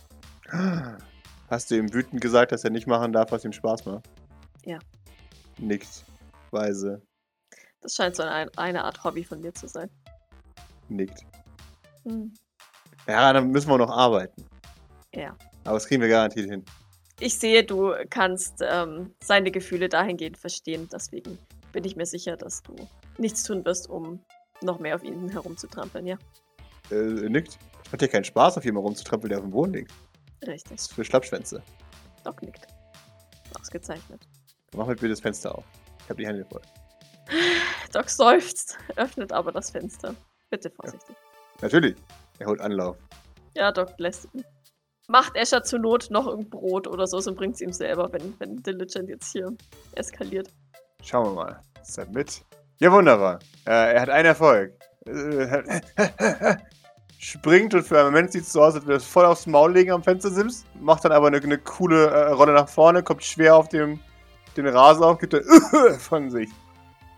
Hast 1.51 1.69
du 1.69 1.75
ihm 1.75 1.93
wütend 1.93 2.21
gesagt, 2.21 2.53
dass 2.53 2.63
er 2.63 2.69
nicht 2.69 2.87
machen 2.87 3.11
darf, 3.11 3.33
was 3.33 3.43
ihm 3.43 3.51
Spaß 3.51 3.83
macht? 3.85 4.09
Ja. 4.63 4.79
Nickt. 5.59 6.05
Weise. 6.49 7.01
Das 7.81 7.93
scheint 7.93 8.15
so 8.15 8.23
ein, 8.23 8.49
eine 8.55 8.85
Art 8.85 9.03
Hobby 9.03 9.25
von 9.25 9.41
mir 9.41 9.53
zu 9.53 9.67
sein. 9.67 9.89
Nickt. 10.87 11.25
Hm. 12.05 12.33
Ja, 13.05 13.33
dann 13.33 13.51
müssen 13.51 13.69
wir 13.69 13.77
noch 13.77 13.89
arbeiten. 13.89 14.45
Ja. 15.13 15.35
Aber 15.65 15.73
das 15.73 15.87
kriegen 15.87 16.01
wir 16.01 16.07
garantiert 16.07 16.49
hin. 16.49 16.63
Ich 17.19 17.37
sehe, 17.37 17.65
du 17.65 17.95
kannst 18.09 18.61
ähm, 18.61 19.13
seine 19.21 19.51
Gefühle 19.51 19.89
dahingehend 19.89 20.37
verstehen. 20.37 20.87
Deswegen 20.89 21.37
bin 21.73 21.83
ich 21.83 21.97
mir 21.97 22.05
sicher, 22.05 22.37
dass 22.37 22.63
du 22.63 22.75
nichts 23.17 23.43
tun 23.43 23.65
wirst, 23.65 23.89
um 23.89 24.23
noch 24.61 24.79
mehr 24.79 24.95
auf 24.95 25.03
ihn 25.03 25.27
herumzutrampeln, 25.27 26.07
ja? 26.07 26.17
Äh, 26.91 27.27
nickt. 27.27 27.59
Macht 27.91 27.99
dir 27.99 28.07
keinen 28.07 28.23
Spaß, 28.23 28.57
auf 28.57 28.63
jemanden 28.63 28.87
rumzutrampeln, 28.87 29.29
der 29.29 29.39
auf 29.39 29.43
dem 29.43 29.51
Boden 29.51 29.73
liegt. 29.73 29.91
Das 30.41 30.49
Richtig. 30.49 30.73
ist 30.73 30.93
für 30.93 31.05
Schlappschwänze. 31.05 31.61
Doc 32.23 32.41
nickt. 32.41 32.67
Ausgezeichnet. 33.59 34.27
Mach 34.75 34.87
mit 34.87 35.01
mir 35.01 35.09
das 35.09 35.19
Fenster 35.19 35.55
auf. 35.55 35.65
Ich 35.99 36.09
habe 36.09 36.21
die 36.21 36.27
Hände 36.27 36.45
voll. 36.45 36.61
Doc 37.93 38.09
seufzt, 38.09 38.77
öffnet 38.95 39.31
aber 39.31 39.51
das 39.51 39.69
Fenster. 39.71 40.15
Bitte 40.49 40.69
vorsichtig. 40.71 41.15
Natürlich. 41.61 41.95
Er 42.39 42.47
holt 42.47 42.59
Anlauf. 42.59 42.97
Ja, 43.55 43.71
Doc 43.71 43.93
lässt 43.97 44.27
ihn. 44.33 44.43
Macht 45.07 45.35
Escher 45.35 45.63
zur 45.63 45.79
Not 45.79 46.09
noch 46.09 46.25
irgendein 46.25 46.49
Brot 46.49 46.87
oder 46.87 47.05
so 47.05 47.17
und 47.17 47.35
bringt 47.35 47.55
es 47.55 47.61
ihm 47.61 47.73
selber, 47.73 48.11
wenn, 48.13 48.33
wenn 48.39 48.63
Diligent 48.63 49.09
jetzt 49.09 49.31
hier 49.31 49.55
eskaliert. 49.93 50.49
Schauen 51.03 51.25
wir 51.25 51.33
mal. 51.33 51.61
Seid 51.83 52.11
mit. 52.11 52.43
Ja, 52.79 52.91
wunderbar. 52.91 53.39
Äh, 53.65 53.93
er 53.93 54.01
hat 54.01 54.09
einen 54.09 54.27
Erfolg. 54.27 54.73
Äh, 55.05 55.63
springt 57.21 57.73
und 57.75 57.83
für 57.83 57.97
einen 57.99 58.07
Moment 58.07 58.31
sieht 58.31 58.43
es 58.43 58.51
so 58.51 58.63
aus, 58.63 58.73
als 58.73 58.83
würde 58.85 58.97
es 58.97 59.05
voll 59.05 59.25
aufs 59.25 59.45
Maul 59.45 59.71
legen 59.71 59.91
am 59.91 60.03
Fenstersims. 60.03 60.65
Macht 60.79 61.05
dann 61.05 61.11
aber 61.11 61.27
eine, 61.27 61.37
eine 61.37 61.59
coole 61.59 62.07
äh, 62.07 62.31
Rolle 62.31 62.53
nach 62.53 62.67
vorne, 62.67 63.03
kommt 63.03 63.23
schwer 63.23 63.55
auf 63.55 63.69
dem, 63.69 63.99
den 64.57 64.67
Rasen 64.67 65.03
auf, 65.03 65.19
gibt 65.19 65.33
dann 65.33 65.43
von 65.99 66.31
sich. 66.31 66.49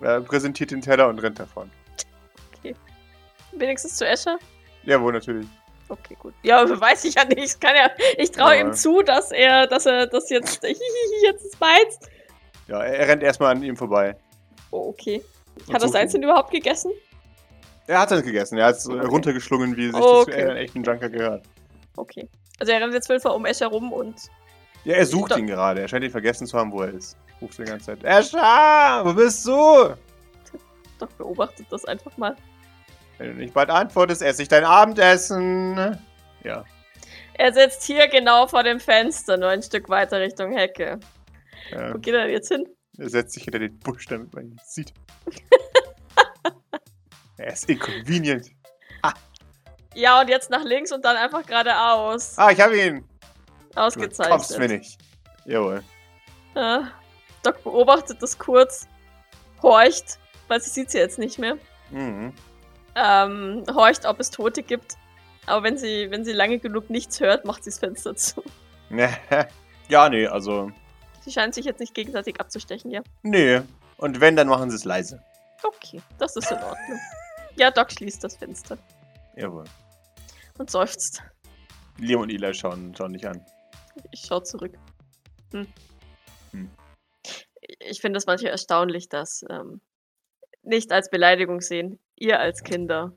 Äh, 0.02 0.20
präsentiert 0.20 0.72
den 0.72 0.82
Teller 0.82 1.08
und 1.08 1.20
rennt 1.20 1.39
davon. 1.39 1.72
Wenigstens 3.54 3.96
zu 3.96 4.06
Escher? 4.06 4.38
Jawohl, 4.84 5.13
natürlich. 5.13 5.48
Okay, 5.88 6.18
gut. 6.20 6.34
Ja, 6.42 6.68
weiß 6.82 7.06
ich 7.06 7.16
ja 7.16 7.24
nicht. 7.24 7.62
Kann 7.62 7.76
ja, 7.76 7.89
ich 8.18 8.32
traue 8.32 8.56
Ja. 8.56 8.62
ihm 8.62 8.74
zu, 8.74 9.04
dass 9.04 9.32
er, 9.32 9.68
dass 9.68 9.86
er 9.86 10.08
das 10.08 10.30
jetzt, 10.30 10.63
jetzt 11.24 11.46
ist 11.46 11.60
meins. 11.62 12.00
Ja, 12.68 12.82
er, 12.82 13.08
rennt 13.08 13.24
erstmal 13.24 13.52
an 13.52 13.63
ihm 13.63 13.78
vorbei. 13.78 14.18
Oh, 14.72 14.89
okay. 14.89 15.24
Hat 15.72 15.84
er 15.84 16.04
ihn. 16.04 16.10
denn 16.10 16.24
überhaupt 16.24 16.52
gegessen? 16.52 16.92
Er 17.88 18.00
hat 18.00 18.12
es 18.12 18.24
gegessen. 18.24 18.58
Er 18.58 18.67
hat 18.67 18.76
es 18.78 18.88
Okay. 18.88 19.06
runtergeschlungen, 19.06 19.76
wie 19.76 19.88
sich 19.88 19.96
Okay. 19.96 20.32
das 20.32 20.36
für 20.36 20.50
einen 20.50 20.58
echten 20.58 20.84
Junker 20.84 21.10
gehört. 21.10 21.43
Okay. 21.98 22.28
Also 22.60 22.72
er 22.72 22.82
rennt 22.82 22.93
jetzt 22.93 23.10
Wilfer 23.10 23.36
um 23.36 23.46
Esch 23.46 23.60
herum 23.62 23.91
und 23.91 24.15
Ja, 24.86 24.96
er 24.96 25.06
sucht 25.06 25.36
ihn 25.38 25.48
gerade. 25.48 25.82
Er 25.82 25.88
scheint 25.88 26.04
ihn 26.04 26.12
vergessen 26.12 26.48
zu 26.48 26.58
haben, 26.58 26.72
wo 26.72 26.82
er 26.82 26.93
ist. 26.93 27.17
Ruft 27.41 27.58
die 27.58 27.63
ganze 27.63 27.86
Zeit. 27.88 28.04
Escher, 28.04 29.02
wo 29.04 29.13
bist 29.13 29.46
du? 29.46 29.96
Doc 31.00 31.17
beobachtet 31.17 31.65
das 31.69 31.84
einfach 31.86 32.15
mal. 32.17 32.36
Wenn 33.17 33.30
du 33.30 33.36
nicht 33.36 33.54
bald 33.54 33.69
antwortest, 33.69 34.22
esse 34.22 34.41
ich 34.43 34.48
dein 34.48 34.63
Abendessen. 34.65 35.98
Ja. 36.43 36.63
Er 37.36 37.54
sitzt 37.54 37.84
hier 37.84 38.08
genau 38.08 38.48
vor 38.48 38.63
dem 38.63 38.80
Fenster, 38.80 39.38
nur 39.38 39.50
ein 39.50 39.62
Stück 39.63 39.89
weiter 39.89 40.19
Richtung 40.19 40.52
Hecke. 40.54 41.00
Äh, 41.72 41.93
Wo 41.93 41.98
geht 42.00 42.13
er 42.13 42.24
denn 42.24 42.32
jetzt 42.32 42.50
hin? 42.50 42.65
er 42.98 43.10
setzt 43.10 43.34
sich 43.34 43.43
hinter 43.43 43.60
den 43.60 43.78
Busch, 43.80 44.06
damit 44.08 44.34
man 44.34 44.46
ihn 44.46 44.60
sieht. 44.63 44.93
er 47.38 47.54
ist 47.54 47.69
inconvenient. 47.69 48.52
Ja, 49.96 50.22
und 50.22 50.28
jetzt 50.28 50.50
nach 50.50 50.63
links 50.63 50.91
und 50.91 51.06
dann 51.06 51.15
einfach 51.17 51.46
geradeaus. 51.46 52.34
Ah, 52.38 52.52
ich 52.52 52.60
habe 52.60 52.80
ihn. 52.80 53.08
Du 53.74 53.80
Ausgezeichnet. 53.82 54.32
kommst 54.32 54.58
mir 54.58 54.67
nicht. 54.67 54.98
Jawohl. 55.46 55.84
Ja. 56.56 56.91
Doc 57.43 57.63
beobachtet 57.63 58.22
das 58.22 58.38
kurz, 58.38 58.88
horcht, 59.62 60.17
weil 60.48 60.62
sie 60.62 60.69
sieht 60.69 60.91
sie 60.91 60.98
jetzt 60.98 61.19
nicht 61.19 61.38
mehr. 61.38 61.58
Mhm. 61.91 62.34
Ähm, 62.96 63.63
horcht, 63.74 64.06
ob 64.06 64.19
es 64.19 64.32
Tote 64.32 64.63
gibt. 64.63 64.98
Aber 65.46 65.63
wenn 65.63 65.78
sie, 65.78 66.10
wenn 66.10 66.24
sie 66.24 66.32
lange 66.32 66.58
genug 66.60 66.89
nichts 66.89 67.19
hört, 67.19 67.46
macht 67.46 67.63
sie 67.63 67.69
das 67.69 67.80
Fenster 67.80 68.15
zu. 68.15 68.43
ja, 69.89 70.10
nee, 70.10 70.26
also. 70.26 70.72
Sie 71.22 71.32
scheinen 71.32 71.54
sich 71.54 71.65
jetzt 71.65 71.80
nicht 71.80 71.93
gegenseitig 71.93 72.39
abzustechen, 72.39 72.91
ja. 72.91 73.02
Nee. 73.24 73.62
Und 73.98 74.22
wenn, 74.22 74.36
dann 74.36 74.48
machen 74.48 74.69
sie 74.69 74.78
es 74.78 74.86
leise. 74.86 75.22
Okay, 75.63 76.02
das 76.17 76.36
ist 76.36 76.52
in 76.52 76.58
Ordnung. 76.58 77.00
Ja, 77.56 77.72
Doc 77.72 77.92
schließt 77.92 78.24
das 78.24 78.36
Fenster 78.36 78.78
Jawohl. 79.36 79.66
und 80.58 80.70
seufzt. 80.70 81.22
Liam 81.98 82.22
und 82.22 82.30
Eli 82.32 82.54
schauen, 82.54 82.94
schauen 82.96 83.13
dich 83.13 83.28
an. 83.28 83.44
Ich 84.12 84.22
schau 84.28 84.39
zurück. 84.39 84.74
Hm. 85.52 85.68
Hm. 86.52 86.70
Ich 87.80 88.02
finde 88.02 88.18
es 88.18 88.26
manchmal 88.26 88.52
erstaunlich, 88.52 89.10
dass 89.10 89.44
ähm, 89.50 89.82
nicht 90.63 90.92
als 90.92 91.10
Beleidigung 91.10 91.62
sehen, 91.62 92.00
ihr 92.16 92.39
als 92.39 92.63
Kinder 92.63 93.13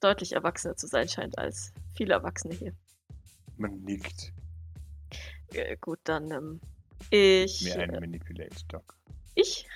deutlich 0.00 0.32
erwachsener 0.32 0.76
zu 0.76 0.86
sein 0.88 1.08
scheint 1.08 1.38
als 1.38 1.72
viele 1.96 2.14
Erwachsene 2.14 2.54
hier. 2.54 2.72
Man 3.56 3.80
nickt. 3.82 4.32
Äh, 5.52 5.76
gut, 5.80 6.00
dann 6.04 6.30
ähm, 6.30 6.60
ich. 7.10 7.62
Mehr 7.64 7.78
ein 7.80 7.94
Äh, 7.94 8.00
Manipulate, 8.00 8.56
Doc. 8.68 8.96
ich. 9.34 9.66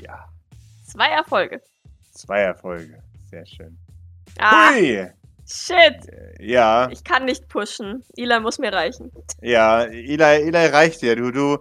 Ja. 0.00 0.28
Zwei 0.84 1.08
Erfolge. 1.08 1.62
Zwei 2.10 2.40
Erfolge. 2.40 3.02
Sehr 3.32 3.46
schön. 3.46 3.78
Ah, 4.38 4.74
Hui! 4.74 5.06
shit! 5.48 6.06
Äh, 6.08 6.34
Ja, 6.38 6.88
Ich 6.90 7.02
kann 7.02 7.24
nicht 7.24 7.48
pushen. 7.48 8.04
Eli 8.14 8.38
muss 8.40 8.58
mir 8.58 8.72
reichen. 8.72 9.10
ja, 9.40 9.84
Eli, 9.84 10.22
Eli 10.22 10.66
reicht 10.66 11.00
dir. 11.00 11.16
Du, 11.16 11.30
du, 11.30 11.58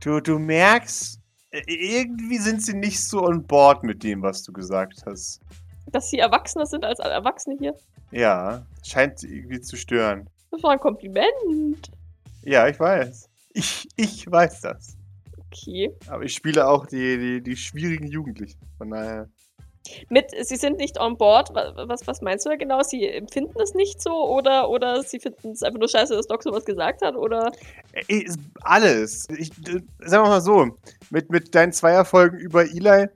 du, 0.00 0.18
du 0.20 0.38
merkst, 0.40 1.20
äh, 1.52 1.62
irgendwie 1.68 2.38
sind 2.38 2.60
sie 2.64 2.74
nicht 2.74 3.00
so 3.02 3.22
on 3.22 3.46
board 3.46 3.84
mit 3.84 4.02
dem, 4.02 4.20
was 4.22 4.42
du 4.42 4.52
gesagt 4.52 5.04
hast. 5.06 5.40
Dass 5.92 6.10
sie 6.10 6.18
erwachsener 6.18 6.66
sind 6.66 6.84
als 6.84 6.98
Erwachsene 6.98 7.56
hier. 7.60 7.74
Ja, 8.10 8.66
scheint 8.84 9.20
sie 9.20 9.28
irgendwie 9.28 9.60
zu 9.60 9.76
stören. 9.76 10.28
Das 10.50 10.60
war 10.64 10.72
ein 10.72 10.80
Kompliment. 10.80 11.92
Ja, 12.42 12.66
ich 12.66 12.80
weiß. 12.80 13.28
Ich, 13.54 13.88
ich 13.96 14.28
weiß 14.30 14.60
das. 14.62 14.96
Okay. 15.46 15.90
Aber 16.08 16.24
ich 16.24 16.34
spiele 16.34 16.66
auch 16.66 16.86
die, 16.86 17.16
die, 17.16 17.40
die 17.42 17.56
schwierigen 17.56 18.08
Jugendlichen. 18.08 18.58
Von 18.76 18.90
daher. 18.90 19.28
Mit, 20.08 20.30
sie 20.46 20.56
sind 20.56 20.78
nicht 20.78 20.98
on 21.00 21.16
board. 21.16 21.54
Wa- 21.54 21.72
Was, 21.88 22.06
was 22.06 22.20
meinst 22.22 22.44
du 22.46 22.50
da 22.50 22.56
genau? 22.56 22.82
Sie 22.82 23.06
empfinden 23.08 23.60
es 23.60 23.74
nicht 23.74 24.00
so 24.02 24.12
oder, 24.28 24.68
oder 24.70 25.02
sie 25.02 25.18
finden 25.20 25.50
es 25.52 25.62
einfach 25.62 25.78
nur 25.80 25.88
scheiße, 25.88 26.14
dass 26.14 26.26
Doc 26.26 26.42
sowas 26.42 26.64
gesagt 26.64 27.02
hat? 27.02 27.16
Oder 27.16 27.52
ist 28.08 28.38
alles. 28.62 29.28
Ich, 29.36 29.50
äh, 29.68 29.80
sagen 30.00 30.24
wir 30.24 30.30
mal 30.30 30.40
so, 30.40 30.76
mit, 31.10 31.30
mit 31.30 31.54
deinen 31.54 31.72
zwei 31.72 31.92
Erfolgen 31.92 32.38
über 32.38 32.64
Eli, 32.64 33.06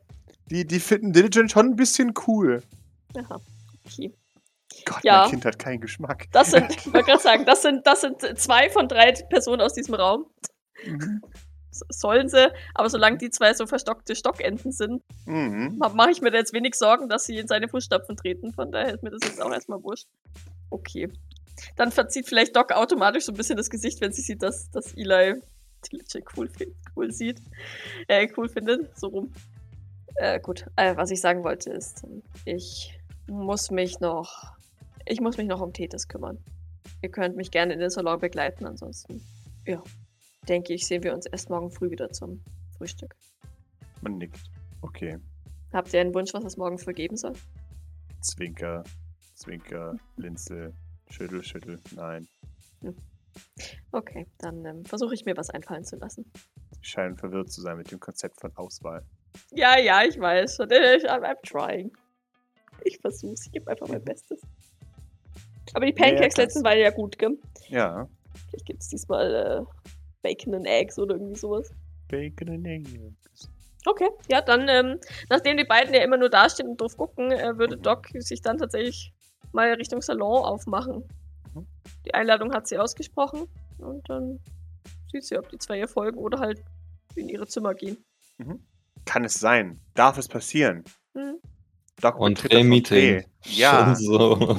die, 0.51 0.67
die 0.67 0.81
finden 0.81 1.13
Diligent 1.13 1.51
schon 1.51 1.67
ein 1.67 1.77
bisschen 1.77 2.13
cool. 2.27 2.63
Aha, 3.17 3.41
okay. 3.87 4.13
Gott, 4.87 5.03
Ja. 5.05 5.23
mein 5.23 5.31
Kind 5.31 5.45
hat 5.45 5.59
keinen 5.59 5.81
Geschmack. 5.81 6.27
Das 6.33 6.51
sind, 6.53 6.71
ich 6.71 6.87
wollte 6.93 7.07
gerade 7.07 7.23
sagen, 7.23 7.45
das 7.45 7.63
sind, 7.63 7.87
das 7.87 8.01
sind 8.03 8.21
zwei 8.39 8.71
von 8.71 8.89
drei 8.89 9.13
Personen 9.13 9.61
aus 9.61 9.75
diesem 9.75 9.95
Raum. 9.95 10.27
Mhm. 10.87 11.21
Sollen 11.71 12.29
sie, 12.29 12.49
aber 12.75 12.91
solange 12.91 13.19
die 13.19 13.31
zwei 13.31 13.55
so 13.55 13.67
verstockte 13.67 14.15
Stockenten 14.17 14.73
sind, 14.73 15.03
Mhm. 15.27 15.77
mache 15.79 16.11
ich 16.11 16.21
mir 16.21 16.31
da 16.31 16.39
jetzt 16.39 16.53
wenig 16.53 16.75
Sorgen, 16.75 17.09
dass 17.09 17.25
sie 17.25 17.39
in 17.39 17.47
seine 17.47 17.69
Fußstapfen 17.69 18.17
treten. 18.17 18.53
Von 18.53 18.73
daher 18.73 18.95
ist 18.95 19.03
mir 19.03 19.11
das 19.11 19.21
jetzt 19.25 19.41
auch 19.41 19.53
erstmal 19.53 19.83
wurscht. 19.83 20.09
Okay. 20.71 21.11
Dann 21.77 21.93
verzieht 21.93 22.27
vielleicht 22.29 22.57
Doc 22.57 22.73
automatisch 22.73 23.25
so 23.25 23.33
ein 23.33 23.37
bisschen 23.37 23.57
das 23.57 23.71
Gesicht, 23.71 24.01
wenn 24.01 24.13
sie 24.13 24.23
sieht, 24.23 24.43
dass, 24.43 24.71
dass 24.71 24.95
Eli 24.95 25.41
Diligent 25.91 26.25
cool, 26.37 26.51
cool 26.97 27.11
sieht. 27.13 27.41
Äh, 28.09 28.29
cool 28.37 28.49
findet. 28.49 28.99
So 28.99 29.09
rum. 29.09 29.33
Äh, 30.17 30.41
gut. 30.41 30.67
Äh, 30.77 30.97
was 30.97 31.11
ich 31.11 31.21
sagen 31.21 31.43
wollte 31.45 31.71
ist, 31.71 32.05
ich 32.45 32.99
muss 33.29 33.71
mich 33.71 34.01
noch. 34.01 34.53
Ich 35.07 35.21
muss 35.21 35.37
mich 35.39 35.47
noch 35.47 35.61
um 35.61 35.73
Tethys 35.73 36.09
kümmern. 36.09 36.39
Ihr 37.03 37.11
könnt 37.11 37.37
mich 37.37 37.51
gerne 37.51 37.73
in 37.73 37.79
den 37.81 37.91
Salon 37.91 38.21
begleiten, 38.21 38.67
ansonsten. 38.67 39.25
Ja. 39.67 39.83
Denke 40.49 40.73
ich, 40.75 40.87
sehen 40.87 41.03
wir 41.03 41.15
uns 41.15 41.27
erst 41.27 41.51
morgen 41.51 41.71
früh 41.71 41.91
wieder 41.91 42.11
zum 42.11 42.43
Frühstück. 42.77 43.15
Man 44.03 44.19
nickt. 44.19 44.51
Okay. 44.83 45.19
Habt 45.73 45.93
ihr 45.93 46.01
einen 46.01 46.15
Wunsch, 46.15 46.33
was 46.35 46.45
es 46.45 46.57
morgen 46.57 46.79
früh 46.79 46.93
geben 46.95 47.17
soll? 47.17 47.35
Zwinker, 48.23 48.83
Zwinker, 49.35 49.95
Blinzel, 50.17 50.73
Schüttel, 51.11 51.43
Schüttel. 51.43 51.79
Nein. 51.95 52.27
Okay, 53.93 54.27
dann 54.39 54.65
ähm, 54.65 54.85
versuche 54.85 55.15
ich 55.15 55.25
mir 55.25 55.37
was 55.37 55.51
einfallen 55.51 55.85
zu 55.85 55.97
lassen. 55.97 56.25
Sie 56.73 56.85
scheinen 56.85 57.17
verwirrt 57.17 57.53
zu 57.53 57.61
sein 57.61 57.77
mit 57.77 57.91
dem 57.93 58.01
Konzept 58.01 58.41
von 58.41 58.55
Auswahl. 58.57 59.05
Ja, 59.53 59.79
ja, 59.79 60.03
ich 60.03 60.19
weiß 60.19 60.57
schon. 60.57 60.69
Ich- 60.71 61.09
I'm, 61.09 61.23
I'm 61.23 61.37
trying. 61.47 61.93
Ich 62.85 62.99
versuch's. 62.99 63.47
Ich 63.47 63.53
gebe 63.53 63.71
einfach 63.71 63.87
mein 63.89 64.03
Bestes. 64.03 64.41
Aber 65.75 65.85
die 65.87 65.93
Ja, 65.93 65.99
ja, 66.07 66.11
Pancakes 66.13 66.35
krass. 66.35 66.45
letzten 66.47 66.65
waren 66.65 66.79
ja 66.79 66.91
gut, 66.91 67.19
gell? 67.19 67.39
Ja. 67.69 68.09
Vielleicht 68.49 68.67
gibt's 68.67 68.89
diesmal 68.89 69.35
äh, 69.69 69.91
Bacon 70.23 70.55
and 70.55 70.67
Eggs 70.67 70.99
oder 70.99 71.15
irgendwie 71.17 71.37
sowas. 71.39 71.71
Bacon 72.09 72.49
and 72.51 72.67
Eggs. 72.67 73.49
Okay, 73.87 74.09
ja, 74.31 74.43
dann, 74.43 74.69
ähm, 74.69 74.99
nachdem 75.31 75.57
die 75.57 75.65
beiden 75.65 75.95
ja 75.95 76.03
immer 76.03 76.19
nur 76.19 76.29
dastehen 76.29 76.69
und 76.69 76.81
drauf 76.81 76.97
gucken, 76.97 77.33
äh, 77.33 77.57
würde 77.57 77.79
Doc 77.79 78.09
sich 78.15 78.43
dann 78.43 78.59
tatsächlich 78.59 79.13
mal 79.53 79.73
Richtung 79.73 80.03
Salon 80.03 80.45
aufmachen. 80.45 81.05
Mhm. 81.55 81.67
Die 82.05 82.13
Einladung 82.15 82.53
hat 82.53 82.67
sie 82.67 82.79
ausgesprochen 82.79 83.47
und 83.79 84.09
dann 84.09 84.39
sieht 85.11 85.25
sie, 85.25 85.39
ob 85.39 85.49
die 85.49 85.59
zwei 85.59 85.79
ihr 85.79 85.89
folgen 85.89 86.19
oder 86.19 86.39
halt 86.39 86.63
in 87.15 87.29
ihre 87.29 87.47
Zimmer 87.47 87.75
gehen. 87.75 88.05
Kann 89.05 89.25
es 89.25 89.35
sein? 89.35 89.81
Darf 89.95 90.19
es 90.19 90.29
passieren? 90.29 90.85
Hm. 91.15 91.39
Doc 92.01 92.19
Und 92.19 92.43
Meeting. 92.45 92.73
Entree. 92.73 93.25
Ja, 93.45 93.95
Schon 93.97 93.97
so. 93.97 94.59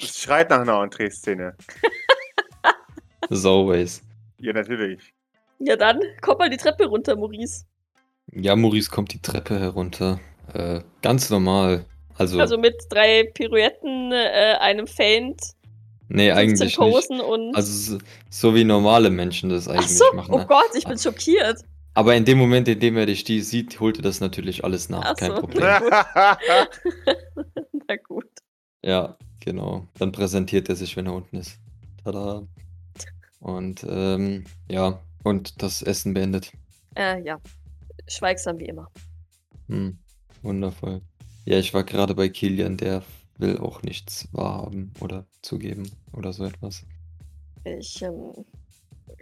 es 0.00 0.18
schreit 0.18 0.50
nach 0.50 0.60
einer 0.60 0.82
Entree-Szene. 0.82 1.56
As 3.30 3.44
always. 3.46 4.02
Ja, 4.44 4.52
natürlich. 4.52 5.14
Ja, 5.58 5.74
dann 5.74 6.00
komm 6.20 6.36
mal 6.36 6.50
die 6.50 6.58
Treppe 6.58 6.84
runter, 6.84 7.16
Maurice. 7.16 7.64
Ja, 8.30 8.54
Maurice 8.54 8.90
kommt 8.90 9.14
die 9.14 9.22
Treppe 9.22 9.58
herunter. 9.58 10.20
Äh, 10.52 10.82
ganz 11.00 11.30
normal. 11.30 11.86
Also, 12.18 12.38
Also 12.38 12.58
mit 12.58 12.74
drei 12.90 13.24
Pirouetten, 13.32 14.12
äh, 14.12 14.56
einem 14.60 14.86
Feint, 14.86 15.40
nee, 16.08 16.30
15 16.30 16.36
eigentlich 16.36 16.60
nicht. 16.60 16.76
Posen 16.76 17.20
und. 17.22 17.56
Also, 17.56 17.96
so, 18.28 18.54
wie 18.54 18.64
normale 18.64 19.08
Menschen 19.08 19.48
das 19.48 19.66
Ach 19.66 19.76
eigentlich 19.76 19.96
so, 19.96 20.04
machen. 20.14 20.34
oh 20.34 20.38
ne? 20.38 20.46
Gott, 20.46 20.76
ich 20.76 20.84
bin 20.84 20.98
schockiert. 20.98 21.62
Aber 21.94 22.14
in 22.14 22.26
dem 22.26 22.36
Moment, 22.36 22.68
in 22.68 22.78
dem 22.78 22.98
er 22.98 23.06
dich 23.06 23.24
die 23.24 23.40
sieht, 23.40 23.80
holt 23.80 23.96
er 23.96 24.02
das 24.02 24.20
natürlich 24.20 24.62
alles 24.62 24.90
nach. 24.90 25.04
Ach 25.06 25.16
Kein 25.16 25.30
so. 25.30 25.38
Problem. 25.38 25.64
Na 27.88 27.96
gut. 28.06 28.28
Ja, 28.82 29.16
genau. 29.40 29.86
Dann 29.98 30.12
präsentiert 30.12 30.68
er 30.68 30.76
sich, 30.76 30.98
wenn 30.98 31.06
er 31.06 31.14
unten 31.14 31.38
ist. 31.38 31.58
Tada. 32.04 32.42
Und 33.44 33.84
ähm, 33.86 34.44
ja, 34.70 35.02
und 35.22 35.62
das 35.62 35.82
Essen 35.82 36.14
beendet. 36.14 36.50
Äh, 36.96 37.22
ja. 37.22 37.38
Schweigsam 38.08 38.58
wie 38.58 38.64
immer. 38.64 38.90
Hm, 39.68 39.98
wundervoll. 40.40 41.02
Ja, 41.44 41.58
ich 41.58 41.74
war 41.74 41.84
gerade 41.84 42.14
bei 42.14 42.30
Kilian, 42.30 42.78
der 42.78 43.02
will 43.36 43.58
auch 43.58 43.82
nichts 43.82 44.28
wahrhaben 44.32 44.94
oder 45.00 45.26
zugeben 45.42 45.90
oder 46.14 46.32
so 46.32 46.46
etwas. 46.46 46.84
Ich 47.64 48.00
ähm, 48.00 48.32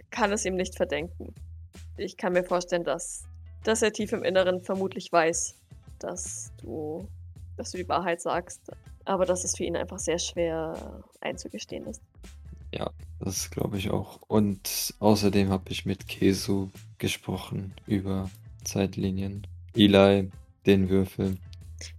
kann 0.09 0.31
es 0.31 0.45
ihm 0.45 0.55
nicht 0.55 0.77
verdenken. 0.77 1.33
Ich 1.97 2.15
kann 2.15 2.31
mir 2.31 2.45
vorstellen, 2.45 2.85
dass, 2.85 3.25
dass 3.65 3.81
er 3.81 3.91
tief 3.91 4.13
im 4.13 4.23
Inneren 4.23 4.61
vermutlich 4.61 5.11
weiß, 5.11 5.53
dass 5.99 6.53
du, 6.61 7.05
dass 7.57 7.71
du 7.71 7.77
die 7.77 7.89
Wahrheit 7.89 8.21
sagst, 8.21 8.61
aber 9.03 9.25
dass 9.25 9.43
es 9.43 9.57
für 9.57 9.65
ihn 9.65 9.75
einfach 9.75 9.99
sehr 9.99 10.19
schwer 10.19 11.03
einzugestehen 11.19 11.87
ist. 11.87 12.01
Das 13.19 13.51
glaube 13.51 13.77
ich 13.77 13.89
auch. 13.89 14.21
Und 14.27 14.93
außerdem 14.99 15.49
habe 15.49 15.71
ich 15.71 15.85
mit 15.85 16.07
Kesu 16.07 16.69
gesprochen 16.97 17.73
über 17.87 18.29
Zeitlinien. 18.63 19.47
Eli, 19.75 20.29
den 20.65 20.89
Würfel. 20.89 21.37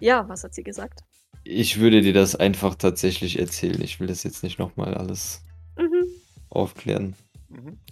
Ja, 0.01 0.29
was 0.29 0.45
hat 0.45 0.55
sie 0.55 0.63
gesagt? 0.63 1.01
Ich 1.45 1.79
würde 1.79 2.01
dir 2.01 2.13
das 2.13 2.37
einfach 2.37 2.75
tatsächlich 2.75 3.39
erzählen. 3.39 3.81
Ich 3.83 4.01
will 4.01 4.07
das 4.07 4.23
jetzt 4.23 4.43
nicht 4.43 4.59
nochmal 4.59 4.95
alles 4.95 5.43
Mhm. 5.79 5.85
Mhm. 5.85 6.07
aufklären. 6.51 7.15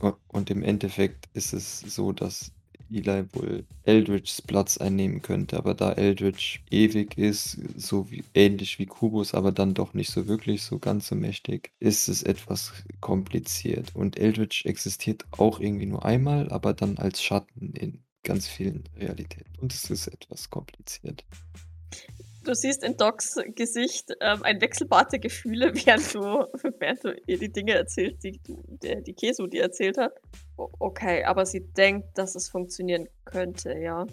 U- 0.03 0.13
Und 0.29 0.51
im 0.51 0.63
Endeffekt 0.63 1.29
ist 1.35 1.53
es 1.53 1.81
so, 1.81 2.13
dass 2.13 2.53
Eli 2.99 3.25
wohl 3.33 3.65
Eldritchs 3.85 4.43
Platz 4.43 4.79
einnehmen 4.79 5.23
könnte, 5.23 5.57
aber 5.57 5.75
da 5.75 5.93
Eldritch 5.93 6.63
ewig 6.71 7.17
ist, 7.19 7.59
so 7.77 8.11
wie, 8.11 8.25
ähnlich 8.35 8.79
wie 8.79 8.87
Kubus, 8.87 9.35
aber 9.35 9.53
dann 9.53 9.75
doch 9.75 9.95
nicht 9.95 10.11
so 10.11 10.27
wirklich 10.27 10.63
so 10.63 10.79
ganz 10.79 11.09
so 11.09 11.15
mächtig, 11.15 11.73
ist 11.81 12.09
es 12.09 12.23
etwas 12.23 12.73
kompliziert. 13.01 13.95
Und 13.95 14.19
Eldritch 14.19 14.65
existiert 14.67 15.25
auch 15.33 15.61
irgendwie 15.61 15.87
nur 15.87 16.05
einmal, 16.05 16.51
aber 16.51 16.75
dann 16.75 16.99
als 16.99 17.23
Schatten 17.23 17.73
in 17.75 18.03
ganz 18.23 18.47
vielen 18.47 18.85
Realitäten. 18.97 19.59
Und 19.61 19.73
es 19.73 19.91
ist 19.91 20.07
etwas 20.07 20.51
kompliziert. 20.51 21.25
Du 22.45 22.55
siehst 22.55 22.83
in 22.83 22.97
Docs 22.97 23.37
Gesicht 23.55 24.13
ähm, 24.21 24.43
ein 24.43 24.61
Wechselbad 24.61 25.13
der 25.13 25.21
Gefühle, 25.21 25.73
während 25.85 26.15
du, 26.15 26.47
während 26.81 27.05
du 27.05 27.15
ihr 27.27 27.39
die 27.39 27.53
Dinge 27.53 27.75
erzählst, 27.75 28.25
die, 28.25 28.41
du- 28.45 28.63
der, 28.83 29.01
die 29.01 29.13
Kesu 29.15 29.47
dir 29.47 29.63
erzählt 29.63 29.97
hat. 29.99 30.13
O 30.57 30.69
okay, 30.79 31.25
aber 31.25 31.47
sie 31.47 31.61
denkt, 31.61 32.19
dass 32.19 32.35
es 32.35 32.49
funktionieren 32.49 33.09
könnte, 33.25 33.79
ja. 33.79 34.07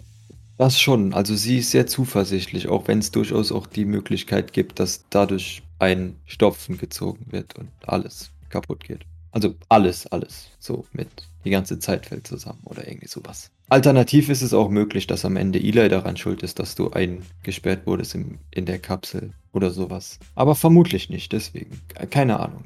Das 0.58 0.78
schon. 0.78 1.14
Also 1.14 1.34
sie 1.36 1.58
ist 1.58 1.70
sehr 1.70 1.86
zuversichtlich, 1.86 2.68
auch 2.68 2.86
wenn 2.86 2.98
es 2.98 3.10
durchaus 3.10 3.50
auch 3.50 3.66
die 3.66 3.84
Möglichkeit 3.86 4.52
gibt, 4.52 4.78
dass 4.78 5.04
dadurch 5.10 5.62
ein 5.78 6.16
Stopfen 6.26 6.76
gezogen 6.76 7.26
wird 7.30 7.58
und 7.58 7.70
alles 7.86 8.30
kaputt 8.50 8.84
geht. 8.84 9.00
Also 9.32 9.54
alles, 9.68 10.06
alles. 10.08 10.48
So 10.58 10.84
mit 10.92 11.08
die 11.44 11.50
ganze 11.50 11.78
Zeit 11.78 12.04
fällt 12.06 12.26
zusammen 12.26 12.60
oder 12.64 12.86
irgendwie 12.86 13.08
sowas. 13.08 13.50
Alternativ 13.70 14.28
ist 14.28 14.42
es 14.42 14.52
auch 14.52 14.68
möglich, 14.68 15.06
dass 15.06 15.24
am 15.24 15.36
Ende 15.36 15.60
Eli 15.60 15.88
daran 15.88 16.16
schuld 16.16 16.42
ist, 16.42 16.58
dass 16.58 16.74
du 16.74 16.90
eingesperrt 16.90 17.86
wurdest 17.86 18.16
im, 18.16 18.40
in 18.50 18.66
der 18.66 18.80
Kapsel 18.80 19.32
oder 19.52 19.70
sowas. 19.70 20.18
Aber 20.34 20.56
vermutlich 20.56 21.08
nicht, 21.08 21.32
deswegen. 21.32 21.80
Keine 22.10 22.40
Ahnung. 22.40 22.64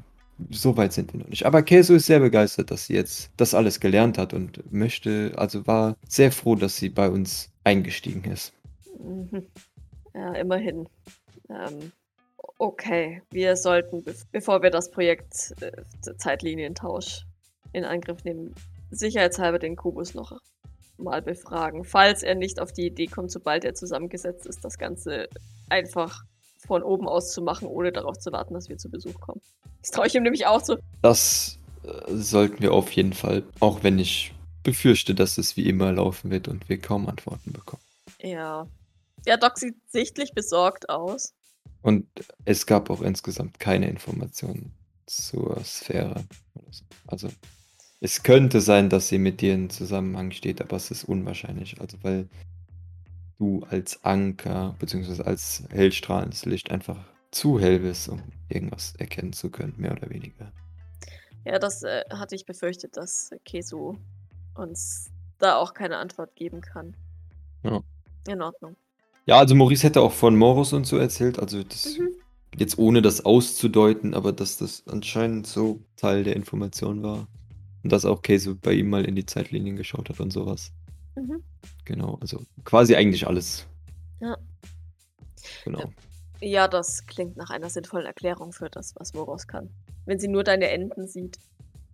So 0.49 0.75
weit 0.77 0.93
sind 0.93 1.13
wir 1.13 1.19
noch 1.19 1.27
nicht. 1.27 1.45
Aber 1.45 1.61
Kesu 1.61 1.93
ist 1.93 2.07
sehr 2.07 2.19
begeistert, 2.19 2.71
dass 2.71 2.87
sie 2.87 2.95
jetzt 2.95 3.29
das 3.37 3.53
alles 3.53 3.79
gelernt 3.79 4.17
hat 4.17 4.33
und 4.33 4.71
möchte, 4.73 5.33
also 5.35 5.67
war 5.67 5.95
sehr 6.09 6.31
froh, 6.31 6.55
dass 6.55 6.77
sie 6.77 6.89
bei 6.89 7.07
uns 7.07 7.51
eingestiegen 7.63 8.23
ist. 8.31 8.51
Mhm. 8.99 9.45
Ja, 10.15 10.33
immerhin. 10.33 10.87
Ähm, 11.49 11.91
okay, 12.57 13.21
wir 13.29 13.55
sollten, 13.57 14.03
bev 14.03 14.25
bevor 14.31 14.63
wir 14.63 14.71
das 14.71 14.89
Projekt 14.89 15.53
äh, 15.61 15.71
Zeitlinientausch 16.17 17.27
in 17.73 17.85
Angriff 17.85 18.23
nehmen, 18.23 18.55
sicherheitshalber 18.89 19.59
den 19.59 19.75
Kubus 19.75 20.15
noch 20.15 20.39
mal 20.97 21.21
befragen, 21.21 21.83
falls 21.83 22.23
er 22.23 22.35
nicht 22.35 22.59
auf 22.59 22.71
die 22.71 22.87
Idee 22.87 23.07
kommt, 23.07 23.31
sobald 23.31 23.65
er 23.65 23.75
zusammengesetzt 23.75 24.45
ist, 24.45 24.63
das 24.63 24.77
Ganze 24.77 25.27
einfach 25.69 26.23
von 26.65 26.83
oben 26.83 27.07
aus 27.07 27.31
zu 27.31 27.41
machen, 27.41 27.67
ohne 27.67 27.91
darauf 27.91 28.17
zu 28.17 28.31
warten, 28.31 28.53
dass 28.53 28.69
wir 28.69 28.77
zu 28.77 28.89
Besuch 28.89 29.19
kommen. 29.19 29.41
Das 29.81 29.91
traue 29.91 30.07
ich 30.07 30.15
ihm 30.15 30.23
nämlich 30.23 30.47
auch 30.47 30.61
zu. 30.61 30.77
Das 31.01 31.59
äh, 31.83 32.13
sollten 32.13 32.61
wir 32.61 32.73
auf 32.73 32.91
jeden 32.91 33.13
Fall, 33.13 33.43
auch 33.59 33.83
wenn 33.83 33.99
ich 33.99 34.33
befürchte, 34.63 35.13
dass 35.13 35.37
es 35.37 35.55
wie 35.57 35.69
immer 35.69 35.91
laufen 35.91 36.31
wird 36.31 36.47
und 36.47 36.67
wir 36.69 36.79
kaum 36.79 37.07
Antworten 37.07 37.51
bekommen. 37.51 37.83
Ja. 38.19 38.67
Ja, 39.25 39.37
Doc 39.37 39.57
sieht 39.57 39.75
sichtlich 39.87 40.33
besorgt 40.33 40.89
aus. 40.89 41.33
Und 41.81 42.07
es 42.45 42.65
gab 42.65 42.89
auch 42.89 43.01
insgesamt 43.01 43.59
keine 43.59 43.87
Informationen 43.89 44.73
zur 45.05 45.63
Sphäre. 45.63 46.23
Also 47.05 47.29
es 48.01 48.23
könnte 48.23 48.61
sein, 48.61 48.89
dass 48.89 49.07
sie 49.07 49.17
mit 49.17 49.41
dir 49.41 49.53
in 49.53 49.69
Zusammenhang 49.69 50.31
steht, 50.31 50.61
aber 50.61 50.75
es 50.75 50.91
ist 50.91 51.03
unwahrscheinlich. 51.05 51.79
Also 51.81 51.97
weil 52.01 52.27
du 53.37 53.65
als 53.69 54.03
Anker 54.03 54.75
bzw. 54.79 55.23
als 55.23 55.63
hellstrahlendes 55.69 56.45
Licht 56.45 56.71
einfach 56.71 56.97
zu 57.31 57.59
hell 57.59 57.79
bist, 57.79 58.09
um 58.09 58.21
irgendwas 58.49 58.95
erkennen 58.97 59.33
zu 59.33 59.49
können, 59.49 59.73
mehr 59.77 59.91
oder 59.91 60.09
weniger. 60.09 60.51
Ja, 61.45 61.59
das 61.59 61.83
äh, 61.83 62.03
hatte 62.11 62.35
ich 62.35 62.45
befürchtet, 62.45 62.97
dass 62.97 63.31
Kesu 63.43 63.97
uns 64.55 65.11
da 65.37 65.57
auch 65.57 65.73
keine 65.73 65.97
Antwort 65.97 66.35
geben 66.35 66.61
kann. 66.61 66.95
Ja. 67.63 67.81
In 68.27 68.41
Ordnung. 68.41 68.75
Ja, 69.25 69.39
also 69.39 69.53
Maurice 69.55 69.83
hätte 69.83 70.01
auch 70.01 70.13
von 70.13 70.35
Morus 70.35 70.73
und 70.73 70.85
so 70.85 70.97
erzählt, 70.97 71.39
also 71.39 71.63
das 71.63 71.97
Mhm. 71.97 72.09
jetzt 72.55 72.77
ohne 72.77 73.01
das 73.01 73.25
auszudeuten, 73.25 74.13
aber 74.13 74.31
dass 74.31 74.57
das 74.57 74.83
anscheinend 74.87 75.45
so 75.47 75.79
Teil 75.97 76.23
der 76.23 76.35
Information 76.35 77.03
war. 77.03 77.27
Und 77.85 77.91
dass 77.91 78.03
auch 78.03 78.23
Käse 78.23 78.55
bei 78.55 78.73
ihm 78.73 78.89
mal 78.89 79.05
in 79.05 79.13
die 79.15 79.27
Zeitlinien 79.27 79.75
geschaut 79.75 80.09
hat 80.09 80.19
und 80.19 80.33
sowas. 80.33 80.71
Mhm. 81.15 81.43
Genau, 81.85 82.17
also 82.19 82.41
quasi 82.63 82.95
eigentlich 82.95 83.27
alles. 83.27 83.67
Ja. 84.19 84.35
Genau. 85.65 85.91
Ja, 86.41 86.67
das 86.67 87.05
klingt 87.05 87.37
nach 87.37 87.51
einer 87.51 87.69
sinnvollen 87.69 88.07
Erklärung 88.07 88.53
für 88.53 88.71
das, 88.71 88.95
was 88.95 89.13
Moros 89.13 89.45
kann. 89.45 89.69
Wenn 90.07 90.17
sie 90.17 90.29
nur 90.29 90.43
deine 90.43 90.69
Enden 90.71 91.07
sieht. 91.07 91.37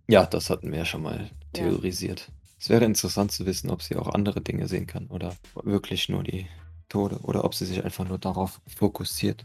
Ja, 0.08 0.24
das 0.24 0.48
hatten 0.48 0.70
wir 0.70 0.78
ja 0.78 0.86
schon 0.86 1.02
mal 1.02 1.28
theorisiert. 1.52 2.32
Es 2.58 2.70
wäre 2.70 2.86
interessant 2.86 3.30
zu 3.30 3.44
wissen, 3.44 3.68
ob 3.68 3.82
sie 3.82 3.96
auch 3.96 4.14
andere 4.14 4.40
Dinge 4.40 4.68
sehen 4.68 4.86
kann 4.86 5.08
oder 5.08 5.36
wirklich 5.62 6.08
nur 6.08 6.22
die 6.22 6.46
Tode 6.88 7.18
oder 7.18 7.44
ob 7.44 7.54
sie 7.54 7.66
sich 7.66 7.84
einfach 7.84 8.08
nur 8.08 8.18
darauf 8.18 8.62
fokussiert. 8.78 9.44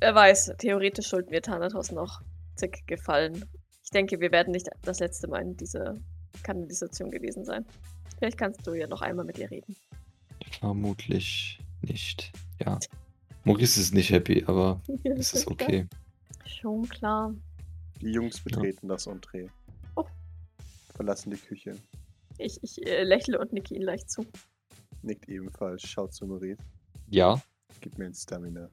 Wer 0.00 0.14
weiß, 0.14 0.52
theoretisch 0.58 1.08
schulden 1.08 1.30
wir 1.30 1.40
Thanatos 1.40 1.92
noch 1.92 2.20
zig 2.56 2.86
Gefallen. 2.86 3.46
Ich 3.86 3.90
denke, 3.90 4.20
wir 4.20 4.32
werden 4.32 4.50
nicht 4.52 4.68
das 4.82 5.00
letzte 5.00 5.28
Mal 5.28 5.42
in 5.42 5.56
dieser 5.56 5.96
Kanalisation 6.42 7.10
gewesen 7.10 7.44
sein. 7.44 7.64
Vielleicht 8.18 8.36
kannst 8.36 8.66
du 8.66 8.74
ja 8.74 8.86
noch 8.86 9.00
einmal 9.00 9.24
mit 9.24 9.38
ihr 9.38 9.50
reden. 9.50 9.74
Vermutlich 10.58 11.60
nicht. 11.82 12.32
Ja. 12.60 12.78
Maurice 13.44 13.80
ist 13.80 13.94
nicht 13.94 14.10
happy, 14.10 14.44
aber 14.46 14.82
es 15.04 15.32
ist 15.32 15.46
okay. 15.46 15.86
Schon 16.44 16.88
klar. 16.88 17.34
Die 18.00 18.10
Jungs 18.10 18.40
betreten 18.40 18.88
das 18.88 19.06
Entree. 19.06 19.48
Oh. 19.94 20.04
Verlassen 20.94 21.30
die 21.30 21.36
Küche. 21.36 21.76
Ich, 22.38 22.62
ich 22.62 22.84
äh, 22.86 23.04
lächle 23.04 23.38
und 23.38 23.52
nicke 23.52 23.74
ihnen 23.74 23.84
leicht 23.84 24.10
zu. 24.10 24.26
Nickt 25.02 25.28
ebenfalls, 25.28 25.82
schaut 25.82 26.12
zu 26.12 26.26
Maurice. 26.26 26.58
Ja, 27.08 27.40
Gib 27.80 27.98
mir 27.98 28.06
ein 28.06 28.14
Stamina. 28.14 28.68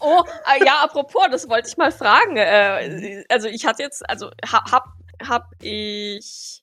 Oh, 0.00 0.22
ah, 0.44 0.56
ja, 0.64 0.82
apropos, 0.82 1.22
das 1.30 1.48
wollte 1.48 1.68
ich 1.68 1.76
mal 1.76 1.92
fragen. 1.92 2.36
Äh, 2.36 3.24
also 3.28 3.48
ich 3.48 3.64
hatte 3.66 3.82
jetzt, 3.82 4.08
also 4.08 4.30
ha, 4.50 4.64
hab, 4.70 4.86
hab 5.22 5.50
ich 5.60 6.62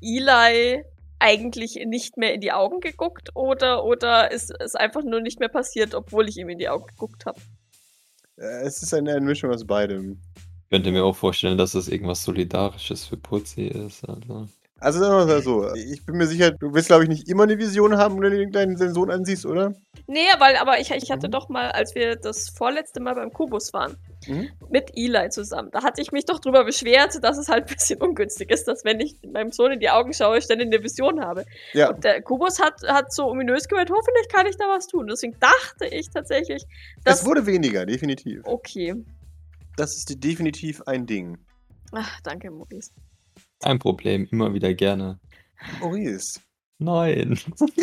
Eli 0.00 0.84
eigentlich 1.18 1.74
nicht 1.86 2.16
mehr 2.16 2.34
in 2.34 2.40
die 2.40 2.52
Augen 2.52 2.80
geguckt 2.80 3.30
oder, 3.34 3.84
oder 3.84 4.30
ist 4.30 4.52
es 4.60 4.74
einfach 4.74 5.02
nur 5.02 5.20
nicht 5.20 5.40
mehr 5.40 5.48
passiert, 5.48 5.94
obwohl 5.94 6.28
ich 6.28 6.36
ihm 6.36 6.48
in 6.48 6.58
die 6.58 6.68
Augen 6.68 6.86
geguckt 6.86 7.26
habe? 7.26 7.40
Äh, 8.36 8.62
es 8.62 8.82
ist 8.82 8.94
eine, 8.94 9.20
Mischung 9.20 9.50
aus 9.50 9.66
beidem. 9.66 10.20
könnte 10.70 10.92
mir 10.92 11.04
auch 11.04 11.16
vorstellen, 11.16 11.58
dass 11.58 11.72
das 11.72 11.88
irgendwas 11.88 12.22
Solidarisches 12.22 13.04
für 13.04 13.16
Putzi 13.16 13.66
ist. 13.66 14.08
Also. 14.08 14.48
Also 14.80 15.00
sagen 15.00 15.12
wir 15.28 15.34
mal 15.34 15.42
so, 15.42 15.74
ich 15.74 16.06
bin 16.06 16.16
mir 16.18 16.26
sicher, 16.28 16.52
du 16.52 16.72
wirst 16.72 16.86
glaube 16.86 17.02
ich 17.02 17.08
nicht 17.08 17.28
immer 17.28 17.42
eine 17.42 17.58
Vision 17.58 17.96
haben, 17.96 18.20
wenn 18.20 18.30
du 18.32 18.50
deinen 18.50 18.76
Sohn 18.94 19.10
ansiehst, 19.10 19.44
oder? 19.44 19.74
Nee, 20.06 20.26
weil, 20.38 20.56
aber 20.56 20.78
ich, 20.78 20.90
ich 20.92 21.10
hatte 21.10 21.26
Mhm. 21.26 21.32
doch 21.32 21.48
mal, 21.48 21.70
als 21.72 21.94
wir 21.96 22.14
das 22.16 22.48
vorletzte 22.50 23.00
Mal 23.00 23.14
beim 23.16 23.32
Kubus 23.32 23.72
waren, 23.72 23.96
Mhm. 24.28 24.48
mit 24.70 24.92
Eli 24.96 25.30
zusammen, 25.30 25.70
da 25.72 25.82
hatte 25.82 26.00
ich 26.00 26.12
mich 26.12 26.24
doch 26.26 26.38
drüber 26.38 26.64
beschwert, 26.64 27.18
dass 27.22 27.38
es 27.38 27.48
halt 27.48 27.68
ein 27.68 27.74
bisschen 27.74 28.00
ungünstig 28.00 28.50
ist, 28.50 28.68
dass 28.68 28.84
wenn 28.84 29.00
ich 29.00 29.16
meinem 29.32 29.50
Sohn 29.50 29.72
in 29.72 29.80
die 29.80 29.90
Augen 29.90 30.12
schaue, 30.12 30.38
ich 30.38 30.46
dann 30.46 30.60
eine 30.60 30.82
Vision 30.82 31.20
habe. 31.20 31.44
Ja, 31.72 31.90
Und 31.90 32.04
der 32.04 32.22
Kubus 32.22 32.60
hat, 32.60 32.80
hat 32.86 33.12
so 33.12 33.26
ominös 33.26 33.66
gemeint, 33.68 33.90
hoffentlich 33.90 34.28
kann 34.28 34.46
ich 34.46 34.56
da 34.56 34.66
was 34.68 34.86
tun. 34.86 35.08
Deswegen 35.08 35.36
dachte 35.40 35.86
ich 35.92 36.08
tatsächlich, 36.10 36.62
dass. 37.04 37.20
es 37.20 37.26
wurde 37.26 37.44
weniger, 37.46 37.84
definitiv. 37.84 38.42
Okay. 38.44 38.94
Das 39.76 39.96
ist 39.96 40.22
definitiv 40.22 40.82
ein 40.86 41.04
Ding. 41.06 41.36
Ach, 41.92 42.20
danke, 42.22 42.50
Maurice. 42.50 42.92
Ein 43.62 43.78
Problem, 43.78 44.28
immer 44.30 44.52
wieder 44.54 44.72
gerne. 44.74 45.18
Maurice. 45.80 46.40
Nein, 46.78 47.38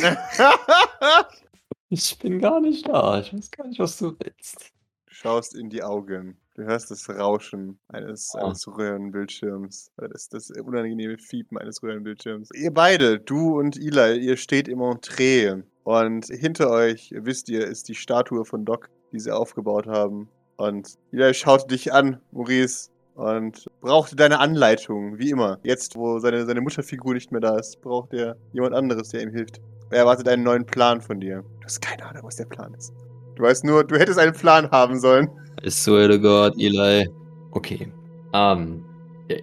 ich 1.90 2.18
bin 2.20 2.40
gar 2.40 2.62
nicht 2.62 2.88
da. 2.88 3.20
Ich 3.20 3.34
weiß 3.34 3.52
gar 3.52 3.68
nicht, 3.68 3.80
was 3.80 3.98
du 3.98 4.16
willst. 4.20 4.72
schaust 5.08 5.56
in 5.56 5.70
die 5.70 5.84
Augen. 5.84 6.38
Du 6.56 6.64
hörst 6.64 6.90
das 6.92 7.10
Rauschen 7.10 7.78
eines, 7.90 8.34
Ah. 8.36 8.46
eines 8.46 8.66
Röhrenbildschirms. 8.68 9.92
Das, 9.98 10.30
das 10.30 10.50
unangenehme 10.52 11.18
Fiepen 11.18 11.58
eines 11.58 11.84
Röhrenbildschirms. 11.84 12.50
Ihr 12.56 12.74
beide, 12.74 13.20
du 13.20 13.60
und 13.60 13.76
Eli, 13.78 14.18
ihr 14.20 14.38
steht 14.38 14.70
im 14.70 14.80
Entree. 14.82 15.64
Und 15.84 16.28
hinter 16.28 16.70
euch, 16.72 17.14
wisst 17.14 17.50
ihr, 17.50 17.68
ist 17.68 17.90
die 17.90 17.96
Statue 17.96 18.46
von 18.46 18.64
Doc, 18.64 18.90
die 19.12 19.20
sie 19.20 19.32
aufgebaut 19.36 19.88
haben. 19.88 20.30
Und 20.56 20.98
Eli 21.12 21.34
schaut 21.34 21.70
dich 21.70 21.92
an, 21.92 22.22
Maurice, 22.32 22.90
und 23.16 23.66
braucht 23.82 24.20
deine 24.20 24.40
Anleitung, 24.40 25.18
wie 25.18 25.32
immer. 25.32 25.58
Jetzt, 25.64 25.96
wo 25.96 26.20
seine, 26.20 26.46
seine 26.46 26.62
Mutterfigur 26.62 27.14
nicht 27.14 27.32
mehr 27.32 27.42
da 27.42 27.58
ist, 27.58 27.82
braucht 27.82 28.14
er 28.14 28.36
jemand 28.54 28.76
anderes, 28.76 29.10
der 29.10 29.24
ihm 29.24 29.32
hilft. 29.32 29.60
Er 29.90 30.00
erwartet 30.00 30.28
einen 30.28 30.44
neuen 30.44 30.66
Plan 30.66 31.02
von 31.02 31.20
dir. 31.20 31.44
Du 31.60 31.66
hast 31.66 31.82
keine 31.82 32.06
Ahnung, 32.06 32.24
was 32.24 32.36
der 32.36 32.46
Plan 32.46 32.74
ist. 32.74 32.94
Du 33.36 33.44
weißt 33.44 33.64
nur, 33.66 33.84
du 33.84 33.98
hättest 33.98 34.20
einen 34.20 34.34
Plan 34.34 34.70
haben 34.72 35.00
sollen. 35.00 35.30
I 35.66 35.70
swear 35.70 36.08
to 36.10 36.20
God, 36.20 36.54
Eli. 36.58 37.10
Okay. 37.52 37.92
Ähm, 38.34 38.84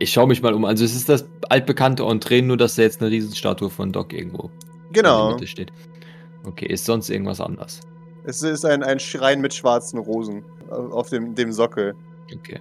Ich 0.01 0.13
schaue 0.13 0.27
mich 0.27 0.43
mal 0.43 0.53
um. 0.55 0.65
Also 0.65 0.85
es 0.85 0.95
ist 0.95 1.09
das 1.09 1.25
altbekannte 1.49 2.03
Entree, 2.05 2.43
nur 2.43 2.57
dass 2.57 2.77
da 2.77 2.83
jetzt 2.83 3.01
eine 3.01 3.11
Riesenstatue 3.11 3.71
von 3.71 3.91
Doc 3.93 4.13
irgendwo 4.13 4.45
in 4.89 4.93
der 4.95 5.03
Genau. 5.03 5.31
Mitte 5.33 5.47
steht. 5.47 5.73
Okay, 6.45 6.67
ist 6.67 6.85
sonst 6.85 7.09
irgendwas 7.09 7.41
anders? 7.41 7.81
Es 8.25 8.43
ist 8.43 8.65
ein, 8.65 8.83
ein 8.83 8.99
Schrein 9.01 9.41
mit 9.41 9.55
schwarzen 9.55 9.99
Rosen 9.99 10.45
auf 10.71 11.09
dem, 11.09 11.35
dem 11.35 11.53
Sockel. 11.53 11.95
Okay. 12.35 12.61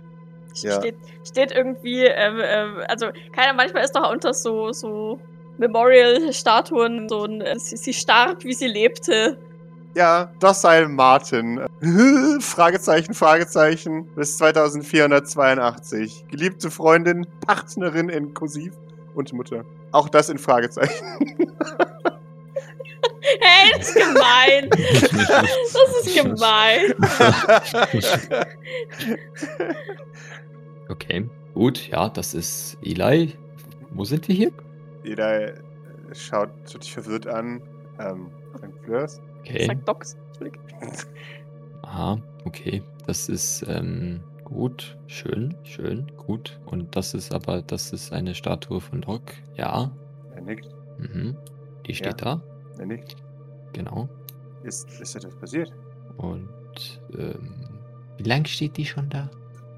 Ja. 0.55 0.79
Steht, 0.79 0.95
steht 1.27 1.51
irgendwie, 1.51 2.05
ähm, 2.05 2.39
ähm, 2.43 2.77
also, 2.87 3.07
keiner, 3.33 3.53
manchmal 3.53 3.83
ist 3.83 3.95
doch 3.95 4.11
unter 4.11 4.33
so, 4.33 4.71
so 4.71 5.19
Memorial-Statuen 5.57 7.07
so 7.07 7.25
ein, 7.25 7.41
äh, 7.41 7.57
sie, 7.59 7.77
sie 7.77 7.93
starb, 7.93 8.43
wie 8.43 8.53
sie 8.53 8.67
lebte. 8.67 9.37
Ja, 9.95 10.31
Docile 10.39 10.87
Martin. 10.87 11.61
Fragezeichen, 12.39 13.13
Fragezeichen. 13.13 14.05
Bis 14.15 14.37
2482. 14.37 16.25
Geliebte 16.29 16.71
Freundin, 16.71 17.27
Partnerin 17.45 18.07
in 18.09 18.33
Kursiv 18.33 18.73
und 19.15 19.33
Mutter. 19.33 19.65
Auch 19.91 20.07
das 20.07 20.29
in 20.29 20.37
Fragezeichen. 20.37 21.05
Hey, 23.39 23.71
das 23.77 23.89
ist 23.89 23.95
gemein. 23.95 24.69
Das 25.73 26.05
ist 26.05 26.15
gemein. 26.15 26.93
Okay, 30.89 31.29
gut, 31.53 31.87
ja, 31.87 32.09
das 32.09 32.33
ist 32.33 32.77
Eli. 32.83 33.37
Wo 33.91 34.03
sind 34.03 34.27
wir 34.27 34.35
hier? 34.35 34.51
Jeder 35.05 35.53
äh, 35.53 35.55
schaut, 36.13 36.49
schaut 36.69 36.83
dich 36.83 36.91
verwirrt 36.91 37.27
an. 37.27 37.61
Ähm, 37.99 38.29
Fleurs. 38.83 39.21
Okay. 39.39 39.67
Sagt 39.67 39.87
Docs. 39.87 40.17
Aha, 41.83 42.17
okay. 42.45 42.83
Das 43.07 43.29
ist 43.29 43.63
ähm, 43.67 44.21
gut, 44.43 44.97
schön, 45.07 45.55
schön, 45.63 46.11
gut. 46.17 46.59
Und 46.65 46.93
das 46.95 47.13
ist 47.13 47.33
aber, 47.33 47.61
das 47.61 47.93
ist 47.93 48.11
eine 48.11 48.35
Statue 48.35 48.81
von 48.81 49.01
Doc. 49.01 49.21
Ja. 49.55 49.91
Er 50.35 50.41
nickt, 50.41 50.67
Mhm. 50.97 51.37
Die 51.87 51.95
steht 51.95 52.21
da. 52.21 52.41
Er 52.79 52.85
nickt. 52.85 53.15
Genau. 53.73 54.09
Ist, 54.63 54.89
ist 54.99 55.15
etwas 55.15 55.35
passiert? 55.35 55.73
Und 56.17 57.01
ähm, 57.17 57.53
wie 58.17 58.23
lange 58.23 58.47
steht 58.47 58.77
die 58.77 58.85
schon 58.85 59.09
da? 59.09 59.29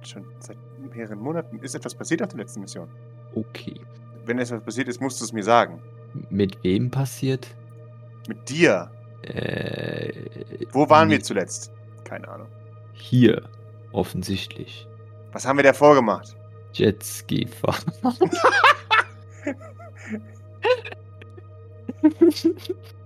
Schon 0.01 0.25
seit 0.39 0.57
mehreren 0.93 1.19
Monaten. 1.19 1.59
Ist 1.59 1.75
etwas 1.75 1.95
passiert 1.95 2.21
auf 2.21 2.29
der 2.29 2.39
letzten 2.39 2.61
Mission? 2.61 2.89
Okay. 3.35 3.79
Wenn 4.25 4.39
etwas 4.39 4.61
passiert 4.61 4.87
ist, 4.87 5.01
musst 5.01 5.19
du 5.21 5.25
es 5.25 5.33
mir 5.33 5.43
sagen. 5.43 5.81
Mit 6.29 6.63
wem 6.63 6.91
passiert? 6.91 7.47
Mit 8.27 8.49
dir. 8.49 8.91
Äh, 9.23 10.65
Wo 10.71 10.89
waren 10.89 11.09
wir 11.09 11.17
nicht 11.17 11.25
zuletzt? 11.25 11.71
Keine 12.03 12.27
Ahnung. 12.27 12.47
Hier, 12.93 13.49
offensichtlich. 13.91 14.87
Was 15.31 15.45
haben 15.45 15.57
wir 15.57 15.63
davor 15.63 15.95
gemacht? 15.95 16.35
Jetski 16.73 17.47
fahren. 17.47 17.91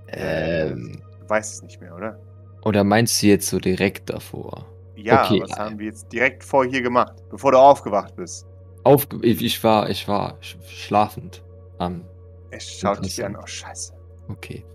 ähm, 0.10 1.02
Du 1.22 1.30
weißt 1.30 1.54
es 1.56 1.62
nicht 1.64 1.82
mehr, 1.82 1.96
oder? 1.96 2.20
oder 2.64 2.84
meinst 2.84 3.22
du 3.22 3.28
jetzt 3.28 3.48
so 3.48 3.60
direkt 3.60 4.10
davor? 4.10 4.66
Ja, 4.96 5.26
Okay. 5.26 5.42
was 5.42 5.58
haben 5.58 5.78
wir 5.80 5.86
jetzt 5.88 6.12
direkt 6.12 6.44
vor 6.44 6.66
hier 6.66 6.82
gemacht, 6.82 7.14
bevor 7.30 7.52
du 7.52 7.58
aufgewacht 7.60 8.16
bist? 8.16 8.46
Auf, 8.84 9.08
ich 9.22 9.64
war, 9.64 9.90
ich 9.90 10.08
war 10.08 10.38
sch 10.42 10.58
schlafend. 10.68 11.44
am 11.78 12.04
Er 12.50 12.60
schaut 12.60 13.04
dich 13.06 13.24
an. 13.24 13.36
Oh, 13.36 13.46
scheiße. 13.46 13.94
okay. 14.30 14.66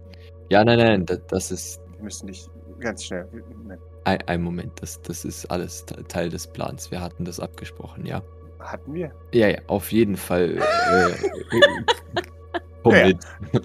Ja, 0.50 0.64
nein, 0.64 0.78
nein, 0.78 1.06
das, 1.06 1.20
das 1.28 1.50
ist 1.50 1.80
Wir 1.96 2.04
müssen 2.04 2.26
dich 2.26 2.46
ganz 2.78 3.04
schnell. 3.04 3.26
Nein. 3.64 3.78
ein, 4.04 4.20
ein 4.28 4.42
Moment. 4.42 4.72
Das, 4.82 5.00
das 5.02 5.24
ist 5.24 5.46
alles 5.50 5.85
te- 5.87 6.04
Teil 6.04 6.28
des 6.28 6.46
Plans. 6.46 6.90
Wir 6.90 7.00
hatten 7.00 7.24
das 7.24 7.40
abgesprochen, 7.40 8.04
ja. 8.06 8.22
Hatten 8.61 8.92
wir? 8.94 9.12
Ja, 9.32 9.48
ja, 9.48 9.58
auf 9.66 9.90
jeden 9.90 10.16
Fall. 10.16 10.58
Äh, 10.58 11.12
komm 12.82 12.92
Ja, 12.92 13.06
ja. 13.08 13.14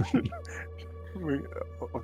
mit. 1.28 1.44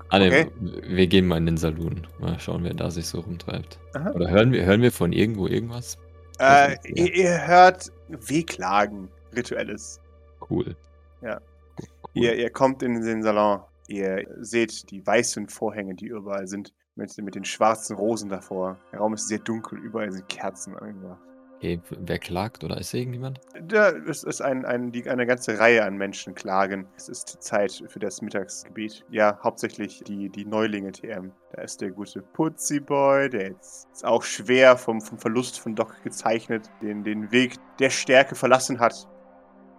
Anne, 0.09 0.27
Okay. 0.27 0.47
wir 0.87 1.07
gehen 1.07 1.27
mal 1.27 1.37
in 1.37 1.45
den 1.47 1.57
Saloon. 1.57 2.05
Mal 2.19 2.39
schauen, 2.39 2.63
wer 2.63 2.73
da 2.73 2.91
sich 2.91 3.07
so 3.07 3.19
rumtreibt. 3.21 3.79
Aha. 3.93 4.11
Oder 4.11 4.29
hören 4.29 4.51
wir, 4.51 4.65
hören 4.65 4.81
wir 4.81 4.91
von 4.91 5.11
irgendwo 5.11 5.47
irgendwas? 5.47 5.97
Äh, 6.39 6.75
ihr, 6.85 7.13
ihr 7.13 7.47
hört 7.47 7.91
Wehklagen, 8.09 9.09
rituelles. 9.35 9.99
Cool. 10.49 10.75
Ja. 11.21 11.39
Cool. 11.79 12.23
Ihr, 12.23 12.35
ihr 12.35 12.49
kommt 12.49 12.83
in 12.83 13.01
den 13.01 13.23
Salon. 13.23 13.61
Ihr 13.87 14.25
seht 14.39 14.89
die 14.91 15.05
weißen 15.05 15.49
Vorhänge, 15.49 15.95
die 15.95 16.07
überall 16.07 16.47
sind, 16.47 16.73
mit, 16.95 17.17
mit 17.17 17.35
den 17.35 17.43
schwarzen 17.45 17.95
Rosen 17.95 18.29
davor. 18.29 18.77
Der 18.91 18.99
Raum 18.99 19.13
ist 19.13 19.27
sehr 19.27 19.39
dunkel, 19.39 19.79
überall 19.79 20.11
sind 20.11 20.27
Kerzen 20.29 20.75
angebracht. 20.77 21.19
Okay, 21.63 21.79
wer 21.91 22.19
klagt 22.19 22.65
oder 22.65 22.77
ist 22.77 22.91
hier 22.91 22.99
irgendjemand? 22.99 23.39
Da 23.61 23.87
ist, 23.87 24.25
ist 24.25 24.41
ein, 24.41 24.65
ein, 24.65 24.91
die, 24.91 25.09
eine 25.09 25.25
ganze 25.25 25.59
Reihe 25.59 25.85
an 25.85 25.95
Menschen 25.95 26.35
klagen. 26.35 26.89
Es 26.97 27.07
ist 27.07 27.41
Zeit 27.41 27.85
für 27.87 27.99
das 27.99 28.21
Mittagsgebet. 28.21 29.05
Ja, 29.09 29.39
hauptsächlich 29.41 30.03
die, 30.05 30.27
die 30.27 30.43
Neulinge 30.43 30.91
TM. 30.91 31.31
Da 31.53 31.61
ist 31.61 31.79
der 31.79 31.91
gute 31.91 32.21
Putzi 32.21 32.81
Boy, 32.81 33.29
der 33.29 33.51
jetzt 33.51 33.87
ist 33.93 34.03
auch 34.03 34.23
schwer 34.23 34.75
vom, 34.75 34.99
vom 34.99 35.17
Verlust 35.17 35.57
von 35.61 35.73
Doc 35.73 36.03
gezeichnet, 36.03 36.69
den, 36.81 37.05
den 37.05 37.31
Weg 37.31 37.55
der 37.79 37.91
Stärke 37.91 38.35
verlassen 38.35 38.81
hat. 38.81 39.07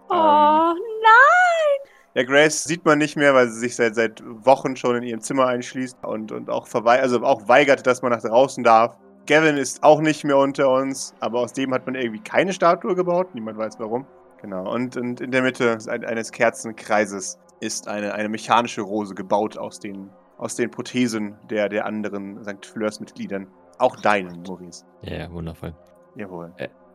Oh, 0.09 0.13
Ähm, 0.15 0.81
nein! 1.03 1.91
Ja, 2.15 2.23
Grace 2.23 2.63
sieht 2.63 2.83
man 2.83 2.97
nicht 2.97 3.15
mehr, 3.15 3.35
weil 3.35 3.49
sie 3.49 3.59
sich 3.59 3.75
seit, 3.75 3.93
seit 3.93 4.23
Wochen 4.25 4.75
schon 4.75 4.95
in 4.95 5.03
ihrem 5.03 5.21
Zimmer 5.21 5.45
einschließt 5.45 6.03
und, 6.03 6.31
und 6.31 6.49
auch, 6.49 6.65
verwei 6.65 6.99
also 6.99 7.21
auch 7.21 7.47
weigert, 7.47 7.85
dass 7.85 8.01
man 8.01 8.11
nach 8.11 8.23
draußen 8.23 8.63
darf. 8.63 8.97
Gavin 9.25 9.57
ist 9.57 9.83
auch 9.83 10.01
nicht 10.01 10.23
mehr 10.23 10.37
unter 10.37 10.69
uns, 10.71 11.13
aber 11.19 11.39
aus 11.39 11.53
dem 11.53 11.73
hat 11.73 11.85
man 11.85 11.95
irgendwie 11.95 12.19
keine 12.21 12.53
Statue 12.53 12.95
gebaut. 12.95 13.33
Niemand 13.33 13.57
weiß 13.57 13.79
warum. 13.79 14.05
Genau. 14.41 14.71
Und, 14.71 14.97
und 14.97 15.21
in 15.21 15.31
der 15.31 15.41
Mitte 15.41 15.77
ein- 15.89 16.05
eines 16.05 16.31
Kerzenkreises 16.31 17.39
ist 17.59 17.87
eine, 17.87 18.13
eine 18.13 18.29
mechanische 18.29 18.81
Rose 18.81 19.15
gebaut 19.15 19.57
aus 19.57 19.79
den, 19.79 20.09
aus 20.37 20.55
den 20.55 20.69
Prothesen 20.69 21.35
der, 21.49 21.69
der 21.69 21.85
anderen 21.85 22.43
St. 22.43 22.65
Fleurs-Mitgliedern. 22.65 23.47
Auch 23.77 23.95
deinen, 23.95 24.43
Maurice. 24.43 24.85
Ja, 25.01 25.15
ja, 25.17 25.31
wundervoll. 25.31 25.73
Jawohl. 26.15 26.53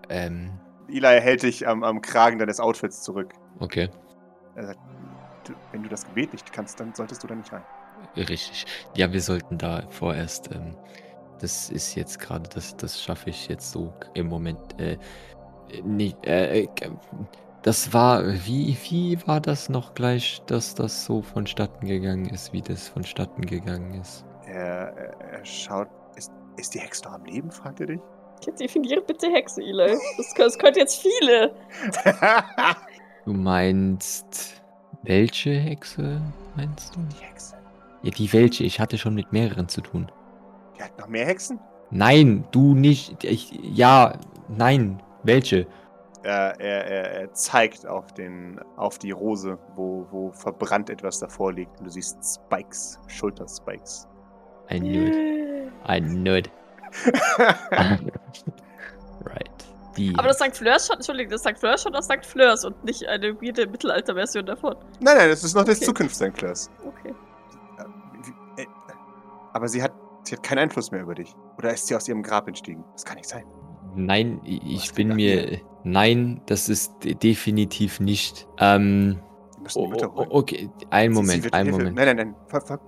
Ähm, 0.09 0.53
Eli 0.89 1.21
hält 1.21 1.43
dich 1.43 1.67
am, 1.69 1.83
am 1.85 2.01
Kragen 2.01 2.39
deines 2.39 2.59
Outfits 2.61 3.03
zurück. 3.03 3.33
okay. 3.59 3.89
Er 4.57 4.67
sagt, 4.67 4.79
wenn 5.73 5.83
du 5.83 5.89
das 5.89 6.05
Gebet 6.07 6.33
nicht 6.33 6.53
kannst, 6.53 6.81
dann 6.81 6.93
solltest 6.95 7.23
du 7.23 7.27
da 7.29 7.35
nicht 7.35 7.53
rein. 7.53 7.63
Richtig. 8.17 8.65
Ja, 8.97 9.13
wir 9.13 9.21
sollten 9.21 9.59
da 9.59 9.83
vorerst, 9.91 10.51
ähm, 10.53 10.75
das 11.41 11.71
ist 11.71 11.95
jetzt 11.95 12.19
gerade, 12.19 12.49
das, 12.55 12.77
das 12.77 13.01
schaffe 13.01 13.31
ich 13.31 13.49
jetzt 13.49 13.73
so 13.73 13.93
im 14.15 14.27
Moment, 14.27 14.59
äh, 14.79 14.97
nicht, 15.85 16.27
äh, 16.27 16.63
äh, 16.63 16.69
das 17.63 17.93
war, 17.93 18.25
wie, 18.47 18.77
wie 18.89 19.19
war 19.27 19.41
das 19.41 19.69
noch 19.69 19.95
gleich, 19.95 20.43
dass 20.47 20.75
das 20.75 21.05
so 21.05 21.23
vonstatten 21.23 21.87
gegangen 21.87 22.27
ist, 22.31 22.53
wie 22.53 22.63
das 22.63 22.89
vonstatten 22.89 23.43
gegangen 23.43 24.01
ist? 24.01 24.25
Er, 24.47 24.95
er, 25.21 25.45
schaut. 25.45 25.89
Ist, 26.17 26.33
ist 26.57 26.75
die 26.75 26.81
Hexe 26.81 27.05
noch 27.05 27.13
am 27.13 27.25
Leben? 27.25 27.51
fragt 27.51 27.81
er 27.81 27.87
dich. 27.87 28.01
Jetzt 28.47 28.61
definiere 28.61 29.03
bitte 29.03 29.31
Hexe, 29.31 29.63
Eli. 29.63 29.97
Das, 30.17 30.35
das 30.35 30.59
könnte 30.59 30.81
jetzt 30.81 31.03
viele. 31.03 31.55
Du 33.27 33.35
meinst, 33.35 34.63
welche 35.03 35.51
Hexe 35.51 36.23
meinst 36.57 36.97
du? 36.97 37.01
die 37.01 37.25
Hexe. 37.25 37.55
Ja, 38.03 38.11
die 38.11 38.33
welche, 38.33 38.65
ich 38.65 38.81
hatte 38.81 38.97
schon 38.97 39.15
mit 39.15 39.31
mehreren 39.31 39.69
zu 39.69 39.83
tun. 39.83 40.11
Die 40.81 40.85
hat 40.85 40.99
noch 40.99 41.09
mehr 41.09 41.27
Hexen? 41.27 41.61
Nein, 41.91 42.45
du 42.53 42.75
nicht, 42.75 43.23
ich, 43.23 43.53
ja, 43.63 44.19
nein, 44.49 45.03
welche? 45.25 45.67
Er, 46.23 46.59
er, 46.59 46.87
er, 46.87 47.33
zeigt 47.35 47.87
auf, 47.87 48.15
den, 48.15 48.59
auf 48.77 48.99
die 48.99 49.11
Rose, 49.11 49.59
wo, 49.75 50.07
wo 50.11 50.33
verbrannt 50.33 50.89
etwas 50.89 51.19
davor 51.19 51.53
liegt. 51.53 51.79
Und 51.79 51.87
du 51.87 51.91
siehst 51.91 52.17
Spikes, 52.25 52.99
Schulterspikes. 53.09 54.09
Ein 54.69 54.83
Nerd. 54.85 55.17
Ein 55.85 56.23
Nerd. 56.23 56.51
right. 59.25 59.51
Die. 59.97 60.15
Aber 60.17 60.29
das 60.29 60.39
St. 60.39 60.57
Fleurs 60.57 60.87
schon, 60.87 60.97
Entschuldigung, 60.97 61.33
das 61.33 61.43
St. 61.43 61.59
Fleurs 61.59 61.83
schon 61.83 61.95
aus 61.95 62.07
St. 62.07 62.25
Fleurs 62.25 62.65
und 62.65 62.83
nicht 62.85 63.07
eine 63.07 63.35
weirde 63.43 63.67
Mittelalter-Version 63.67 64.47
davon. 64.47 64.77
Nein, 65.01 65.17
nein, 65.19 65.29
das 65.29 65.45
ist 65.45 65.55
noch 65.55 65.65
das 65.65 65.77
Okay. 65.77 65.87
Zukunft, 65.87 66.15
St. 66.15 66.33
Claus. 66.35 66.71
Okay. 66.87 67.15
Äh, 68.57 68.63
äh, 68.63 68.67
Aber 69.53 69.69
sie 69.69 69.83
hat, 69.83 69.93
sie 70.23 70.37
hat 70.37 70.43
keinen 70.43 70.59
Einfluss 70.59 70.91
mehr 70.91 71.03
über 71.03 71.15
dich. 71.15 71.35
Oder 71.59 71.73
ist 71.75 71.87
sie 71.87 71.95
aus 71.97 72.09
ihrem 72.09 72.23
Grab 72.23 72.49
entstiegen? 72.49 72.85
Das 72.93 73.05
kann 73.05 73.17
nicht 73.17 73.29
sein. 73.29 73.45
Nein, 73.97 74.41
ich 74.45 74.93
bin 74.95 75.15
mir. 75.15 75.61
Nein, 75.83 76.41
das 76.47 76.69
ist 76.69 76.93
de- 77.05 77.15
definitiv 77.15 77.99
nicht. 78.01 78.47
Ähm. 78.59 79.19
Wir 79.57 79.63
müssen 79.65 79.79
die 79.81 79.85
Oh, 79.87 79.91
Mutter 79.91 80.13
oh, 80.17 80.27
okay, 80.31 80.71
ein 80.91 81.11
Sie- 81.13 81.17
sie 81.17 81.21
Moment, 81.23 81.55
ein 81.55 81.71
Moment. 81.71 81.97
Nein, 81.97 82.17
nein, 82.17 82.35
nein. 82.51 82.81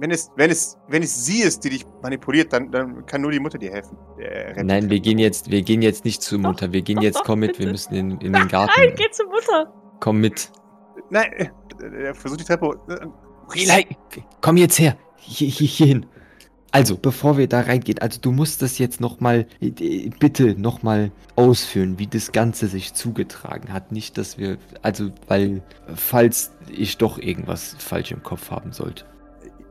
Wenn 0.00 0.10
es, 0.10 0.30
wenn, 0.36 0.50
es, 0.50 0.76
wenn 0.88 1.02
es 1.02 1.24
sie 1.24 1.42
ist, 1.42 1.64
die 1.64 1.70
dich 1.70 1.86
manipuliert, 2.02 2.52
dann, 2.52 2.70
dann 2.70 3.04
kann 3.06 3.22
nur 3.22 3.30
die 3.32 3.40
Mutter 3.40 3.58
dir 3.58 3.70
helfen. 3.72 3.96
Rettet 4.18 4.66
Nein, 4.66 4.90
wir 4.90 5.00
gehen 5.00 5.18
jetzt, 5.18 5.50
wir 5.50 5.62
gehen 5.62 5.82
jetzt 5.82 6.04
nicht 6.04 6.20
zur 6.22 6.38
Mutter. 6.38 6.72
Wir 6.72 6.82
gehen 6.82 7.00
jetzt, 7.00 7.22
komm 7.24 7.40
mit, 7.40 7.58
wir 7.58 7.68
müssen 7.68 7.94
in, 7.94 8.10
in 8.20 8.32
den 8.32 8.48
Garten. 8.48 8.72
Nein, 8.76 8.92
geh 8.96 9.10
zur 9.10 9.26
Mutter. 9.26 9.72
Komm 10.00 10.20
mit. 10.20 10.52
Nein, 11.10 11.32
äh, 11.32 11.48
er 12.04 12.14
versucht 12.14 12.40
die 12.40 12.44
Treppe. 12.44 12.78
äh, 12.88 13.58
Eli, 13.60 13.86
komm 14.40 14.56
jetzt 14.58 14.78
her. 14.78 14.96
Hier, 15.16 15.48
hier, 15.48 15.66
hier 15.66 15.86
hin. 15.86 16.06
Also, 16.70 16.98
bevor 16.98 17.38
wir 17.38 17.48
da 17.48 17.60
reingehen, 17.60 17.98
also 17.98 18.20
du 18.20 18.30
musst 18.30 18.60
das 18.60 18.78
jetzt 18.78 19.00
nochmal, 19.00 19.46
bitte 19.58 20.54
nochmal 20.60 21.10
ausführen, 21.34 21.98
wie 21.98 22.06
das 22.06 22.32
Ganze 22.32 22.66
sich 22.66 22.92
zugetragen 22.92 23.72
hat. 23.72 23.90
Nicht, 23.90 24.18
dass 24.18 24.36
wir, 24.36 24.58
also, 24.82 25.10
weil, 25.28 25.62
falls 25.94 26.52
ich 26.70 26.98
doch 26.98 27.18
irgendwas 27.18 27.74
falsch 27.78 28.12
im 28.12 28.22
Kopf 28.22 28.50
haben 28.50 28.72
sollte. 28.72 29.04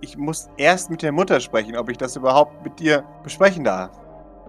Ich 0.01 0.17
muss 0.17 0.47
erst 0.57 0.89
mit 0.89 1.01
der 1.03 1.11
Mutter 1.11 1.39
sprechen, 1.39 1.75
ob 1.75 1.89
ich 1.89 1.97
das 1.97 2.15
überhaupt 2.15 2.63
mit 2.63 2.79
dir 2.79 3.03
besprechen 3.23 3.63
darf. 3.63 3.91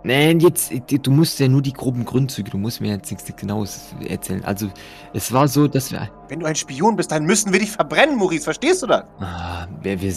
Nein, 0.04 0.40
jetzt, 0.40 0.72
du 0.90 1.10
musst 1.10 1.38
ja 1.40 1.48
nur 1.48 1.60
die 1.62 1.72
groben 1.72 2.04
Grundzüge, 2.04 2.50
du 2.50 2.58
musst 2.58 2.80
mir 2.80 2.92
jetzt 2.92 3.10
nichts 3.10 3.34
Genaues 3.36 3.94
erzählen. 4.08 4.44
Also, 4.44 4.68
es 5.12 5.32
war 5.32 5.48
so, 5.48 5.66
dass 5.68 5.90
wir. 5.92 6.08
Wenn 6.28 6.40
du 6.40 6.46
ein 6.46 6.54
Spion 6.54 6.96
bist, 6.96 7.10
dann 7.12 7.24
müssen 7.24 7.52
wir 7.52 7.60
dich 7.60 7.70
verbrennen, 7.70 8.16
Maurice, 8.16 8.44
verstehst 8.44 8.82
du 8.82 8.86
das? 8.86 9.04
Ah, 9.20 9.66
wir, 9.82 10.00
wir, 10.00 10.12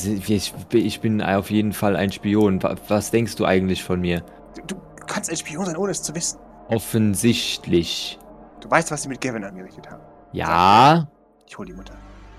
ich 0.73 1.01
bin 1.01 1.21
auf 1.21 1.49
jeden 1.51 1.73
Fall 1.73 1.95
ein 1.95 2.11
Spion. 2.11 2.61
Wa- 2.63 2.75
Was 2.88 3.11
denkst 3.11 3.36
du 3.36 3.45
eigentlich 3.45 3.84
von 3.84 4.01
mir? 4.01 4.21
Du, 4.67 4.75
du 4.75 4.82
kannst 5.07 5.29
ein 5.29 5.38
Spion 5.38 5.65
sein, 5.65 5.77
ohne 5.77 5.91
es 5.91 6.01
zu 6.03 6.13
wissen. 6.15 6.39
Offensichtlich. 6.69 8.17
Du 8.61 8.69
weißt, 8.69 8.91
was 8.91 9.03
sie 9.03 9.09
mit 9.09 9.21
Gavin 9.21 9.43
angerichtet 9.43 9.89
haben. 9.89 10.01
Ja. 10.32 11.07
Ich 11.47 11.57
hol 11.57 11.65
die 11.65 11.73
Mutter. 11.73 11.93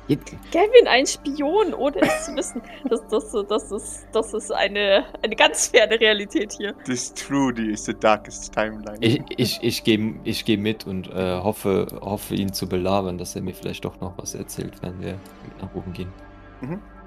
Gavin, 0.08 0.88
ein 0.88 1.06
Spion, 1.06 1.74
ohne 1.74 2.02
es 2.02 2.26
zu 2.26 2.36
wissen. 2.36 2.62
Das, 2.88 3.06
das, 3.08 3.32
das, 3.48 3.70
ist, 3.70 4.06
das 4.12 4.34
ist 4.34 4.50
eine, 4.52 5.04
eine 5.22 5.36
ganz 5.36 5.68
ferne 5.68 5.98
Realität 5.98 6.52
hier. 6.52 6.74
This 6.84 7.14
truly 7.14 7.72
is 7.72 7.84
the 7.84 7.94
darkest 7.94 8.52
timeline. 8.52 8.98
ich 9.00 9.22
ich, 9.36 9.62
ich 9.62 9.84
gehe 9.84 10.14
ich 10.24 10.44
geh 10.44 10.56
mit 10.56 10.86
und 10.86 11.08
äh, 11.08 11.38
hoffe, 11.40 11.86
hoffe, 12.00 12.34
ihn 12.34 12.52
zu 12.52 12.68
belabern, 12.68 13.16
dass 13.16 13.36
er 13.36 13.42
mir 13.42 13.54
vielleicht 13.54 13.84
doch 13.84 14.00
noch 14.00 14.18
was 14.18 14.34
erzählt, 14.34 14.82
wenn 14.82 15.00
wir 15.00 15.18
nach 15.60 15.74
oben 15.74 15.92
gehen. 15.92 16.12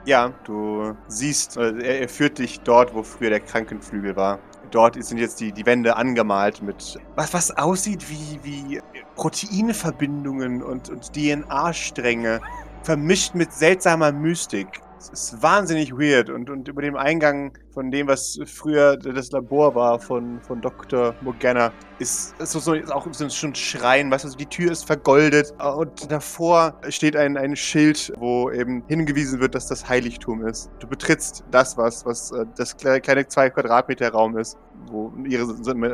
Ja, 0.06 0.34
du 0.44 0.96
siehst, 1.08 1.58
äh, 1.58 1.74
er, 1.82 2.02
er 2.02 2.10
führt 2.10 2.38
dich 2.38 2.60
dort, 2.60 2.94
wo 2.94 3.04
früher 3.04 3.32
der 3.32 3.40
Krankenflügel 3.40 4.16
war. 4.16 4.40
Dort 4.72 5.04
sind 5.04 5.18
jetzt 5.18 5.40
die, 5.40 5.52
die 5.52 5.66
Wände 5.66 5.96
angemalt 5.96 6.62
mit 6.62 7.00
was, 7.16 7.34
was 7.34 7.58
aussieht 7.58 8.06
wie, 8.10 8.40
wie 8.44 8.82
Proteinverbindungen 9.16 10.62
und, 10.62 10.90
und 10.90 11.14
DNA-Stränge, 11.14 12.42
vermischt 12.86 13.34
mit 13.34 13.52
seltsamer 13.52 14.12
Mystik. 14.12 14.68
Es 15.00 15.10
ist 15.10 15.42
wahnsinnig 15.42 15.92
weird 15.92 16.30
und, 16.30 16.50
und 16.50 16.68
über 16.68 16.82
dem 16.82 16.96
Eingang 16.96 17.58
von 17.74 17.90
dem, 17.92 18.08
was 18.08 18.40
früher 18.46 18.96
das 18.96 19.32
Labor 19.32 19.74
war 19.76 20.00
von, 20.00 20.40
von 20.42 20.62
Dr. 20.62 21.14
Morgana, 21.22 21.72
ist, 22.00 22.40
ist, 22.40 22.52
so, 22.52 22.74
ist 22.74 22.92
auch 22.92 23.08
so 23.12 23.26
ein 23.26 23.56
Schrein, 23.56 24.10
weißt 24.10 24.24
du, 24.24 24.28
also 24.28 24.38
die 24.38 24.46
Tür 24.46 24.72
ist 24.72 24.86
vergoldet 24.86 25.54
und 25.78 26.12
davor 26.12 26.80
steht 26.90 27.16
ein, 27.16 27.38
ein 27.38 27.56
Schild, 27.56 28.14
wo 28.18 28.52
eben 28.52 28.84
hingewiesen 28.88 29.40
wird, 29.40 29.56
dass 29.56 29.68
das 29.68 29.88
Heiligtum 29.88 30.46
ist. 30.46 30.70
Du 30.80 30.88
betrittst 30.88 31.44
das, 31.52 31.78
was, 31.78 32.06
was 32.06 32.32
äh, 32.32 32.46
das 32.56 32.78
kle- 32.78 33.00
kleine 33.00 33.28
2 33.28 33.50
Quadratmeter 33.50 34.12
Raum 34.12 34.38
ist, 34.38 34.58
wo 34.90 35.12
ihre 35.28 35.46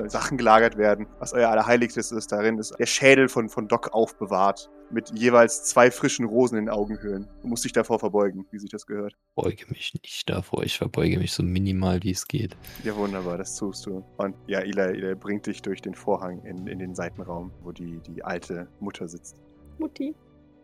Sachen 0.10 0.38
gelagert 0.38 0.78
werden. 0.78 1.08
Was 1.20 1.34
euer 1.34 1.50
Allerheiligstes 1.50 2.12
ist 2.12 2.32
darin, 2.32 2.60
ist 2.60 2.78
der 2.78 2.86
Schädel 2.86 3.30
von, 3.30 3.50
von 3.50 3.68
Doc 3.68 3.94
aufbewahrt. 3.94 4.70
Mit 4.92 5.18
jeweils 5.18 5.64
zwei 5.64 5.90
frischen 5.90 6.26
Rosen 6.26 6.58
in 6.58 6.66
den 6.66 6.74
Augenhöhlen. 6.74 7.28
Du 7.42 7.48
musst 7.48 7.64
dich 7.64 7.72
davor 7.72 8.00
verbeugen, 8.00 8.46
wie 8.52 8.60
sich 8.60 8.70
das 8.70 8.86
gehört. 8.86 9.16
Beuge 9.36 9.66
mich 9.70 9.94
nicht 9.94 10.30
davor, 10.30 10.64
ich 10.64 10.78
verbeuge 10.78 11.18
mich 11.18 11.32
so 11.32 11.44
minimal 11.44 12.04
wie 12.04 12.12
es 12.12 12.28
geht. 12.28 12.58
Ja, 12.84 12.96
wunderbar, 12.96 13.38
das 13.38 13.56
tust 13.56 13.86
du. 13.86 14.04
Und 14.18 14.36
ja, 14.48 14.60
Eli, 14.60 14.82
Eli 14.82 15.16
bringt 15.16 15.46
dich 15.48 15.62
durch 15.62 15.82
den 15.82 15.94
Vorhang 15.94 16.44
in, 16.44 16.68
in 16.68 16.80
den 16.80 16.94
Seitenraum, 16.94 17.52
wo 17.64 17.72
die, 17.72 18.00
die 18.00 18.24
alte 18.24 18.68
Mutter 18.80 19.08
sitzt. 19.08 19.42
Mutti. 19.80 20.14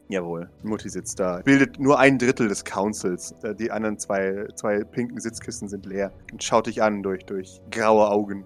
Jawohl, 0.09 0.49
Mutti 0.63 0.89
sitzt 0.89 1.19
da. 1.19 1.41
Bildet 1.43 1.79
nur 1.79 1.99
ein 1.99 2.17
Drittel 2.17 2.47
des 2.47 2.63
Councils. 2.63 3.33
Äh, 3.43 3.55
Die 3.55 3.71
anderen 3.71 3.97
zwei, 3.97 4.47
zwei 4.55 4.83
pinken 4.83 5.19
Sitzkissen 5.19 5.67
sind 5.67 5.85
leer. 5.85 6.13
Und 6.31 6.43
schaut 6.43 6.67
dich 6.67 6.81
an 6.81 7.03
durch, 7.03 7.25
durch 7.25 7.59
graue 7.71 8.09
Augen. 8.09 8.45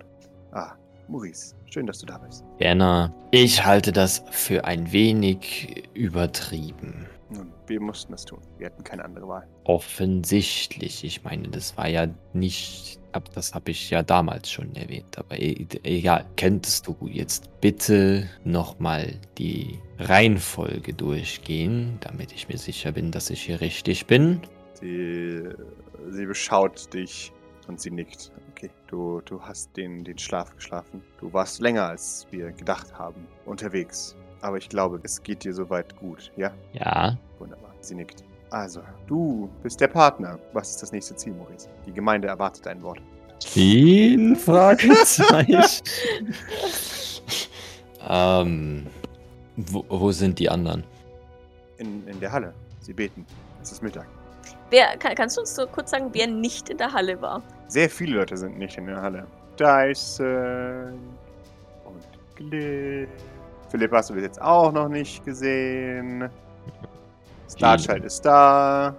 Ah, 0.51 0.75
Maurice, 1.11 1.55
schön, 1.65 1.85
dass 1.85 1.99
du 1.99 2.05
da 2.05 2.17
bist. 2.19 2.45
Werner, 2.57 3.13
ich 3.31 3.65
halte 3.65 3.91
das 3.91 4.23
für 4.31 4.63
ein 4.63 4.93
wenig 4.93 5.83
übertrieben. 5.93 7.05
Nun, 7.29 7.51
wir 7.67 7.81
mussten 7.81 8.13
das 8.13 8.23
tun. 8.23 8.39
Wir 8.57 8.67
hatten 8.67 8.83
keine 8.85 9.03
andere 9.03 9.27
Wahl. 9.27 9.45
Offensichtlich. 9.65 11.03
Ich 11.03 11.23
meine, 11.23 11.49
das 11.49 11.75
war 11.75 11.89
ja 11.89 12.07
nicht. 12.31 12.99
Das 13.35 13.53
habe 13.53 13.71
ich 13.71 13.89
ja 13.89 14.03
damals 14.03 14.49
schon 14.49 14.73
erwähnt. 14.73 15.17
Aber 15.17 15.37
e 15.37 15.67
egal. 15.83 16.25
Könntest 16.37 16.87
du 16.87 16.95
jetzt 17.07 17.49
bitte 17.59 18.29
nochmal 18.45 19.19
die 19.37 19.79
Reihenfolge 19.99 20.93
durchgehen, 20.93 21.97
damit 21.99 22.31
ich 22.31 22.47
mir 22.47 22.57
sicher 22.57 22.93
bin, 22.93 23.11
dass 23.11 23.29
ich 23.29 23.41
hier 23.41 23.59
richtig 23.59 24.07
bin? 24.07 24.39
Sie, 24.79 25.43
sie 26.09 26.25
beschaut 26.25 26.93
dich 26.93 27.33
und 27.67 27.81
sie 27.81 27.91
nickt. 27.91 28.31
Okay, 28.61 28.69
du, 28.85 29.21
du 29.25 29.41
hast 29.41 29.75
den, 29.75 30.03
den 30.03 30.19
Schlaf 30.19 30.55
geschlafen. 30.55 31.01
Du 31.19 31.33
warst 31.33 31.61
länger, 31.61 31.87
als 31.87 32.27
wir 32.29 32.51
gedacht 32.51 32.93
haben, 32.95 33.25
unterwegs. 33.47 34.15
Aber 34.41 34.57
ich 34.57 34.69
glaube, 34.69 34.99
es 35.01 35.23
geht 35.23 35.43
dir 35.43 35.51
soweit 35.51 35.95
gut, 35.95 36.31
ja? 36.37 36.51
Ja. 36.73 37.17
Wunderbar. 37.39 37.73
Sie 37.79 37.95
nickt. 37.95 38.23
Also, 38.51 38.81
du 39.07 39.49
bist 39.63 39.81
der 39.81 39.87
Partner. 39.87 40.37
Was 40.53 40.69
ist 40.69 40.83
das 40.83 40.91
nächste 40.91 41.15
Ziel, 41.15 41.33
Maurice? 41.33 41.69
Die 41.87 41.91
Gemeinde 41.91 42.27
erwartet 42.27 42.67
ein 42.67 42.83
Wort. 42.83 43.01
Vielen 43.43 44.35
Fragezeichen. 44.35 45.63
ähm. 48.07 48.85
Wo, 49.55 49.83
wo 49.89 50.11
sind 50.11 50.37
die 50.37 50.49
anderen? 50.49 50.83
In, 51.77 52.07
in 52.07 52.19
der 52.19 52.31
Halle. 52.31 52.53
Sie 52.79 52.93
beten. 52.93 53.25
Es 53.59 53.71
ist 53.71 53.81
Mittag. 53.81 54.07
Wer, 54.71 54.97
kann, 54.97 55.13
kannst 55.15 55.35
du 55.37 55.41
uns 55.41 55.53
so 55.53 55.67
kurz 55.67 55.91
sagen, 55.91 56.09
wer 56.13 56.27
nicht 56.27 56.69
in 56.69 56.77
der 56.77 56.91
Halle 56.91 57.21
war? 57.21 57.43
Sehr 57.67 57.89
viele 57.89 58.17
Leute 58.17 58.37
sind 58.37 58.57
nicht 58.57 58.77
in 58.77 58.87
der 58.87 59.01
Halle. 59.01 59.27
Dyson 59.59 60.97
und 61.85 62.07
Gliff. 62.35 63.09
Philipp 63.69 63.91
hast 63.91 64.09
du 64.09 64.13
bis 64.15 64.23
jetzt 64.23 64.41
auch 64.41 64.71
noch 64.71 64.87
nicht 64.89 65.23
gesehen. 65.25 66.29
Starchild 67.53 68.05
ist 68.05 68.21
da. 68.25 68.95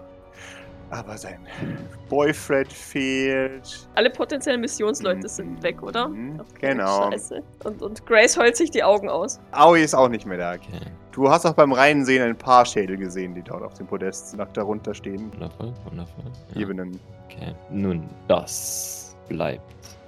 Aber 0.91 1.17
sein 1.17 1.39
Boyfriend 2.11 2.71
fehlt. 2.71 3.89
Alle 3.95 4.11
potenziellen 4.11 4.61
Missionsleute 4.61 5.27
sind 5.27 5.63
weg, 5.63 5.83
oder? 5.83 6.09
Mhm, 6.09 6.39
Okay, 6.41 6.73
genau. 6.73 7.11
Scheiße. 7.11 7.43
Und, 7.65 7.81
und 7.81 8.05
Grace 8.05 8.37
heult 8.37 8.59
sich 8.59 8.71
die 8.71 8.85
Augen 8.85 9.09
aus. 9.09 9.41
Aoi 9.53 9.83
ist 9.83 9.95
auch 9.95 10.11
nicht 10.11 10.27
mehr 10.27 10.37
da. 10.37 10.53
Okay. 10.53 10.81
Du 11.13 11.29
hast 11.29 11.45
auch 11.45 11.53
beim 11.53 11.73
Reinsehen 11.73 12.23
ein 12.23 12.39
paar 12.39 12.65
Schädel 12.65 12.97
gesehen, 12.97 13.35
die 13.35 13.43
dort 13.43 13.63
auf 13.63 13.75
dem 13.75 13.87
Podest 13.87 14.35
nach 14.35 14.51
darunter 14.53 14.95
stehen. 14.95 15.31
Wundervoll, 15.35 15.75
wundervoll. 15.85 16.25
Ja. 16.55 16.61
Ebenen. 16.63 16.99
Okay. 17.27 17.55
Nun, 17.71 18.09
das 18.29 19.15
bleibt 19.29 19.63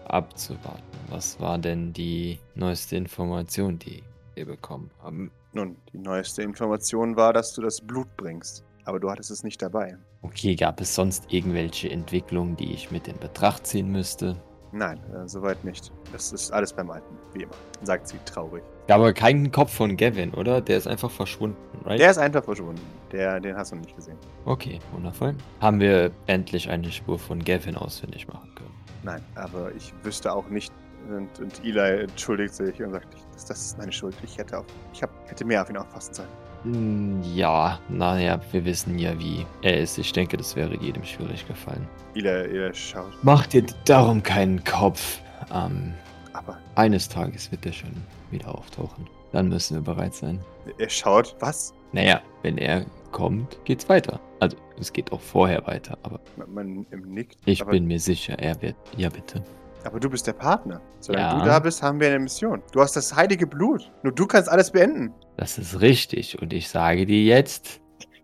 abzuwarten. 0.08 0.82
Was 1.10 1.38
war 1.38 1.58
denn 1.58 1.92
die 1.92 2.38
neueste 2.54 2.96
Information, 2.96 3.78
die 3.78 4.02
wir 4.34 4.46
bekommen 4.46 4.90
haben? 5.02 5.30
Nun, 5.52 5.76
die 5.92 5.98
neueste 5.98 6.42
Information 6.42 7.16
war, 7.16 7.34
dass 7.34 7.52
du 7.52 7.60
das 7.60 7.82
Blut 7.82 8.08
bringst. 8.16 8.64
Aber 8.86 8.98
du 8.98 9.10
hattest 9.10 9.30
es 9.30 9.44
nicht 9.44 9.60
dabei. 9.60 9.98
Okay, 10.22 10.56
gab 10.56 10.80
es 10.80 10.94
sonst 10.94 11.32
irgendwelche 11.32 11.90
Entwicklungen, 11.90 12.56
die 12.56 12.72
ich 12.72 12.90
mit 12.90 13.08
in 13.08 13.18
Betracht 13.18 13.66
ziehen 13.66 13.92
müsste? 13.92 14.36
Nein, 14.74 14.98
äh, 15.14 15.28
soweit 15.28 15.62
nicht. 15.62 15.92
Das 16.12 16.32
ist 16.32 16.50
alles 16.52 16.72
beim 16.72 16.90
Alten, 16.90 17.16
wie 17.32 17.44
immer, 17.44 17.54
sagt 17.84 18.08
sie 18.08 18.18
traurig. 18.24 18.64
Gab 18.88 18.98
aber 18.98 19.12
keinen 19.12 19.52
Kopf 19.52 19.72
von 19.72 19.96
Gavin, 19.96 20.34
oder? 20.34 20.60
Der 20.60 20.76
ist 20.76 20.88
einfach 20.88 21.12
verschwunden, 21.12 21.56
right? 21.84 22.00
Der 22.00 22.10
ist 22.10 22.18
einfach 22.18 22.42
verschwunden. 22.42 22.82
Der, 23.12 23.38
den 23.38 23.56
hast 23.56 23.70
du 23.70 23.76
nicht 23.76 23.94
gesehen. 23.94 24.18
Okay, 24.46 24.80
wundervoll. 24.90 25.36
Haben 25.60 25.78
wir 25.78 26.10
endlich 26.26 26.68
eine 26.68 26.90
Spur 26.90 27.20
von 27.20 27.44
Gavin 27.44 27.76
ausfindig 27.76 28.26
machen 28.26 28.52
können? 28.56 28.74
Nein, 29.04 29.22
aber 29.36 29.70
ich 29.76 29.94
wüsste 30.02 30.32
auch 30.32 30.48
nicht. 30.48 30.72
Und, 31.08 31.38
und 31.38 31.64
Eli 31.64 32.02
entschuldigt 32.02 32.54
sich 32.54 32.82
und 32.82 32.90
sagt, 32.90 33.14
das, 33.32 33.44
das 33.44 33.66
ist 33.66 33.78
meine 33.78 33.92
Schuld. 33.92 34.16
Ich 34.24 34.38
hätte, 34.38 34.58
auf, 34.58 34.66
ich 34.92 35.04
hab, 35.04 35.10
hätte 35.30 35.44
mehr 35.44 35.62
auf 35.62 35.70
ihn 35.70 35.76
aufpassen 35.76 36.14
sollen. 36.14 36.28
Hm, 36.64 37.22
Ja, 37.34 37.78
naja, 37.88 38.40
wir 38.52 38.64
wissen 38.64 38.98
ja, 38.98 39.18
wie 39.18 39.46
er 39.62 39.78
ist. 39.78 39.98
Ich 39.98 40.12
denke, 40.12 40.36
das 40.36 40.56
wäre 40.56 40.76
jedem 40.76 41.04
schwierig 41.04 41.46
gefallen. 41.46 41.86
Eli, 42.14 42.28
Eli 42.28 42.74
schaut. 42.74 43.12
Mach 43.22 43.46
dir 43.46 43.64
darum 43.84 44.22
keinen 44.22 44.62
Kopf. 44.64 45.20
Ähm, 45.52 45.94
Aber 46.32 46.58
eines 46.74 47.08
Tages 47.08 47.50
wird 47.52 47.66
er 47.66 47.72
schon 47.72 47.90
wieder 48.30 48.52
auftauchen. 48.54 49.06
Dann 49.32 49.48
müssen 49.48 49.76
wir 49.76 49.94
bereit 49.94 50.14
sein. 50.14 50.40
er 50.78 50.88
schaut. 50.88 51.36
Was? 51.40 51.74
Naja, 51.92 52.20
wenn 52.42 52.56
er 52.58 52.86
kommt, 53.12 53.58
geht's 53.64 53.88
weiter. 53.88 54.18
Also, 54.40 54.56
es 54.80 54.92
geht 54.92 55.12
auch 55.12 55.20
vorher 55.20 55.64
weiter, 55.66 55.96
aber 56.02 56.20
Man, 56.36 56.52
man 56.54 56.86
nickt. 57.12 57.36
ich 57.44 57.64
bin 57.64 57.86
mir 57.86 58.00
sicher, 58.00 58.38
er 58.38 58.60
wird. 58.62 58.74
Ja, 58.96 59.08
bitte. 59.08 59.42
Aber 59.84 60.00
du 60.00 60.08
bist 60.10 60.26
der 60.26 60.32
Partner. 60.32 60.80
Solange 61.00 61.26
Ja. 61.26 61.38
du 61.40 61.44
da 61.44 61.58
bist, 61.58 61.82
haben 61.82 62.00
wir 62.00 62.08
eine 62.08 62.18
Mission. 62.18 62.62
Du 62.72 62.80
hast 62.80 62.96
das 62.96 63.14
heilige 63.14 63.46
Blut. 63.46 63.90
Nur 64.02 64.12
du 64.14 64.26
kannst 64.26 64.48
alles 64.48 64.70
beenden. 64.70 65.12
Das 65.36 65.58
ist 65.58 65.80
richtig. 65.80 66.40
Und 66.40 66.52
ich 66.52 66.68
sage 66.68 67.04
dir 67.06 67.22
jetzt. 67.22 67.80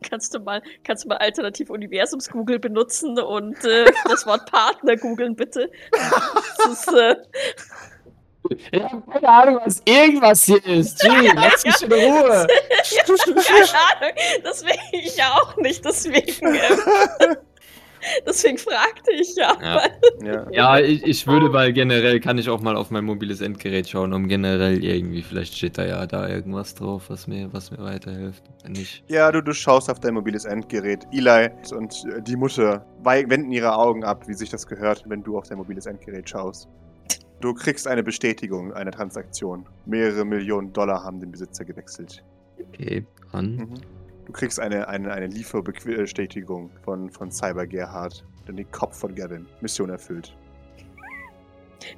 Kannst 0.08 0.34
du 0.34 0.38
mal, 0.40 0.62
kannst 0.82 1.04
du 1.04 1.08
mal 1.08 1.18
alternativ 1.18 1.68
Universums 1.68 2.30
Google 2.30 2.58
benutzen 2.58 3.18
und 3.18 3.62
äh, 3.66 3.84
das 4.08 4.26
Wort 4.26 4.50
Partner 4.50 4.96
googeln, 4.96 5.36
bitte? 5.36 5.70
Das 5.92 6.72
ist, 6.72 6.88
äh, 6.94 7.16
Ich 8.72 8.82
habe 8.82 9.02
keine 9.12 9.28
Ahnung, 9.28 9.60
was 9.62 9.82
irgendwas 9.84 10.44
hier 10.44 10.64
ist. 10.64 11.00
Gee, 11.00 11.30
lass 11.34 11.64
mich 11.66 11.82
in 11.82 11.92
Ruhe. 11.92 12.46
keine 13.06 13.66
Ahnung, 14.00 14.14
deswegen 14.42 14.80
ich 14.92 15.16
ja 15.18 15.34
auch 15.34 15.54
nicht, 15.58 15.84
deswegen. 15.84 16.54
Äh, 16.54 17.36
Deswegen 18.26 18.58
fragte 18.58 19.12
ich 19.12 19.34
ja. 19.36 19.56
Ja. 19.60 19.82
Ja. 20.22 20.46
Ja, 20.60 20.78
ich, 20.78 21.02
ich 21.04 21.26
würde, 21.26 21.52
weil 21.52 21.72
generell 21.72 22.20
kann 22.20 22.36
ich 22.38 22.48
auch 22.48 22.60
mal 22.60 22.76
auf 22.76 22.90
mein 22.90 23.04
mobiles 23.04 23.40
Endgerät 23.40 23.88
schauen, 23.88 24.12
um 24.12 24.28
generell 24.28 24.82
irgendwie, 24.82 25.22
vielleicht 25.22 25.56
steht 25.56 25.78
da 25.78 25.86
ja 25.86 26.06
da 26.06 26.28
irgendwas 26.28 26.74
drauf, 26.74 27.04
was 27.08 27.26
mir, 27.26 27.52
was 27.52 27.70
mir 27.70 27.78
weiterhilft. 27.78 28.42
Wenn 28.62 28.72
nicht. 28.72 29.04
Ja, 29.08 29.30
du, 29.32 29.42
du 29.42 29.52
schaust 29.52 29.90
auf 29.90 30.00
dein 30.00 30.14
mobiles 30.14 30.44
Endgerät. 30.44 31.06
Eli 31.12 31.50
und 31.74 32.04
äh, 32.14 32.22
die 32.22 32.36
Mutter 32.36 32.84
wenden 33.02 33.52
ihre 33.52 33.74
Augen 33.74 34.04
ab, 34.04 34.26
wie 34.28 34.34
sich 34.34 34.50
das 34.50 34.66
gehört, 34.66 35.04
wenn 35.06 35.22
du 35.22 35.38
auf 35.38 35.48
dein 35.48 35.58
mobiles 35.58 35.86
Endgerät 35.86 36.28
schaust. 36.28 36.68
Du 37.40 37.54
kriegst 37.54 37.86
eine 37.86 38.02
Bestätigung 38.02 38.72
einer 38.74 38.90
Transaktion. 38.90 39.66
Mehrere 39.86 40.24
Millionen 40.24 40.72
Dollar 40.72 41.02
haben 41.02 41.20
den 41.20 41.30
Besitzer 41.30 41.64
gewechselt. 41.64 42.22
Okay, 42.58 43.06
an. 43.32 43.56
Mhm. 43.56 43.99
Du 44.30 44.36
kriegst 44.38 44.60
eine, 44.60 44.86
eine, 44.86 45.12
eine 45.12 45.26
Lieferbestätigung 45.26 46.70
von, 46.84 47.10
von 47.10 47.32
Cyber 47.32 47.66
Gerhard. 47.66 48.24
Den 48.46 48.54
den 48.54 48.70
Kopf 48.70 48.96
von 48.96 49.12
Gavin. 49.12 49.44
Mission 49.60 49.90
erfüllt. 49.90 50.36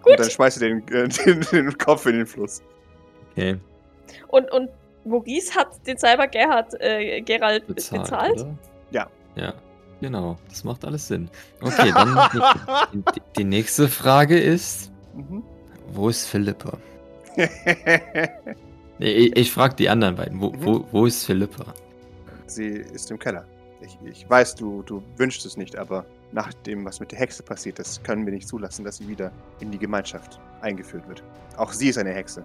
Und 0.02 0.06
dann 0.06 0.16
Gut. 0.16 0.32
schmeißt 0.32 0.56
du 0.56 0.60
den, 0.60 0.88
äh, 0.88 1.08
den, 1.26 1.40
den 1.52 1.76
Kopf 1.76 2.06
in 2.06 2.14
den 2.16 2.26
Fluss. 2.26 2.62
Okay. 3.32 3.58
Und, 4.28 4.50
und 4.50 4.70
Maurice 5.04 5.54
hat 5.54 5.86
den 5.86 5.98
Cyber 5.98 6.26
Gerhard, 6.26 6.72
äh, 6.80 7.20
Gerald 7.20 7.66
Bezahlt, 7.66 8.02
bezahlt. 8.04 8.32
oder? 8.40 8.58
Ja. 8.92 9.10
Ja, 9.36 9.52
genau. 10.00 10.38
Das 10.48 10.64
macht 10.64 10.86
alles 10.86 11.06
Sinn. 11.08 11.28
Okay, 11.60 11.92
dann 11.94 12.18
die, 12.94 13.02
die, 13.14 13.20
die 13.36 13.44
nächste 13.44 13.88
Frage 13.88 14.40
ist, 14.40 14.90
Mhm. 15.14 15.42
wo 15.92 16.08
ist 16.08 16.24
Philippa? 16.26 16.78
Ich, 18.98 19.36
ich 19.36 19.50
frage 19.50 19.74
die 19.74 19.88
anderen 19.88 20.14
beiden. 20.14 20.40
Wo, 20.40 20.50
Mhm. 20.50 20.64
wo, 20.64 20.86
wo 20.92 21.06
ist 21.06 21.24
Philippa? 21.26 21.74
Sie 22.46 22.66
ist 22.68 23.10
im 23.10 23.18
Keller. 23.18 23.44
Ich, 23.80 23.98
ich 24.04 24.28
weiß, 24.30 24.54
du, 24.54 24.82
du 24.82 25.02
wünschst 25.16 25.44
es 25.44 25.56
nicht, 25.56 25.76
aber 25.76 26.04
nach 26.30 26.52
dem, 26.52 26.84
was 26.84 27.00
mit 27.00 27.10
der 27.12 27.18
Hexe 27.18 27.42
passiert 27.42 27.78
ist, 27.78 28.04
können 28.04 28.24
wir 28.24 28.32
nicht 28.32 28.46
zulassen, 28.48 28.84
dass 28.84 28.98
sie 28.98 29.08
wieder 29.08 29.32
in 29.60 29.70
die 29.70 29.78
Gemeinschaft 29.78 30.38
eingeführt 30.60 31.06
wird. 31.08 31.22
Auch 31.56 31.72
sie 31.72 31.88
ist 31.88 31.98
eine 31.98 32.12
Hexe. 32.12 32.44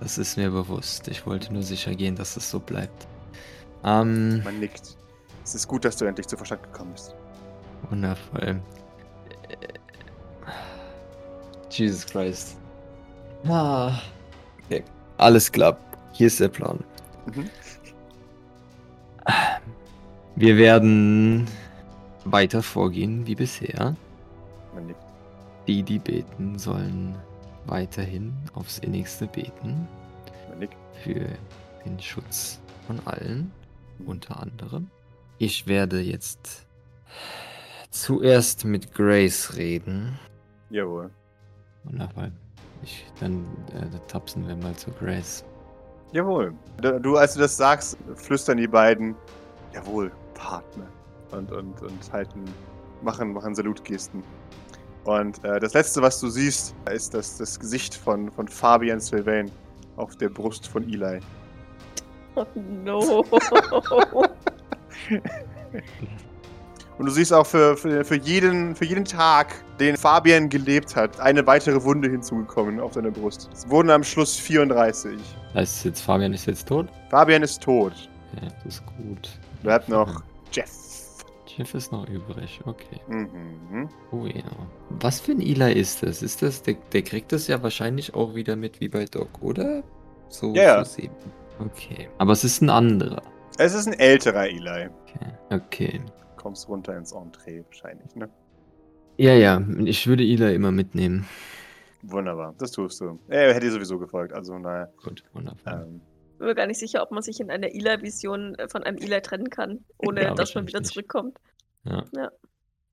Das 0.00 0.16
ist 0.18 0.36
mir 0.36 0.50
bewusst. 0.50 1.08
Ich 1.08 1.26
wollte 1.26 1.52
nur 1.52 1.62
sicher 1.62 1.94
gehen, 1.94 2.14
dass 2.14 2.36
es 2.36 2.48
so 2.48 2.60
bleibt. 2.60 3.08
Ähm, 3.84 4.42
Man 4.44 4.60
nickt. 4.60 4.96
Es 5.44 5.54
ist 5.54 5.66
gut, 5.66 5.84
dass 5.84 5.96
du 5.96 6.04
endlich 6.04 6.26
zu 6.28 6.36
Verstand 6.36 6.62
gekommen 6.62 6.92
bist. 6.92 7.14
wundervoll. 7.90 8.60
Jesus 11.70 12.06
Christ. 12.06 12.56
Ah. 13.46 14.00
Okay. 14.64 14.82
Alles 15.18 15.50
klar. 15.50 15.76
Hier 16.12 16.26
ist 16.28 16.40
der 16.40 16.48
Plan. 16.48 16.82
Mhm. 17.26 17.48
Wir 20.38 20.56
werden 20.56 21.48
weiter 22.24 22.62
vorgehen 22.62 23.26
wie 23.26 23.34
bisher. 23.34 23.96
Die, 25.66 25.82
die 25.82 25.98
beten, 25.98 26.56
sollen 26.56 27.16
weiterhin 27.66 28.32
aufs 28.54 28.78
innigste 28.78 29.26
beten. 29.26 29.88
Für 31.02 31.26
den 31.84 31.98
Schutz 31.98 32.60
von 32.86 33.00
allen, 33.04 33.50
unter 34.06 34.40
anderem. 34.40 34.88
Ich 35.38 35.66
werde 35.66 35.98
jetzt 36.00 36.68
zuerst 37.90 38.64
mit 38.64 38.94
Grace 38.94 39.56
reden. 39.56 40.20
Jawohl. 40.70 41.10
Wundervoll. 41.82 42.30
Ich, 42.84 43.04
dann 43.18 43.44
äh, 43.74 43.86
tapsen 44.06 44.46
wir 44.46 44.54
mal 44.54 44.76
zu 44.76 44.92
Grace. 44.92 45.44
Jawohl. 46.12 46.54
Du, 46.80 47.16
als 47.16 47.34
du 47.34 47.40
das 47.40 47.56
sagst, 47.56 47.98
flüstern 48.14 48.58
die 48.58 48.68
beiden, 48.68 49.16
jawohl, 49.74 50.12
Partner. 50.38 50.86
Und, 51.30 51.52
und, 51.52 51.82
und 51.82 52.12
halten, 52.12 52.42
machen, 53.02 53.34
machen 53.34 53.54
Salutgesten. 53.54 54.22
Und 55.04 55.44
äh, 55.44 55.60
das 55.60 55.74
letzte, 55.74 56.00
was 56.00 56.20
du 56.20 56.28
siehst, 56.28 56.74
ist 56.90 57.12
das, 57.12 57.36
das 57.36 57.60
Gesicht 57.60 57.94
von, 57.94 58.30
von 58.30 58.48
Fabian 58.48 59.00
Sylvain 59.00 59.50
auf 59.96 60.16
der 60.16 60.30
Brust 60.30 60.66
von 60.66 60.88
Eli. 60.88 61.20
Oh 62.34 62.46
no. 62.84 63.24
Und 66.98 67.06
du 67.06 67.12
siehst 67.12 67.32
auch 67.32 67.46
für, 67.46 67.76
für, 67.76 68.04
für, 68.04 68.16
jeden, 68.16 68.74
für 68.74 68.84
jeden 68.84 69.04
Tag, 69.04 69.54
den 69.78 69.96
Fabian 69.96 70.48
gelebt 70.48 70.96
hat, 70.96 71.20
eine 71.20 71.46
weitere 71.46 71.82
Wunde 71.82 72.10
hinzugekommen 72.10 72.80
auf 72.80 72.94
seiner 72.94 73.12
Brust. 73.12 73.48
Es 73.52 73.68
wurden 73.70 73.90
am 73.90 74.02
Schluss 74.02 74.36
34. 74.36 75.18
Heißt 75.54 75.84
jetzt, 75.84 76.00
Fabian 76.00 76.32
ist 76.32 76.46
jetzt 76.46 76.66
tot? 76.66 76.88
Fabian 77.10 77.42
ist 77.42 77.62
tot. 77.62 77.92
Ja, 78.34 78.48
das 78.64 78.74
ist 78.74 78.82
gut. 78.86 79.28
Bleibt 79.62 79.88
noch 79.88 80.22
Jeff. 80.52 80.70
Jeff 81.46 81.74
ist 81.74 81.92
noch 81.92 82.08
übrig, 82.08 82.60
okay. 82.66 83.00
Mhm. 83.08 83.88
Oh 84.12 84.26
ja. 84.26 84.44
Was 84.90 85.20
für 85.20 85.32
ein 85.32 85.40
Eli 85.40 85.72
ist 85.72 86.02
das? 86.02 86.22
Ist 86.22 86.42
das, 86.42 86.62
der, 86.62 86.74
der 86.92 87.02
kriegt 87.02 87.32
das 87.32 87.48
ja 87.48 87.62
wahrscheinlich 87.62 88.14
auch 88.14 88.34
wieder 88.34 88.54
mit 88.54 88.80
wie 88.80 88.88
bei 88.88 89.06
Doc, 89.06 89.42
oder? 89.42 89.82
So, 90.28 90.54
Ja, 90.54 90.84
so. 90.84 91.02
Okay. 91.58 92.08
Aber 92.18 92.32
es 92.32 92.44
ist 92.44 92.60
ein 92.62 92.70
anderer. 92.70 93.22
Es 93.58 93.74
ist 93.74 93.86
ein 93.88 93.94
älterer 93.94 94.46
Eli. 94.48 94.88
Okay. 95.04 95.32
Okay. 95.50 96.00
Kommst 96.36 96.68
runter 96.68 96.96
ins 96.96 97.12
Entree 97.12 97.64
wahrscheinlich, 97.64 98.14
ne? 98.14 98.28
Ja, 99.16 99.32
ja. 99.34 99.60
Ich 99.84 100.06
würde 100.06 100.22
Eli 100.22 100.54
immer 100.54 100.70
mitnehmen. 100.70 101.26
Wunderbar, 102.02 102.54
das 102.58 102.70
tust 102.70 103.00
du. 103.00 103.18
Er 103.26 103.52
hätte 103.54 103.66
dir 103.66 103.72
sowieso 103.72 103.98
gefolgt, 103.98 104.32
also 104.32 104.56
naja. 104.56 104.88
Gut, 105.02 105.24
wundervoll. 105.32 105.88
Ähm, 105.88 106.00
bin 106.38 106.46
mir 106.48 106.54
gar 106.54 106.66
nicht 106.66 106.78
sicher, 106.78 107.02
ob 107.02 107.10
man 107.10 107.22
sich 107.22 107.40
in 107.40 107.50
einer 107.50 107.68
Eli-Vision 107.68 108.54
äh, 108.56 108.68
von 108.68 108.82
einem 108.84 108.98
Eli 108.98 109.20
trennen 109.20 109.50
kann, 109.50 109.84
ohne 109.98 110.22
Ja, 110.24 110.34
dass 110.34 110.54
man 110.54 110.66
wieder 110.66 110.80
nicht. 110.80 110.92
zurückkommt. 110.92 111.38
Ja. 111.84 112.04
Ja. 112.14 112.30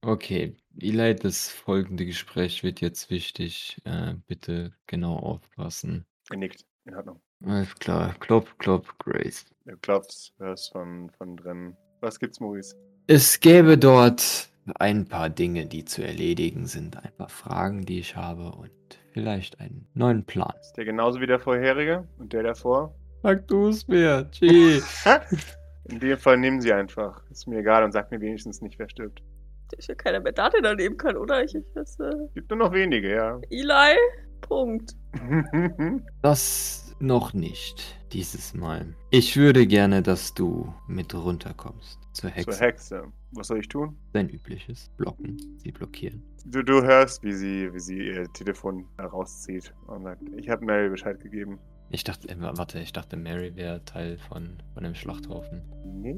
Okay, 0.01 0.55
Eli, 0.79 1.15
das 1.15 1.49
folgende 1.49 2.05
Gespräch 2.05 2.63
wird 2.63 2.79
jetzt 2.81 3.09
wichtig. 3.09 3.81
Äh, 3.85 4.13
bitte 4.27 4.71
genau 4.87 5.17
aufpassen. 5.17 6.05
er 6.29 6.37
nickt. 6.37 6.65
In 6.85 6.95
Ordnung. 6.95 7.19
Alles 7.43 7.73
klar. 7.75 8.13
Klopf, 8.19 8.55
klopf, 8.59 8.93
Grace. 8.99 9.45
Du 9.65 9.75
klopfst, 9.77 10.33
hörst 10.37 10.71
von, 10.71 11.09
von 11.17 11.35
drin. 11.35 11.75
Was 12.01 12.19
gibt's, 12.19 12.39
Maurice? 12.39 12.75
Es 13.07 13.39
gäbe 13.39 13.77
dort 13.79 14.49
ein 14.75 15.05
paar 15.07 15.29
Dinge, 15.31 15.65
die 15.65 15.85
zu 15.85 16.03
erledigen 16.03 16.67
sind. 16.67 16.97
Ein 17.03 17.11
paar 17.17 17.29
Fragen, 17.29 17.85
die 17.85 17.99
ich 17.99 18.15
habe 18.15 18.51
und 18.51 18.71
vielleicht 19.13 19.59
einen 19.59 19.87
neuen 19.95 20.23
Plan. 20.25 20.53
Ist 20.61 20.73
der 20.77 20.85
genauso 20.85 21.19
wie 21.19 21.27
der 21.27 21.39
vorherige 21.39 22.07
und 22.19 22.33
der 22.33 22.43
davor? 22.43 22.93
Sag 23.25 23.47
du 23.47 23.69
es 23.69 23.87
mir, 23.87 24.29
Gee. 24.29 24.83
In 25.85 25.99
dem 25.99 26.15
Fall 26.15 26.37
nehmen 26.37 26.61
sie 26.61 26.71
einfach. 26.71 27.23
Ist 27.31 27.47
mir 27.47 27.57
egal 27.57 27.83
und 27.83 27.91
sag 27.91 28.11
mir 28.11 28.21
wenigstens 28.21 28.61
nicht, 28.61 28.77
wer 28.77 28.87
stirbt. 28.87 29.23
Da 29.71 29.77
ist 29.79 29.87
ja 29.87 29.95
keiner 29.95 30.19
mehr 30.19 30.31
da, 30.31 30.47
der 30.51 30.61
da 30.61 30.73
leben 30.73 30.95
kann, 30.95 31.17
oder? 31.17 31.43
Ich, 31.43 31.55
ich 31.55 31.63
äh, 31.75 32.11
Gibt 32.35 32.51
nur 32.51 32.59
noch 32.59 32.71
wenige, 32.71 33.15
ja. 33.15 33.41
Eli? 33.49 33.97
Punkt. 34.41 34.95
Das 36.21 36.95
noch 36.99 37.33
nicht 37.33 37.99
dieses 38.13 38.53
Mal. 38.53 38.93
Ich 39.09 39.35
würde 39.35 39.65
gerne, 39.65 40.03
dass 40.03 40.35
du 40.35 40.71
mit 40.87 41.15
runterkommst 41.15 41.97
zur 42.13 42.29
Hexe. 42.29 42.51
Zur 42.51 42.59
Hexe. 42.67 43.03
Was 43.31 43.47
soll 43.47 43.57
ich 43.57 43.67
tun? 43.67 43.97
Dein 44.13 44.29
übliches. 44.29 44.91
Blocken. 44.97 45.37
Sie 45.57 45.71
blockieren. 45.71 46.21
Du, 46.45 46.61
du 46.61 46.83
hörst, 46.83 47.23
wie 47.23 47.33
sie, 47.33 47.73
wie 47.73 47.79
sie 47.79 48.05
ihr 48.05 48.31
Telefon 48.33 48.85
herauszieht 48.99 49.73
und 49.87 50.03
sagt, 50.03 50.21
ich 50.37 50.47
habe 50.47 50.63
Mary 50.63 50.89
Bescheid 50.89 51.19
gegeben. 51.19 51.59
Ich 51.89 52.03
dachte, 52.03 52.27
äh, 52.29 52.35
warte, 52.39 52.79
ich 52.79 52.91
dachte, 52.93 53.15
Mary 53.15 53.55
wäre 53.55 53.83
Teil 53.85 54.17
von, 54.17 54.57
von 54.73 54.83
dem 54.83 54.95
Schlachthaufen. 54.95 55.61
Nee. 55.85 56.15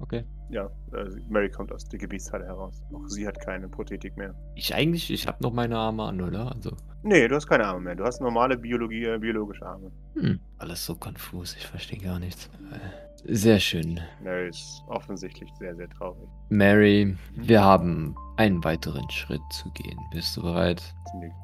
Okay. 0.00 0.24
Ja, 0.50 0.70
also 0.92 1.18
Mary 1.28 1.50
kommt 1.50 1.72
aus 1.72 1.84
der 1.88 1.98
Gebietshalle 1.98 2.44
heraus. 2.46 2.82
Auch 2.92 3.06
sie 3.08 3.26
hat 3.26 3.40
keine 3.40 3.68
Prothetik 3.68 4.16
mehr. 4.16 4.34
Ich 4.54 4.74
eigentlich, 4.74 5.10
ich 5.10 5.26
habe 5.26 5.42
noch 5.42 5.52
meine 5.52 5.76
Arme 5.76 6.04
an, 6.04 6.20
oder? 6.20 6.52
Also, 6.54 6.76
Nee, 7.02 7.28
du 7.28 7.34
hast 7.36 7.46
keine 7.46 7.64
Arme 7.66 7.80
mehr. 7.80 7.94
Du 7.96 8.04
hast 8.04 8.20
normale 8.20 8.56
Biologie, 8.56 9.04
äh, 9.04 9.18
biologische 9.18 9.64
Arme. 9.66 9.90
hm, 10.14 10.40
alles 10.58 10.84
so 10.86 10.94
konfus, 10.94 11.56
ich 11.56 11.66
verstehe 11.66 11.98
gar 11.98 12.18
nichts. 12.18 12.48
Äh, 12.72 13.05
Sehr 13.28 13.58
schön. 13.58 14.00
Mary 14.22 14.48
ist 14.48 14.82
offensichtlich 14.86 15.50
sehr, 15.58 15.74
sehr 15.74 15.88
traurig. 15.90 16.28
Mary, 16.48 17.16
wir 17.34 17.62
haben 17.62 18.14
einen 18.36 18.62
weiteren 18.62 19.08
Schritt 19.10 19.40
zu 19.50 19.70
gehen. 19.72 19.98
Bist 20.12 20.36
du 20.36 20.42
bereit? 20.42 20.82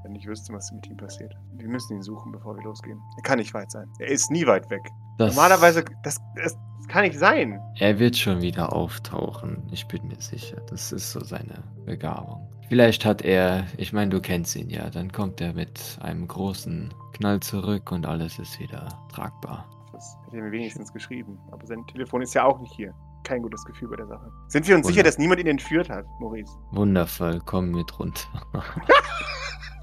Wenn 0.04 0.14
ich 0.14 0.26
wüsste, 0.26 0.52
was 0.52 0.70
mit 0.72 0.86
ihm 0.86 0.96
passiert. 0.96 1.34
Wir 1.54 1.68
müssen 1.68 1.96
ihn 1.96 2.02
suchen, 2.02 2.30
bevor 2.30 2.56
wir 2.56 2.62
losgehen. 2.62 3.00
Er 3.16 3.22
kann 3.22 3.38
nicht 3.38 3.52
weit 3.54 3.70
sein. 3.70 3.88
Er 3.98 4.08
ist 4.08 4.30
nie 4.30 4.46
weit 4.46 4.70
weg. 4.70 4.82
Das, 5.18 5.34
Normalerweise, 5.34 5.84
das, 6.04 6.20
das 6.36 6.56
kann 6.88 7.02
nicht 7.02 7.18
sein. 7.18 7.58
Er 7.78 7.98
wird 7.98 8.16
schon 8.16 8.42
wieder 8.42 8.72
auftauchen, 8.72 9.62
ich 9.72 9.86
bin 9.88 10.06
mir 10.06 10.20
sicher. 10.20 10.60
Das 10.68 10.92
ist 10.92 11.10
so 11.10 11.20
seine 11.20 11.64
Begabung. 11.84 12.48
Vielleicht 12.68 13.04
hat 13.04 13.22
er, 13.22 13.66
ich 13.76 13.92
meine, 13.92 14.10
du 14.10 14.20
kennst 14.20 14.56
ihn 14.56 14.70
ja, 14.70 14.88
dann 14.88 15.10
kommt 15.10 15.40
er 15.40 15.52
mit 15.52 15.98
einem 16.00 16.28
großen 16.28 16.92
Knall 17.14 17.40
zurück 17.40 17.92
und 17.92 18.06
alles 18.06 18.38
ist 18.38 18.58
wieder 18.60 18.88
tragbar. 19.12 19.68
Das 20.02 20.16
hätte 20.26 20.36
er 20.38 20.42
mir 20.42 20.50
wenigstens 20.52 20.92
geschrieben. 20.92 21.38
Aber 21.52 21.64
sein 21.66 21.86
Telefon 21.86 22.22
ist 22.22 22.34
ja 22.34 22.44
auch 22.44 22.58
nicht 22.60 22.72
hier. 22.74 22.92
Kein 23.24 23.40
gutes 23.42 23.64
Gefühl 23.64 23.88
bei 23.88 23.96
der 23.96 24.08
Sache. 24.08 24.32
Sind 24.48 24.66
wir 24.66 24.74
uns 24.74 24.86
sicher, 24.86 24.96
Wunder- 24.98 25.08
dass 25.10 25.18
niemand 25.18 25.40
ihn 25.40 25.46
entführt 25.46 25.88
hat, 25.88 26.04
Maurice? 26.18 26.50
Wundervoll, 26.72 27.40
komm 27.46 27.70
mit 27.70 27.96
runter. 27.98 28.20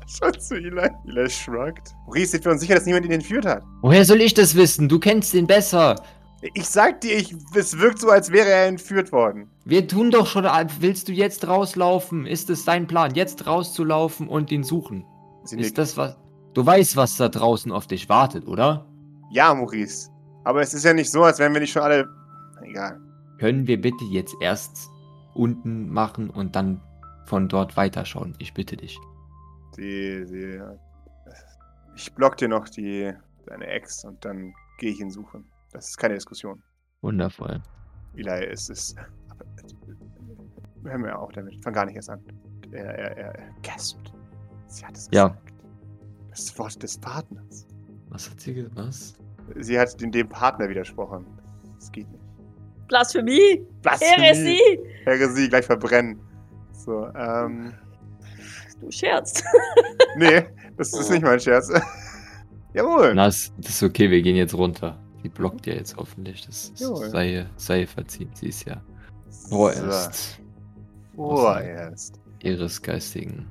Schau 0.07 0.31
zu 0.31 0.55
Eli. 0.55 0.89
Eli 1.05 1.29
shrugged. 1.29 1.95
Maurice, 2.05 2.31
sind 2.31 2.45
wir 2.45 2.51
uns 2.51 2.61
sicher, 2.61 2.75
dass 2.75 2.85
niemand 2.85 3.05
ihn 3.05 3.11
entführt 3.11 3.45
hat? 3.45 3.63
Woher 3.81 4.03
soll 4.03 4.21
ich 4.21 4.33
das 4.33 4.55
wissen? 4.55 4.89
Du 4.89 4.99
kennst 4.99 5.33
ihn 5.33 5.47
besser. 5.47 5.95
Ich 6.53 6.67
sag 6.67 7.01
dir, 7.01 7.17
ich, 7.17 7.35
es 7.53 7.77
wirkt 7.77 7.99
so, 7.99 8.09
als 8.09 8.31
wäre 8.31 8.49
er 8.49 8.67
entführt 8.67 9.11
worden. 9.11 9.49
Wir 9.65 9.87
tun 9.87 10.09
doch 10.09 10.25
schon. 10.25 10.45
Willst 10.79 11.07
du 11.07 11.11
jetzt 11.11 11.47
rauslaufen? 11.47 12.25
Ist 12.25 12.49
es 12.49 12.65
dein 12.65 12.87
Plan, 12.87 13.13
jetzt 13.13 13.45
rauszulaufen 13.45 14.27
und 14.27 14.51
ihn 14.51 14.63
suchen? 14.63 15.05
Sie 15.43 15.57
Ist 15.57 15.65
nickt. 15.67 15.77
das 15.77 15.95
was. 15.97 16.17
Du 16.53 16.65
weißt, 16.65 16.95
was 16.97 17.15
da 17.17 17.29
draußen 17.29 17.71
auf 17.71 17.87
dich 17.87 18.09
wartet, 18.09 18.47
oder? 18.47 18.85
Ja, 19.31 19.53
Maurice. 19.53 20.09
Aber 20.43 20.61
es 20.61 20.73
ist 20.73 20.83
ja 20.85 20.93
nicht 20.93 21.11
so, 21.11 21.23
als 21.23 21.39
wären 21.39 21.53
wir 21.53 21.61
nicht 21.61 21.71
schon 21.71 21.83
alle. 21.83 22.07
Egal. 22.63 22.99
Können 23.39 23.67
wir 23.67 23.79
bitte 23.79 24.03
jetzt 24.05 24.35
erst 24.41 24.89
unten 25.33 25.89
machen 25.89 26.29
und 26.29 26.55
dann 26.55 26.81
von 27.25 27.47
dort 27.47 27.77
weiterschauen? 27.77 28.35
Ich 28.39 28.53
bitte 28.53 28.75
dich. 28.77 28.97
Sie, 29.75 30.25
sie. 30.25 30.61
Ich 31.95 32.13
block 32.15 32.37
dir 32.37 32.47
noch 32.47 32.67
die, 32.69 33.13
deine 33.45 33.67
Ex 33.67 34.03
und 34.05 34.23
dann 34.25 34.53
gehe 34.77 34.91
ich 34.91 34.99
ihn 34.99 35.11
suchen. 35.11 35.45
Das 35.71 35.89
ist 35.89 35.97
keine 35.97 36.15
Diskussion. 36.15 36.61
Wundervoll. 37.01 37.61
Eli, 38.15 38.45
es 38.45 38.69
ist. 38.69 38.95
Hör 40.83 40.97
mir 40.97 41.17
auch 41.17 41.31
damit. 41.31 41.61
Fang 41.63 41.73
gar 41.73 41.85
nicht 41.85 41.95
erst 41.95 42.09
an. 42.09 42.21
Er, 42.71 42.85
er, 42.85 43.17
er, 43.17 43.35
er 43.35 43.49
gaspt. 43.61 44.13
Sie 44.67 44.85
hat 44.85 44.95
es 44.97 45.09
Ja. 45.11 45.27
gesagt. 45.29 45.53
Das 46.29 46.57
Wort 46.59 46.81
des 46.83 46.97
Partners. 46.97 47.67
Was 48.09 48.29
hat 48.29 48.39
sie 48.39 48.53
gesagt? 48.53 48.75
Was? 48.75 49.13
Sie 49.57 49.79
hat 49.79 49.99
dem, 50.01 50.11
dem 50.11 50.29
Partner 50.29 50.69
widersprochen. 50.69 51.25
Das 51.77 51.91
geht 51.91 52.09
nicht. 52.11 52.23
Blasphemie! 52.87 53.65
Heresie! 53.85 54.79
Heresie, 55.05 55.49
gleich 55.49 55.65
verbrennen. 55.65 56.19
So, 56.73 57.07
ähm. 57.15 57.73
Du 58.81 58.89
scherzt. 58.91 59.43
Nee, 60.15 60.43
das 60.75 60.91
ist 60.93 61.11
nicht 61.11 61.21
mein 61.21 61.39
Scherz. 61.39 61.71
Jawohl. 62.73 63.13
Na, 63.13 63.25
das 63.25 63.53
das 63.57 63.71
ist 63.75 63.83
okay, 63.83 64.09
wir 64.09 64.21
gehen 64.21 64.35
jetzt 64.35 64.55
runter. 64.55 64.97
Die 65.23 65.29
blockt 65.29 65.67
ja 65.67 65.73
jetzt 65.75 65.95
hoffentlich. 65.97 66.45
Das, 66.45 66.73
Jawohl. 66.75 67.09
sei, 67.09 67.45
sei 67.57 67.81
ihr 67.81 67.87
verziehen. 67.87 68.31
Sie 68.33 68.47
ist 68.47 68.65
ja 68.65 68.81
vorerst 69.49 70.39
Vorerst. 71.15 72.19
ihres 72.41 72.81
geistigen. 72.81 73.47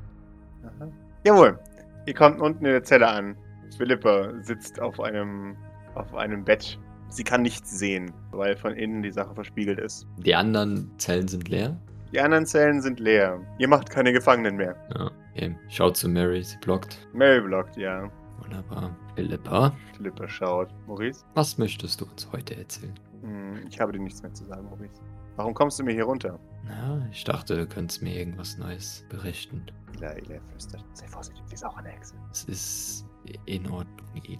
Aha. 0.65 0.89
Jawohl. 1.25 1.59
Ihr 2.07 2.15
kommt 2.15 2.41
unten 2.41 2.65
in 2.65 2.73
der 2.73 2.83
Zelle 2.83 3.07
an. 3.07 3.37
Philippa 3.77 4.33
sitzt 4.43 4.81
auf 4.81 5.01
einem, 5.01 5.57
auf 5.95 6.15
einem 6.15 6.45
Bett. 6.45 6.79
Sie 7.11 7.25
kann 7.25 7.43
nichts 7.43 7.79
sehen, 7.79 8.13
weil 8.33 8.57
von 8.57 8.75
innen 8.75 9.03
die 9.03 9.11
Sache 9.11 9.35
verspiegelt 9.35 9.79
ist. 9.79 10.07
Die 10.19 10.35
anderen 10.35 10.91
Zellen 10.99 11.27
sind 11.27 11.49
leer. 11.49 11.77
Die 12.13 12.21
anderen 12.21 12.47
Zellen 12.47 12.81
sind 12.81 13.01
leer. 13.01 13.41
Ihr 13.59 13.69
macht 13.69 13.91
keine 13.91 14.13
Gefangenen 14.13 14.57
mehr. 14.57 14.77
Ja, 14.95 15.11
okay. 15.35 15.57
Schaut 15.69 15.97
zu 15.97 16.09
Mary, 16.09 16.43
sie 16.43 16.57
blockt. 16.59 17.09
Mary 17.13 17.41
blockt, 17.41 17.77
ja. 17.77 18.11
Wunderbar. 18.39 18.97
Philippa, 19.15 19.75
Philippa 19.97 20.29
schaut. 20.29 20.69
Maurice? 20.87 21.25
was 21.35 21.59
möchtest 21.59 22.01
du 22.01 22.07
uns 22.07 22.29
heute 22.33 22.57
erzählen? 22.57 22.95
Hm, 23.23 23.67
ich 23.69 23.81
habe 23.81 23.93
dir 23.93 24.01
nichts 24.01 24.23
mehr 24.23 24.33
zu 24.33 24.45
sagen, 24.45 24.65
Maurice. 24.65 25.01
Warum 25.37 25.55
kommst 25.55 25.79
du 25.79 25.85
mir 25.85 25.93
hier 25.93 26.05
runter? 26.05 26.39
Na, 26.65 27.07
ich 27.13 27.25
dachte, 27.25 27.57
du 27.57 27.67
könntest 27.67 28.03
mir 28.03 28.15
irgendwas 28.17 28.59
Neues 28.59 29.05
berichten. 29.09 29.65
Eli, 29.97 30.07
Eli 30.07 30.41
flüstert. 30.51 30.85
Sei 30.95 31.07
vorsichtig, 31.07 31.43
sie 31.47 31.55
ist 31.55 31.65
auch 31.65 31.77
eine 31.77 31.89
Hexe. 31.91 32.15
Es 32.33 32.45
ist 32.45 33.07
in 33.47 33.71
Ordnung, 33.71 34.07
Eli. 34.15 34.39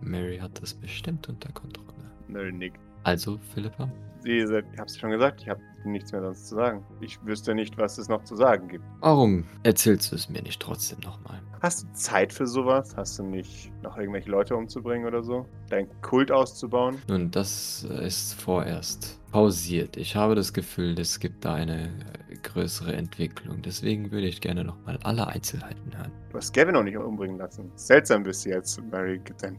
Mary 0.00 0.38
hat 0.38 0.60
das 0.62 0.74
bestimmt 0.74 1.28
unter 1.28 1.52
Kontrolle. 1.52 2.10
Mary 2.28 2.52
nickt. 2.52 2.80
Also, 3.04 3.38
Philippa? 3.54 3.90
Sie 4.22 4.38
ich 4.38 4.78
hab's 4.78 4.98
schon 4.98 5.10
gesagt, 5.10 5.40
ich 5.42 5.48
habe 5.48 5.60
nichts 5.84 6.12
mehr 6.12 6.20
sonst 6.20 6.48
zu 6.48 6.54
sagen. 6.54 6.84
Ich 7.00 7.18
wüsste 7.24 7.54
nicht, 7.54 7.78
was 7.78 7.96
es 7.96 8.08
noch 8.08 8.22
zu 8.24 8.36
sagen 8.36 8.68
gibt. 8.68 8.84
Warum 9.00 9.44
erzählst 9.62 10.12
du 10.12 10.16
es 10.16 10.28
mir 10.28 10.42
nicht 10.42 10.60
trotzdem 10.60 10.98
nochmal? 11.00 11.40
Hast 11.62 11.84
du 11.84 11.92
Zeit 11.92 12.32
für 12.32 12.46
sowas? 12.46 12.94
Hast 12.96 13.18
du 13.18 13.22
nicht 13.22 13.72
noch 13.82 13.96
irgendwelche 13.96 14.30
Leute 14.30 14.56
umzubringen 14.56 15.06
oder 15.06 15.22
so? 15.22 15.46
Deinen 15.70 15.88
Kult 16.02 16.30
auszubauen? 16.30 16.96
Nun, 17.08 17.30
das 17.30 17.84
ist 17.84 18.34
vorerst 18.34 19.20
pausiert. 19.30 19.96
Ich 19.96 20.16
habe 20.16 20.34
das 20.34 20.52
Gefühl, 20.52 20.98
es 20.98 21.20
gibt 21.20 21.44
da 21.44 21.54
eine 21.54 21.90
größere 22.42 22.94
Entwicklung. 22.94 23.62
Deswegen 23.62 24.10
würde 24.10 24.26
ich 24.26 24.40
gerne 24.40 24.64
nochmal 24.64 24.98
alle 25.02 25.26
Einzelheiten 25.26 25.96
hören. 25.96 26.12
Du 26.30 26.36
hast 26.38 26.52
Gavin 26.52 26.74
noch 26.74 26.82
nicht 26.82 26.96
umbringen 26.96 27.38
lassen. 27.38 27.70
Seltsam 27.76 28.22
bist 28.22 28.44
du 28.44 28.50
jetzt. 28.50 28.80
Mary 28.90 29.18
gibt 29.24 29.42
dann 29.42 29.56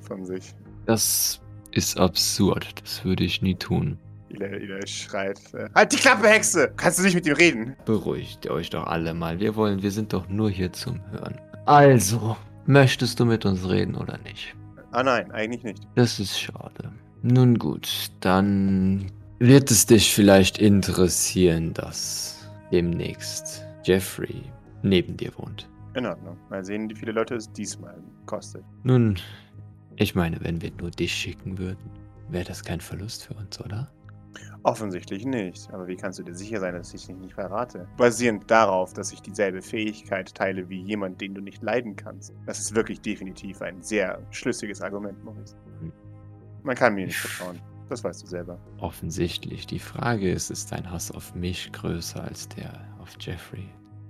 von 0.00 0.24
sich. 0.24 0.54
Das 0.86 1.40
ist 1.72 1.98
absurd. 1.98 2.80
Das 2.82 3.04
würde 3.04 3.24
ich 3.24 3.42
nie 3.42 3.54
tun. 3.54 3.98
Ila, 4.30 4.46
Ila 4.46 4.86
schreit. 4.86 5.40
Äh, 5.54 5.68
halt 5.74 5.92
die 5.92 5.96
Klappe, 5.96 6.28
Hexe! 6.28 6.72
Kannst 6.76 6.98
du 6.98 7.04
nicht 7.04 7.14
mit 7.14 7.26
ihm 7.26 7.34
reden? 7.34 7.76
Beruhigt 7.84 8.48
euch 8.48 8.70
doch 8.70 8.86
alle 8.86 9.14
mal. 9.14 9.38
Wir 9.40 9.54
wollen, 9.56 9.82
wir 9.82 9.90
sind 9.90 10.12
doch 10.12 10.28
nur 10.28 10.50
hier 10.50 10.72
zum 10.72 11.00
Hören. 11.10 11.40
Also, 11.64 12.36
möchtest 12.66 13.20
du 13.20 13.24
mit 13.24 13.44
uns 13.44 13.68
reden 13.68 13.94
oder 13.94 14.18
nicht? 14.18 14.54
Ah 14.92 15.02
nein, 15.02 15.30
eigentlich 15.32 15.62
nicht. 15.62 15.86
Das 15.94 16.18
ist 16.18 16.38
schade. 16.38 16.92
Nun 17.22 17.58
gut, 17.58 17.88
dann 18.20 19.10
wird 19.38 19.70
es 19.70 19.86
dich 19.86 20.14
vielleicht 20.14 20.58
interessieren, 20.58 21.74
dass 21.74 22.48
demnächst 22.72 23.66
Jeffrey 23.84 24.42
neben 24.82 25.16
dir 25.16 25.32
wohnt. 25.36 25.68
In 25.94 26.06
Ordnung. 26.06 26.36
Mal 26.50 26.64
sehen, 26.64 26.90
wie 26.90 26.94
viele 26.94 27.12
Leute 27.12 27.34
es 27.34 27.50
diesmal 27.52 28.02
kostet. 28.26 28.64
Nun, 28.82 29.18
ich 29.96 30.14
meine, 30.14 30.42
wenn 30.42 30.60
wir 30.60 30.70
nur 30.80 30.90
dich 30.90 31.12
schicken 31.12 31.58
würden, 31.58 31.90
wäre 32.28 32.44
das 32.44 32.62
kein 32.64 32.80
Verlust 32.80 33.26
für 33.26 33.34
uns, 33.34 33.60
oder? 33.60 33.88
Offensichtlich 34.62 35.24
nicht. 35.24 35.72
Aber 35.72 35.86
wie 35.86 35.96
kannst 35.96 36.18
du 36.18 36.22
dir 36.22 36.34
sicher 36.34 36.60
sein, 36.60 36.74
dass 36.74 36.92
ich 36.92 37.06
dich 37.06 37.16
nicht 37.16 37.34
verrate? 37.34 37.86
Basierend 37.96 38.50
darauf, 38.50 38.92
dass 38.92 39.12
ich 39.12 39.22
dieselbe 39.22 39.62
Fähigkeit 39.62 40.34
teile 40.34 40.68
wie 40.68 40.82
jemand, 40.82 41.20
den 41.20 41.34
du 41.34 41.40
nicht 41.40 41.62
leiden 41.62 41.94
kannst. 41.96 42.34
Das 42.46 42.58
ist 42.58 42.74
wirklich 42.74 43.00
definitiv 43.00 43.62
ein 43.62 43.82
sehr 43.82 44.20
schlüssiges 44.30 44.82
Argument, 44.82 45.22
Maurice. 45.24 45.56
Hm. 45.80 45.92
Man 46.62 46.74
kann 46.74 46.94
mir 46.94 47.06
nicht 47.06 47.16
vertrauen. 47.16 47.60
Das 47.88 48.02
weißt 48.02 48.22
du 48.22 48.26
selber. 48.26 48.58
Offensichtlich. 48.78 49.66
Die 49.66 49.78
Frage 49.78 50.30
ist, 50.30 50.50
ist 50.50 50.72
dein 50.72 50.90
Hass 50.90 51.10
auf 51.10 51.34
mich 51.34 51.70
größer 51.72 52.22
als 52.22 52.48
der 52.48 52.72
auf 53.00 53.16
Jeffrey? 53.20 53.68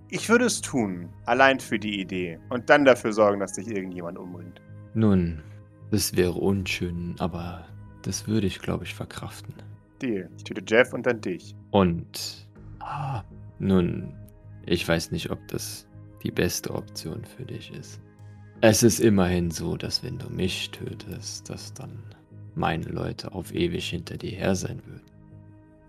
Ich 0.09 0.29
würde 0.29 0.47
es 0.47 0.61
tun. 0.61 1.09
Allein 1.27 1.61
für 1.61 1.79
die 1.79 2.01
Idee. 2.01 2.39
Und 2.49 2.70
dann 2.70 2.85
dafür 2.85 3.12
sorgen, 3.12 3.41
dass 3.41 3.53
dich 3.55 3.68
irgendjemand 3.68 4.18
umbringt. 4.18 4.61
Nun, 4.95 5.43
das 5.91 6.16
wäre 6.16 6.33
unschön, 6.33 7.16
aber 7.18 7.66
das 8.03 8.27
würde 8.27 8.47
ich, 8.47 8.61
glaube 8.61 8.85
ich, 8.85 8.95
verkraften. 8.95 9.55
Deal. 10.01 10.31
Ich 10.37 10.45
töte 10.45 10.62
Jeff 10.66 10.93
und 10.93 11.07
dann 11.07 11.20
dich. 11.20 11.55
Und, 11.70 12.49
ah, 12.81 13.22
nun, 13.59 14.14
ich 14.64 14.87
weiß 14.87 15.11
nicht, 15.11 15.31
ob 15.31 15.47
das 15.49 15.87
die 16.22 16.31
beste 16.31 16.74
Option 16.74 17.24
für 17.24 17.45
dich 17.45 17.72
ist. 17.72 18.01
Es 18.61 18.83
ist 18.83 19.01
immerhin 19.01 19.51
so, 19.51 19.77
dass 19.77 20.03
wenn 20.03 20.18
du 20.18 20.31
mich 20.31 20.70
tötest, 20.70 21.51
dass 21.51 21.74
dann 21.74 22.03
meine 22.57 22.86
Leute 22.86 23.32
auf 23.32 23.54
ewig 23.54 23.88
hinter 23.88 24.16
dir 24.16 24.32
her 24.32 24.54
sein 24.54 24.82
würden. 24.86 25.04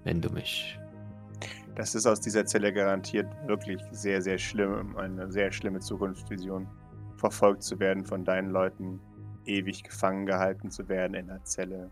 Wenn 0.04 0.22
du 0.22 0.30
mich. 0.30 0.78
Das 1.76 1.96
ist 1.96 2.06
aus 2.06 2.20
dieser 2.22 2.46
Zelle 2.46 2.74
garantiert 2.74 3.28
wirklich 3.48 3.82
sehr, 3.92 4.22
sehr 4.22 4.38
schlimm. 4.38 4.96
Eine 4.98 5.32
sehr 5.32 5.52
schlimme 5.52 5.80
Zukunftsvision. 5.80 6.68
Verfolgt 7.16 7.64
zu 7.64 7.80
werden 7.80 8.06
von 8.06 8.24
deinen 8.26 8.52
Leuten. 8.52 9.00
Ewig 9.46 9.84
gefangen 9.84 10.26
gehalten 10.26 10.70
zu 10.72 10.90
werden 10.90 11.14
in 11.14 11.28
der 11.28 11.44
Zelle. 11.44 11.90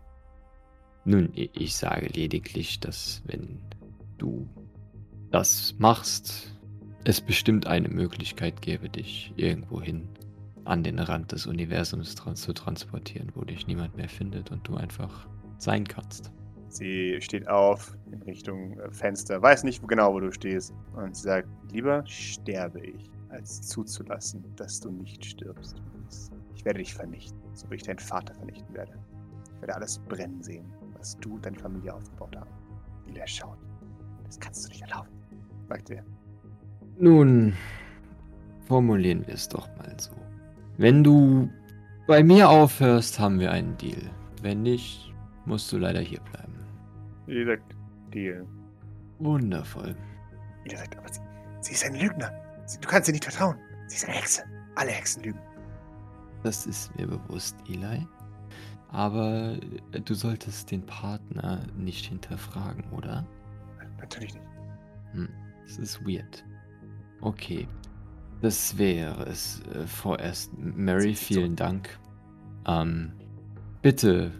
Nun, 1.04 1.30
ich 1.34 1.76
sage 1.76 2.08
lediglich, 2.08 2.80
dass 2.80 3.22
wenn 3.26 3.60
du 4.18 4.46
das 5.30 5.74
machst, 5.78 6.52
es 7.04 7.20
bestimmt 7.20 7.66
eine 7.66 7.88
Möglichkeit 7.88 8.60
gäbe, 8.60 8.88
dich 8.88 9.32
irgendwohin 9.36 10.08
an 10.66 10.82
den 10.82 10.98
Rand 10.98 11.32
des 11.32 11.46
Universums 11.46 12.14
trans 12.14 12.42
zu 12.42 12.52
transportieren, 12.52 13.30
wo 13.34 13.44
dich 13.44 13.66
niemand 13.66 13.96
mehr 13.96 14.08
findet 14.08 14.50
und 14.50 14.66
du 14.66 14.76
einfach 14.76 15.28
sein 15.58 15.86
kannst. 15.86 16.32
Sie 16.68 17.18
steht 17.20 17.48
auf 17.48 17.96
in 18.10 18.20
Richtung 18.22 18.78
äh, 18.80 18.90
Fenster, 18.90 19.40
weiß 19.40 19.64
nicht 19.64 19.86
genau, 19.88 20.12
wo 20.12 20.20
du 20.20 20.32
stehst. 20.32 20.74
Und 20.94 21.16
sie 21.16 21.22
sagt, 21.22 21.48
lieber 21.72 22.04
sterbe 22.06 22.80
ich, 22.80 23.10
als 23.30 23.62
zuzulassen, 23.62 24.44
dass 24.56 24.80
du 24.80 24.90
nicht 24.90 25.24
stirbst. 25.24 25.80
Ich 26.54 26.64
werde 26.64 26.80
dich 26.80 26.92
vernichten, 26.92 27.38
so 27.54 27.70
wie 27.70 27.76
ich 27.76 27.82
deinen 27.82 27.98
Vater 27.98 28.34
vernichten 28.34 28.74
werde. 28.74 28.92
Ich 29.54 29.60
werde 29.60 29.74
alles 29.76 29.98
brennen 30.00 30.42
sehen, 30.42 30.66
was 30.98 31.16
du 31.18 31.34
und 31.34 31.46
deine 31.46 31.58
Familie 31.58 31.94
aufgebaut 31.94 32.36
haben. 32.36 32.50
Ila 33.08 33.26
schaut. 33.26 33.58
Das 34.24 34.38
kannst 34.40 34.64
du 34.64 34.68
nicht 34.70 34.82
erlauben, 34.82 35.08
sagt 35.68 35.90
er. 35.90 36.04
Nun, 36.98 37.54
formulieren 38.66 39.26
wir 39.26 39.34
es 39.34 39.48
doch 39.48 39.68
mal 39.76 39.94
so. 39.98 40.12
Wenn 40.78 41.02
du 41.02 41.50
bei 42.06 42.22
mir 42.22 42.50
aufhörst, 42.50 43.18
haben 43.18 43.40
wir 43.40 43.50
einen 43.50 43.76
Deal. 43.78 44.10
Wenn 44.42 44.62
nicht, 44.62 45.12
musst 45.46 45.72
du 45.72 45.78
leider 45.78 46.00
hier 46.00 46.20
bleiben. 46.20 46.54
Sie 47.26 47.44
sagt, 47.44 47.74
Deal. 48.12 48.46
Wundervoll. 49.18 49.96
Ila 50.66 50.78
sagt, 50.78 50.98
aber 50.98 51.12
sie, 51.12 51.20
sie 51.60 51.72
ist 51.72 51.84
ein 51.84 51.94
Lügner. 51.94 52.30
Sie, 52.66 52.78
du 52.78 52.88
kannst 52.88 53.08
ihr 53.08 53.12
nicht 53.12 53.24
vertrauen. 53.24 53.56
Sie 53.86 53.96
ist 53.96 54.04
eine 54.04 54.16
Hexe. 54.16 54.42
Alle 54.74 54.90
Hexen 54.90 55.22
lügen. 55.22 55.40
Das 56.42 56.66
ist 56.66 56.94
mir 56.96 57.06
bewusst, 57.06 57.56
Eli. 57.68 58.06
Aber 58.88 59.56
äh, 59.92 60.00
du 60.00 60.14
solltest 60.14 60.70
den 60.70 60.84
Partner 60.84 61.60
nicht 61.76 62.06
hinterfragen, 62.06 62.84
oder? 62.92 63.26
Natürlich 63.98 64.34
nicht. 64.34 64.46
Hm, 65.12 65.28
das 65.66 65.78
ist 65.78 66.06
weird. 66.06 66.44
Okay. 67.22 67.66
Das 68.42 68.76
wäre 68.76 69.24
es 69.24 69.62
äh, 69.72 69.86
vorerst. 69.86 70.52
Mary, 70.58 71.14
vielen 71.14 71.56
Dank. 71.56 71.98
Ähm, 72.66 73.12
bitte 73.82 74.32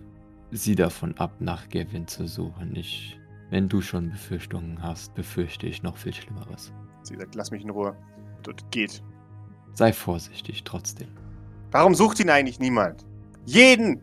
sieh 0.51 0.75
davon 0.75 1.17
ab, 1.19 1.33
nach 1.41 1.69
Gavin 1.69 2.07
zu 2.07 2.27
suchen. 2.27 2.75
Ich, 2.77 3.19
wenn 3.51 3.69
du 3.69 3.81
schon 3.81 4.11
Befürchtungen 4.11 4.83
hast, 4.83 5.15
befürchte 5.15 5.67
ich 5.67 5.83
noch 5.83 5.97
viel 5.97 6.13
Schlimmeres. 6.13 6.73
Sie 7.03 7.17
sagt, 7.17 7.35
lass 7.35 7.51
mich 7.51 7.63
in 7.63 7.71
Ruhe. 7.71 7.97
Und 8.47 8.71
geht. 8.71 9.03
Sei 9.75 9.93
vorsichtig 9.93 10.63
trotzdem. 10.65 11.09
Warum 11.71 11.95
sucht 11.95 12.21
ihn 12.21 12.31
eigentlich 12.31 12.61
niemand? 12.61 13.05
Jeden! 13.45 14.01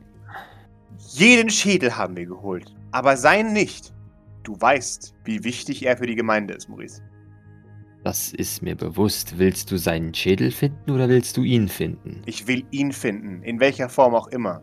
Jeden 0.97 1.49
Schädel 1.49 1.95
haben 1.95 2.15
wir 2.15 2.25
geholt. 2.25 2.73
Aber 2.91 3.17
seinen 3.17 3.53
nicht. 3.53 3.93
Du 4.43 4.59
weißt, 4.59 5.15
wie 5.23 5.43
wichtig 5.43 5.85
er 5.85 5.97
für 5.97 6.05
die 6.05 6.15
Gemeinde 6.15 6.53
ist, 6.53 6.69
Maurice. 6.69 7.01
Das 8.03 8.33
ist 8.33 8.61
mir 8.61 8.75
bewusst. 8.75 9.37
Willst 9.37 9.71
du 9.71 9.77
seinen 9.77 10.13
Schädel 10.13 10.51
finden 10.51 10.91
oder 10.91 11.07
willst 11.07 11.37
du 11.37 11.43
ihn 11.43 11.69
finden? 11.69 12.21
Ich 12.25 12.47
will 12.47 12.65
ihn 12.71 12.91
finden, 12.91 13.41
in 13.43 13.61
welcher 13.61 13.87
Form 13.87 14.13
auch 14.13 14.27
immer. 14.27 14.61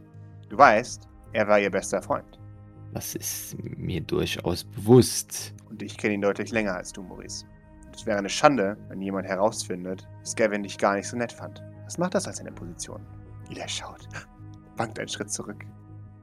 Du 0.51 0.59
weißt, 0.59 1.09
er 1.33 1.49
war 1.49 1.59
ihr 1.59 1.71
bester 1.71 2.03
Freund. 2.03 2.39
Das 2.93 3.15
ist 3.15 3.57
mir 3.63 4.03
durchaus 4.03 4.65
bewusst. 4.65 5.55
Und 5.71 5.83
ich 5.83 5.97
kenne 5.97 6.15
ihn 6.15 6.21
deutlich 6.21 6.51
länger 6.51 6.75
als 6.75 6.93
du, 6.93 7.03
Maurice. 7.03 7.47
Es 7.95 8.05
wäre 8.05 8.19
eine 8.19 8.29
Schande, 8.29 8.77
wenn 8.89 9.01
jemand 9.01 9.27
herausfindet, 9.27 10.07
dass 10.21 10.37
Gavin 10.37 10.63
dich 10.63 10.77
gar 10.77 10.97
nicht 10.97 11.09
so 11.09 11.17
nett 11.17 11.33
fand. 11.33 11.63
Was 11.85 11.97
macht 11.97 12.15
das 12.15 12.27
als 12.27 12.41
eine 12.41 12.53
Position? 12.53 13.01
Ila 13.51 13.67
schaut, 13.69 14.07
wankt 14.77 14.99
einen 14.99 15.09
Schritt 15.09 15.31
zurück. 15.31 15.65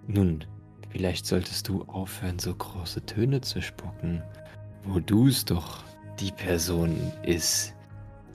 Nun, 0.06 0.44
vielleicht 0.92 1.26
solltest 1.26 1.68
du 1.68 1.84
aufhören, 1.84 2.38
so 2.38 2.54
große 2.54 3.06
Töne 3.06 3.42
zu 3.42 3.62
spucken, 3.62 4.22
wo 4.84 5.00
du 5.00 5.28
es 5.28 5.46
doch 5.46 5.84
die 6.20 6.32
Person 6.32 6.96
ist, 7.24 7.74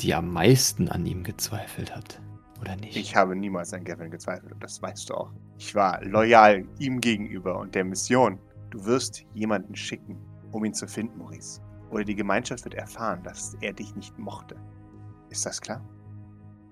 die 0.01 0.15
am 0.15 0.33
meisten 0.33 0.89
an 0.89 1.07
ihm 1.07 1.23
gezweifelt 1.23 1.95
hat, 1.95 2.21
oder 2.61 2.77
nicht? 2.77 2.97
Ich 2.97 3.17
habe 3.17 3.35
niemals 3.35 3.73
an 3.73 3.85
Gavin 3.85 4.11
gezweifelt 4.11 4.53
und 4.53 4.63
das 4.63 4.81
weißt 4.81 5.11
du 5.11 5.15
auch. 5.15 5.31
Ich 5.59 5.75
war 5.75 6.03
loyal 6.05 6.65
ihm 6.79 7.01
gegenüber 7.01 7.59
und 7.59 7.75
der 7.75 7.85
Mission. 7.85 8.39
Du 8.71 8.85
wirst 8.85 9.25
jemanden 9.35 9.75
schicken, 9.75 10.17
um 10.53 10.65
ihn 10.65 10.75
zu 10.75 10.87
finden, 10.87 11.19
Maurice. 11.19 11.61
Oder 11.91 12.05
die 12.05 12.15
Gemeinschaft 12.15 12.65
wird 12.65 12.75
erfahren, 12.75 13.23
dass 13.23 13.55
er 13.61 13.73
dich 13.73 13.95
nicht 13.97 14.19
mochte. 14.19 14.57
Ist 15.29 15.45
das 15.45 15.61
klar? 15.61 15.83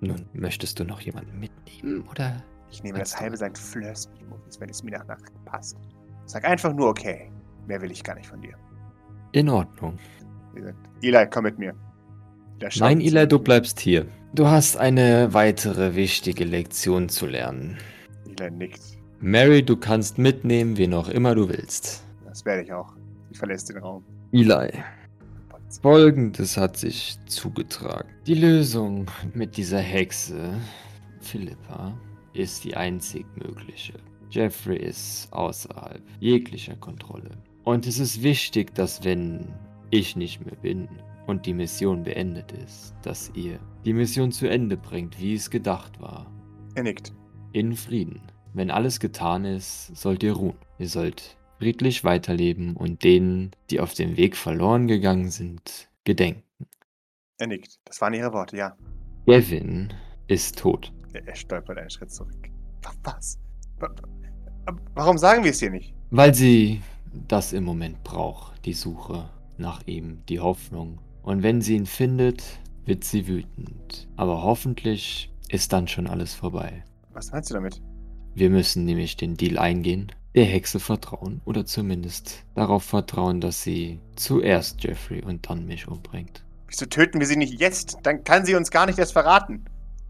Nun, 0.01 0.27
möchtest 0.33 0.81
du 0.81 0.85
noch 0.85 1.01
jemanden 1.01 1.39
mitnehmen, 1.39 2.07
oder? 2.09 2.43
Ich 2.71 2.83
nehme 2.83 2.99
das 2.99 3.21
halbe 3.21 3.37
St. 3.37 3.59
Fleurs 3.59 4.09
mit, 4.09 4.29
Maurice, 4.29 4.61
wenn 4.61 4.71
es 4.71 4.83
mir 4.83 4.93
danach 4.93 5.21
passt. 5.45 5.77
Sag 6.25 6.45
einfach 6.45 6.73
nur 6.73 6.89
okay. 6.89 7.31
Mehr 7.67 7.83
will 7.83 7.91
ich 7.91 8.03
gar 8.03 8.15
nicht 8.15 8.29
von 8.29 8.41
dir. 8.41 8.57
In 9.33 9.49
Ordnung. 9.49 9.99
Eli, 11.03 11.27
komm 11.31 11.45
mit 11.45 11.59
mir. 11.59 11.75
Nein, 12.79 13.01
Eli, 13.01 13.27
du 13.27 13.39
bleibst 13.39 13.81
hier. 13.81 14.07
Du 14.35 14.47
hast 14.47 14.77
eine 14.77 15.33
weitere 15.33 15.95
wichtige 15.95 16.45
Lektion 16.45 17.09
zu 17.09 17.27
lernen. 17.27 17.79
Eli 18.27 18.51
nickt. 18.51 18.81
Mary, 19.21 19.63
du 19.63 19.77
kannst 19.77 20.19
mitnehmen, 20.19 20.77
wen 20.77 20.95
auch 20.95 21.09
immer 21.09 21.35
du 21.35 21.49
willst. 21.49 22.05
Das 22.25 22.45
werde 22.45 22.63
ich 22.63 22.73
auch. 22.73 22.93
Sie 23.31 23.39
verlässt 23.39 23.69
den 23.69 23.79
Raum. 23.79 24.05
Eli, 24.33 24.73
folgendes 25.83 26.57
hat 26.57 26.77
sich 26.77 27.19
zugetragen. 27.27 28.09
Die 28.27 28.35
Lösung 28.35 29.07
mit 29.35 29.57
dieser 29.57 29.81
Hexe, 29.81 30.55
Philippa, 31.21 31.93
ist 32.33 32.65
die 32.65 32.77
einzig 32.77 33.27
mögliche. 33.37 33.95
Jeffrey 34.31 34.79
ist 34.79 35.33
außerhalb 35.33 36.01
jeglicher 36.21 36.77
Kontrolle. 36.77 37.31
Und 37.65 37.87
es 37.87 37.99
ist 37.99 38.23
wichtig, 38.23 38.75
dass 38.75 39.05
wenn 39.05 39.49
ich 39.91 40.16
nicht 40.16 40.45
mehr 40.45 40.57
bin 40.57 40.88
und 41.26 41.47
die 41.47 41.55
Mission 41.55 42.03
beendet 42.03 42.53
ist, 42.53 42.95
dass 43.03 43.30
ihr 43.34 43.59
die 43.84 43.93
Mission 43.93 44.32
zu 44.32 44.49
Ende 44.49 44.76
bringt, 44.76 45.18
wie 45.20 45.34
es 45.34 45.51
gedacht 45.51 46.01
war. 46.01 46.30
Er 46.74 46.82
nickt. 46.82 47.12
In 47.53 47.74
Frieden. 47.74 48.20
Wenn 48.53 48.70
alles 48.70 49.01
getan 49.01 49.45
ist, 49.45 49.95
sollt 49.97 50.22
ihr 50.22 50.32
ruhen. 50.32 50.57
Ihr 50.78 50.88
sollt 50.88 51.36
friedlich 51.59 52.05
weiterleben 52.05 52.76
und 52.76 53.05
denen, 53.05 53.51
die 53.70 53.80
auf 53.80 53.95
dem 53.95 54.16
Weg 54.16 54.36
verloren 54.36 54.86
gegangen 54.86 55.30
sind, 55.30 55.88
gedenken. 56.05 56.43
Er 57.38 57.47
nickt. 57.49 57.78
Das 57.84 58.01
waren 58.01 58.14
ihre 58.14 58.32
Worte, 58.32 58.57
ja. 58.57 58.76
Gavin 59.26 59.93
ist 60.26 60.59
tot. 60.59 60.93
Er, 61.12 61.26
er 61.26 61.34
stolpert 61.34 61.78
einen 61.78 61.91
Schritt 61.91 62.11
zurück. 62.11 62.49
Wa- 62.82 62.93
Was? 63.05 63.38
Wa- 63.78 63.88
wa- 64.66 64.76
Warum 64.95 65.18
sagen 65.18 65.45
wir 65.45 65.51
es 65.51 65.61
hier 65.61 65.70
nicht? 65.70 65.95
Weil 66.11 66.34
sie 66.34 66.82
das 67.28 67.53
im 67.53 67.64
Moment 67.64 68.03
braucht, 68.05 68.64
die 68.64 68.72
Suche 68.72 69.28
nach 69.61 69.87
ihm, 69.87 70.23
die 70.29 70.41
Hoffnung. 70.41 70.99
Und 71.23 71.43
wenn 71.43 71.61
sie 71.61 71.77
ihn 71.77 71.87
findet, 71.87 72.43
wird 72.85 73.05
sie 73.05 73.29
wütend. 73.29 74.09
Aber 74.17 74.43
hoffentlich 74.43 75.33
ist 75.49 75.73
dann 75.73 75.87
schon 75.89 76.07
alles 76.07 76.35
vorbei. 76.35 76.85
Was 77.13 77.31
meinst 77.33 77.51
du 77.51 77.55
damit? 77.55 77.81
Wir 78.35 78.51
müssen 78.51 78.85
nämlich 78.85 79.17
den 79.17 79.37
Deal 79.37 79.59
eingehen, 79.59 80.13
der 80.35 80.45
Hexe 80.45 80.79
vertrauen 80.81 81.41
oder 81.45 81.67
zumindest 81.67 82.45
darauf 82.55 82.85
vertrauen, 82.85 83.41
dass 83.41 83.63
sie 83.63 84.01
zuerst 84.17 84.83
Jeffrey 84.83 85.23
und 85.23 85.49
dann 85.51 85.67
mich 85.67 85.89
umbringt. 85.89 86.45
Wieso 86.69 86.87
töten 86.87 87.19
wir 87.19 87.27
sie 87.27 87.37
nicht 87.37 87.61
jetzt? 87.61 87.99
Dann 88.05 88.23
kann 88.23 88.45
sie 88.47 88.55
uns 88.55 88.71
gar 88.71 88.87
nicht 88.87 88.99
erst 88.99 89.13
verraten. 89.13 89.65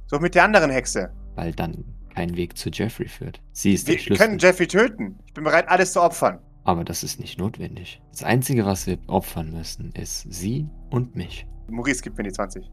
So 0.06 0.18
mit 0.18 0.34
der 0.34 0.44
anderen 0.44 0.70
Hexe. 0.70 1.10
Weil 1.36 1.52
dann 1.52 1.84
kein 2.14 2.36
Weg 2.36 2.58
zu 2.58 2.68
Jeffrey 2.68 3.08
führt. 3.08 3.40
Sie 3.52 3.72
ist 3.72 3.88
der 3.88 3.94
Wir 3.94 4.00
Schlüssel. 4.02 4.26
können 4.26 4.38
Jeffrey 4.38 4.66
töten. 4.66 5.18
Ich 5.26 5.32
bin 5.32 5.44
bereit, 5.44 5.68
alles 5.68 5.92
zu 5.92 6.02
opfern. 6.02 6.38
Aber 6.64 6.84
das 6.84 7.02
ist 7.02 7.18
nicht 7.20 7.38
notwendig. 7.38 8.00
Das 8.10 8.22
Einzige, 8.22 8.64
was 8.66 8.86
wir 8.86 8.98
opfern 9.06 9.50
müssen, 9.52 9.92
ist 9.92 10.26
sie 10.32 10.68
und 10.90 11.16
mich. 11.16 11.46
Maurice 11.68 12.02
gibt 12.02 12.16
mir 12.18 12.24
die 12.24 12.32
20. 12.32 12.64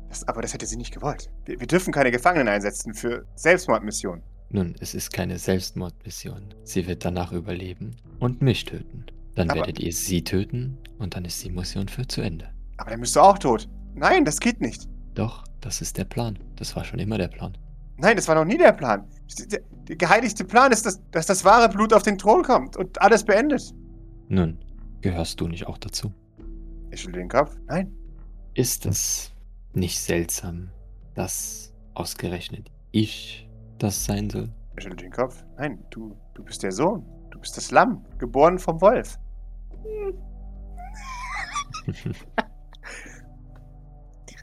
Das, 0.10 0.28
aber 0.28 0.44
das 0.44 0.54
hätte 0.54 0.68
sie 0.68 0.78
nicht 0.78 0.94
gewollt. 0.94 1.32
Wir, 1.46 1.60
wir 1.60 1.66
dürfen 1.66 1.92
keine 1.92 2.12
Gefangenen 2.12 2.48
einsetzen 2.48 2.94
für 2.94 3.26
Selbstmordmissionen. 3.34 4.22
Nun, 4.52 4.76
es 4.80 4.94
ist 4.94 5.12
keine 5.12 5.40
Selbstmordmission. 5.40 6.54
Sie 6.64 6.86
wird 6.86 7.04
danach 7.04 7.32
überleben 7.32 7.96
und 8.20 8.40
mich 8.40 8.64
töten. 8.66 9.08
Dann 9.34 9.50
Aber- 9.50 9.62
werdet 9.62 9.80
ihr 9.80 9.92
sie 9.92 10.24
töten 10.24 10.78
und 11.00 11.16
dann 11.16 11.26
ist 11.26 11.44
die 11.44 11.50
Mission 11.50 11.88
für 11.88 12.08
zu 12.08 12.22
Ende. 12.22 12.48
Aber 12.78 12.92
dann 12.92 13.02
bist 13.02 13.16
du 13.16 13.22
auch 13.22 13.40
tot. 13.40 13.68
Nein, 13.96 14.24
das 14.24 14.40
geht 14.40 14.62
nicht. 14.62 14.88
Doch, 15.16 15.44
das 15.62 15.82
ist 15.82 15.98
der 15.98 16.06
Plan. 16.06 16.38
Das 16.58 16.76
war 16.76 16.84
schon 16.84 17.00
immer 17.00 17.18
der 17.18 17.28
Plan. 17.30 17.58
Nein, 17.98 18.16
das 18.16 18.28
war 18.28 18.36
noch 18.36 18.46
nie 18.46 18.58
der 18.58 18.72
Plan. 18.72 19.08
Der, 19.52 19.62
der 19.88 19.96
geheiligte 19.96 20.44
Plan 20.44 20.72
ist, 20.72 20.86
dass, 20.86 21.02
dass 21.12 21.26
das 21.26 21.46
wahre 21.46 21.70
Blut 21.70 21.94
auf 21.94 22.04
den 22.04 22.18
Thron 22.18 22.44
kommt 22.44 22.76
und 22.76 23.02
alles 23.02 23.24
beendet. 23.24 23.74
Nun, 24.30 24.58
gehörst 25.02 25.40
du 25.40 25.48
nicht 25.48 25.68
auch 25.68 25.78
dazu? 25.78 26.12
Ich 26.92 27.02
schüttle 27.02 27.20
den 27.20 27.30
Kopf. 27.30 27.56
Nein. 27.68 27.92
Ist 28.54 28.86
es 28.86 29.34
nicht 29.74 30.00
seltsam, 30.00 30.70
dass 31.16 31.74
ausgerechnet 31.94 32.72
ich 32.92 33.50
das 33.80 34.06
sein 34.06 34.30
soll? 34.30 34.50
Er 34.76 34.82
schüttelt 34.82 35.02
den 35.02 35.12
Kopf. 35.12 35.44
Nein, 35.58 35.84
du, 35.90 36.16
du 36.34 36.44
bist 36.44 36.64
der 36.64 36.72
Sohn. 36.72 37.06
Du 37.32 37.40
bist 37.40 37.58
das 37.58 37.72
Lamm, 37.72 38.06
geboren 38.18 38.60
vom 38.60 38.80
Wolf. 38.82 39.18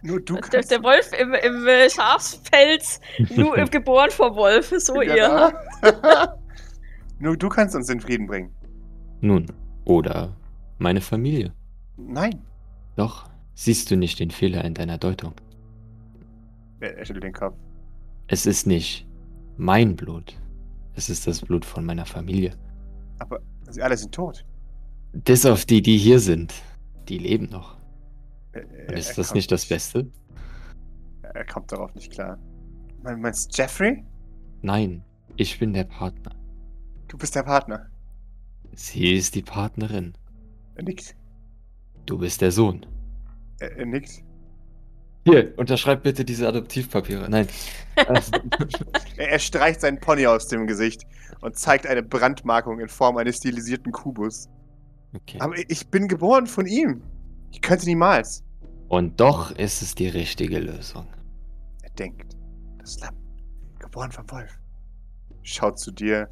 Nur 0.02 0.20
du 0.20 0.34
Der, 0.34 0.42
kannst. 0.42 0.70
der 0.70 0.82
Wolf 0.82 1.10
im, 1.18 1.34
im 1.34 1.66
äh, 1.66 1.90
Schafspelz, 1.90 3.00
nur 3.36 3.56
im 3.58 3.68
geboren 3.70 4.10
vom 4.10 4.34
Wolf, 4.34 4.72
so 4.78 5.00
ihr. 5.02 5.14
Genau. 5.14 5.50
Nur 7.18 7.36
du 7.36 7.50
kannst 7.50 7.74
uns 7.76 7.90
in 7.90 8.00
Frieden 8.00 8.26
bringen. 8.26 8.50
Nun, 9.20 9.44
oder 9.84 10.34
meine 10.78 11.02
Familie. 11.02 11.52
Nein. 11.98 12.40
Doch, 12.96 13.28
siehst 13.54 13.90
du 13.90 13.96
nicht 13.96 14.18
den 14.20 14.30
Fehler 14.30 14.64
in 14.64 14.72
deiner 14.72 14.96
Deutung? 14.96 15.34
Er, 16.80 16.96
er 16.96 17.04
schüttelt 17.04 17.24
den 17.24 17.34
Kopf. 17.34 17.54
Es 18.28 18.46
ist 18.46 18.66
nicht 18.66 19.06
mein 19.58 19.96
Blut. 19.96 20.34
Es 20.94 21.10
ist 21.10 21.26
das 21.26 21.42
Blut 21.42 21.66
von 21.66 21.84
meiner 21.84 22.06
Familie. 22.06 22.54
Aber 23.18 23.40
sie 23.68 23.82
alle 23.82 23.98
sind 23.98 24.14
tot. 24.14 24.46
Bis 25.12 25.44
auf 25.44 25.66
die, 25.66 25.82
die 25.82 25.98
hier 25.98 26.20
sind. 26.20 26.54
Die 27.08 27.18
leben 27.18 27.50
noch. 27.50 27.76
Er, 28.52 28.62
Und 28.88 28.98
ist 28.98 29.16
das 29.16 29.34
nicht 29.34 29.50
das 29.52 29.66
Beste? 29.66 30.10
Er 31.22 31.44
kommt 31.46 31.70
darauf 31.72 31.94
nicht 31.94 32.12
klar. 32.12 32.38
Me- 33.02 33.16
Meinst 33.16 33.56
du 33.56 33.62
Jeffrey? 33.62 34.04
Nein, 34.62 35.02
ich 35.36 35.58
bin 35.58 35.72
der 35.72 35.84
Partner. 35.84 36.34
Du 37.08 37.16
bist 37.16 37.34
der 37.34 37.42
Partner. 37.44 37.88
Sie 38.74 39.14
ist 39.14 39.34
die 39.34 39.42
Partnerin. 39.42 40.14
Er 40.74 40.84
nickt. 40.84 41.16
Du 42.06 42.18
bist 42.18 42.40
der 42.40 42.50
Sohn. 42.52 42.86
Er, 43.60 43.76
er 43.76 43.86
nickt. 43.86 44.22
Hier, 45.26 45.52
unterschreib 45.58 46.02
bitte 46.02 46.24
diese 46.24 46.48
Adoptivpapiere. 46.48 47.28
Nein. 47.28 47.46
Er, 49.16 49.28
er 49.32 49.38
streicht 49.38 49.82
seinen 49.82 50.00
Pony 50.00 50.26
aus 50.26 50.48
dem 50.48 50.66
Gesicht 50.66 51.06
und 51.42 51.56
zeigt 51.56 51.86
eine 51.86 52.02
Brandmarkung 52.02 52.80
in 52.80 52.88
Form 52.88 53.18
eines 53.18 53.36
stilisierten 53.36 53.92
Kubus. 53.92 54.48
okay. 55.14 55.38
Aber 55.40 55.54
ich 55.68 55.88
bin 55.88 56.08
geboren 56.08 56.46
von 56.46 56.64
ihm. 56.66 57.02
Ich 57.50 57.60
könnte 57.60 57.86
niemals. 57.86 58.44
Und 58.88 59.20
doch 59.20 59.50
ist 59.52 59.82
es 59.82 59.94
die 59.94 60.08
richtige 60.08 60.58
Lösung. 60.58 61.06
Er 61.82 61.90
denkt. 61.90 62.36
Das 62.78 62.98
Lamm. 63.00 63.16
Geboren 63.78 64.12
vom 64.12 64.30
Wolf. 64.30 64.58
Schaut 65.42 65.78
zu 65.78 65.90
dir 65.90 66.28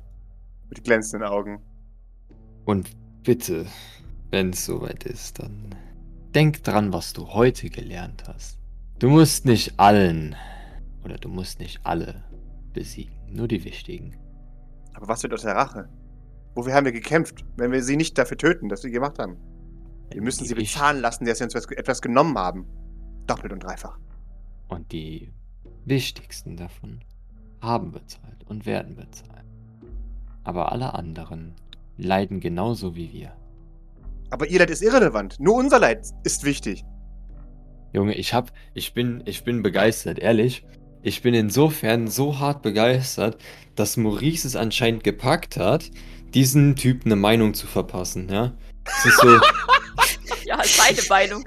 mit 0.69 0.85
glänzenden 0.85 1.29
Augen. 1.29 1.62
Und 2.64 2.91
bitte, 3.23 3.66
wenn 4.31 4.51
es 4.51 4.64
soweit 4.64 5.05
ist, 5.05 5.39
dann 5.39 5.75
denk 6.35 6.62
dran, 6.64 6.93
was 6.93 7.12
du 7.12 7.29
heute 7.29 7.71
gelernt 7.71 8.25
hast. 8.27 8.59
Du 8.99 9.09
musst 9.09 9.45
nicht 9.45 9.79
allen, 9.79 10.37
oder 11.05 11.16
du 11.16 11.29
musst 11.29 11.61
nicht 11.61 11.81
alle 11.85 12.25
besiegen, 12.73 13.14
nur 13.29 13.49
die 13.49 13.64
wichtigen. 13.64 14.16
Aber 14.95 15.09
was 15.09 15.23
wird 15.23 15.33
aus 15.33 15.43
der 15.43 15.55
Rache? 15.55 15.89
Wofür 16.55 16.75
haben 16.75 16.85
wir 16.85 16.93
gekämpft, 16.93 17.45
wenn 17.57 17.71
wir 17.71 17.83
sie 17.83 17.97
nicht 17.97 18.19
dafür 18.19 18.37
töten, 18.37 18.69
dass 18.69 18.83
sie 18.83 18.91
gemacht 18.91 19.19
haben? 19.19 19.37
Wir 20.11 20.22
müssen 20.22 20.46
sie 20.46 20.54
bezahlen 20.54 21.00
lassen, 21.00 21.24
dass 21.24 21.38
sie 21.38 21.44
uns 21.44 21.54
etwas- 21.54 22.02
genommen 22.02 22.36
haben. 22.38 22.66
Doppelt 23.26 23.52
und 23.52 23.62
dreifach. 23.62 23.98
Und 24.68 24.90
die 24.92 25.32
wichtigsten 25.84 26.56
davon 26.56 27.00
haben 27.61 27.92
bezahlt 27.92 28.44
und 28.46 28.66
werden 28.66 28.96
bezahlen. 28.96 29.46
Aber 30.44 30.72
alle 30.72 30.94
anderen 30.94 31.54
leiden 31.96 32.40
genauso 32.40 32.94
wie 32.94 33.12
wir. 33.12 33.32
Aber 34.30 34.46
ihr 34.46 34.59
Leid 34.59 34.70
ist 34.70 34.82
irrelevant. 34.82 35.38
Nur 35.40 35.54
unser 35.54 35.78
Leid 35.78 36.06
ist 36.22 36.44
wichtig. 36.44 36.84
Junge, 37.92 38.14
ich 38.14 38.34
hab, 38.34 38.52
ich 38.74 38.92
bin, 38.94 39.22
ich 39.26 39.44
bin 39.44 39.62
begeistert, 39.62 40.18
ehrlich. 40.18 40.64
Ich 41.02 41.22
bin 41.22 41.32
insofern 41.32 42.09
so 42.09 42.38
hart 42.38 42.62
begeistert, 42.62 43.38
dass 43.74 43.96
Maurice 43.96 44.46
es 44.46 44.56
anscheinend 44.56 45.04
gepackt 45.04 45.56
hat, 45.56 45.90
diesen 46.34 46.76
Typ 46.76 47.06
eine 47.06 47.16
Meinung 47.16 47.54
zu 47.54 47.66
verpassen, 47.66 48.28
ja. 48.30 48.52
Es 48.99 49.07
ist 49.07 49.20
so, 49.20 49.28
Ja, 50.45 50.61
ist 50.62 50.78
meine 50.78 50.99
Meinung. 51.09 51.45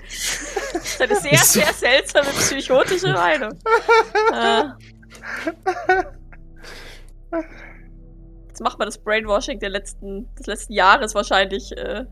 Das 0.73 0.83
ist 0.85 1.01
eine 1.01 1.15
sehr, 1.15 1.31
Ist 1.33 1.53
so- 1.53 1.59
sehr 1.59 1.73
seltsame 1.73 2.27
psychotische 2.29 3.13
Meinung. 3.13 3.51
Äh. 4.33 4.63
Jetzt 8.47 8.61
macht 8.61 8.79
man 8.79 8.87
das 8.87 8.97
Brainwashing 8.97 9.59
der 9.59 9.69
letzten, 9.69 10.27
des 10.35 10.45
letzten 10.47 10.73
Jahres 10.73 11.15
wahrscheinlich 11.15 11.71
äh, 11.77 12.05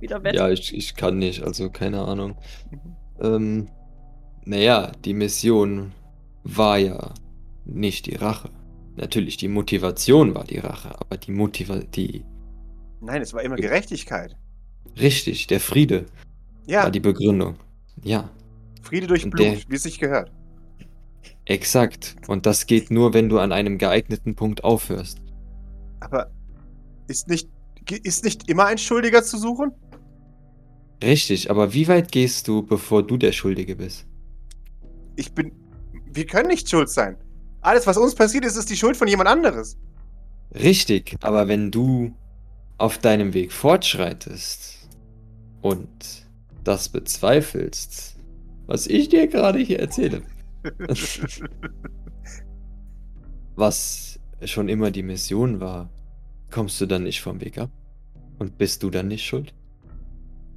wieder 0.00 0.22
wett. 0.24 0.34
Ja, 0.34 0.48
ich, 0.48 0.74
ich 0.74 0.94
kann 0.96 1.18
nicht, 1.18 1.42
also 1.42 1.70
keine 1.70 2.02
Ahnung. 2.02 2.36
Ähm, 3.20 3.68
naja, 4.44 4.92
die 5.04 5.14
Mission 5.14 5.92
war 6.42 6.78
ja 6.78 7.12
nicht 7.64 8.06
die 8.06 8.16
Rache. 8.16 8.50
Natürlich, 8.96 9.36
die 9.36 9.48
Motivation 9.48 10.34
war 10.34 10.44
die 10.44 10.58
Rache, 10.58 10.98
aber 11.00 11.16
die 11.16 11.32
Motiva 11.32 11.76
die 11.78 12.24
Nein, 13.00 13.20
es 13.20 13.34
war 13.34 13.42
immer 13.42 13.56
Gerechtigkeit. 13.56 14.36
Richtig, 14.98 15.46
der 15.46 15.60
Friede 15.60 16.06
Ja, 16.66 16.82
war 16.82 16.90
die 16.90 17.00
Begründung. 17.00 17.56
Ja, 18.02 18.30
Friede 18.82 19.06
durch 19.08 19.28
Blut, 19.30 19.64
wie 19.68 19.74
es 19.76 19.82
sich 19.82 19.98
gehört. 19.98 20.30
exakt. 21.46 22.16
Und 22.26 22.46
das 22.46 22.66
geht 22.66 22.90
nur, 22.90 23.14
wenn 23.14 23.28
du 23.28 23.38
an 23.38 23.52
einem 23.52 23.78
geeigneten 23.78 24.34
Punkt 24.34 24.62
aufhörst. 24.64 25.22
Aber 26.00 26.30
ist 27.08 27.28
nicht, 27.28 27.50
ist 28.02 28.24
nicht 28.24 28.48
immer 28.48 28.66
ein 28.66 28.78
Schuldiger 28.78 29.22
zu 29.24 29.38
suchen? 29.38 29.72
Richtig, 31.02 31.50
aber 31.50 31.72
wie 31.72 31.86
weit 31.86 32.10
gehst 32.10 32.48
du, 32.48 32.62
bevor 32.64 33.06
du 33.06 33.16
der 33.16 33.30
Schuldige 33.32 33.76
bist? 33.76 34.08
Ich 35.16 35.32
bin. 35.34 35.52
Wir 36.12 36.26
können 36.26 36.48
nicht 36.48 36.68
schuld 36.68 36.88
sein. 36.88 37.16
Alles, 37.60 37.86
was 37.86 37.96
uns 37.96 38.14
passiert 38.14 38.44
ist, 38.44 38.56
ist 38.56 38.70
die 38.70 38.76
Schuld 38.76 38.96
von 38.96 39.08
jemand 39.08 39.28
anderes. 39.28 39.76
Richtig, 40.54 41.16
aber 41.20 41.48
wenn 41.48 41.70
du 41.70 42.14
auf 42.78 42.98
deinem 42.98 43.34
Weg 43.34 43.52
fortschreitest 43.52 44.73
und 45.64 46.26
das 46.62 46.90
bezweifelst, 46.90 48.16
was 48.66 48.86
ich 48.86 49.08
dir 49.08 49.28
gerade 49.28 49.58
hier 49.58 49.80
erzähle, 49.80 50.20
was 53.56 54.20
schon 54.44 54.68
immer 54.68 54.90
die 54.90 55.02
Mission 55.02 55.60
war, 55.60 55.88
kommst 56.50 56.78
du 56.82 56.86
dann 56.86 57.04
nicht 57.04 57.22
vom 57.22 57.40
Weg 57.40 57.56
ab? 57.56 57.70
Und 58.38 58.58
bist 58.58 58.82
du 58.82 58.90
dann 58.90 59.08
nicht 59.08 59.24
schuld? 59.24 59.54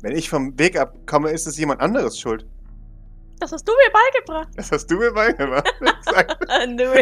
Wenn 0.01 0.13
ich 0.13 0.29
vom 0.29 0.59
Weg 0.59 0.77
abkomme, 0.77 1.29
ist 1.29 1.47
es 1.47 1.57
jemand 1.57 1.79
anderes 1.79 2.19
schuld. 2.19 2.45
Das 3.39 3.53
hast 3.53 3.65
du 3.65 3.71
mir 3.71 3.93
beigebracht. 3.93 4.49
Das 4.57 4.71
hast 4.73 4.87
du 4.87 4.97
mir 4.97 5.13
beigebracht. 5.13 5.73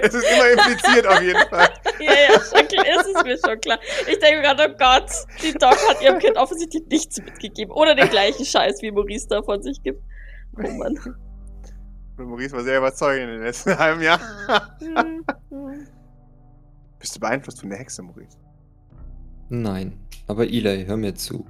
Es 0.02 0.14
ist 0.14 0.26
immer 0.32 0.52
impliziert 0.52 1.08
auf 1.08 1.22
jeden 1.22 1.50
Fall. 1.50 1.70
Ja, 2.00 2.12
ja, 2.14 2.40
schon 2.40 2.68
klar, 2.68 2.86
ist 2.86 3.16
es 3.16 3.24
mir 3.24 3.38
schon 3.38 3.60
klar. 3.62 3.80
Ich 4.10 4.20
denke 4.20 4.42
gerade, 4.42 4.70
oh 4.72 4.78
Gott, 4.78 5.10
die 5.42 5.54
Doc 5.54 5.76
hat 5.90 6.02
ihrem 6.02 6.20
Kind 6.20 6.38
offensichtlich 6.38 6.84
nichts 6.88 7.18
mitgegeben. 7.22 7.74
Oder 7.74 7.96
den 7.96 8.10
gleichen 8.10 8.46
Scheiß, 8.46 8.82
wie 8.82 8.92
Maurice 8.92 9.28
da 9.30 9.42
von 9.44 9.62
sich 9.62 9.82
gibt. 9.84 10.02
Oh 10.58 10.70
Mann. 10.72 10.98
Und 12.18 12.28
Maurice 12.30 12.54
war 12.56 12.64
sehr 12.64 12.78
überzeugend 12.78 13.24
in 13.30 13.30
den 13.38 13.44
letzten 13.44 13.78
halben 13.78 14.02
Jahr. 14.02 14.20
Bist 17.00 17.16
du 17.16 17.20
beeinflusst 17.20 17.60
von 17.60 17.70
der 17.70 17.80
Hexe, 17.80 18.02
Maurice? 18.02 18.38
Nein, 19.50 20.00
aber 20.28 20.46
Eli, 20.46 20.86
hör 20.86 20.98
mir 20.98 21.14
zu. 21.16 21.46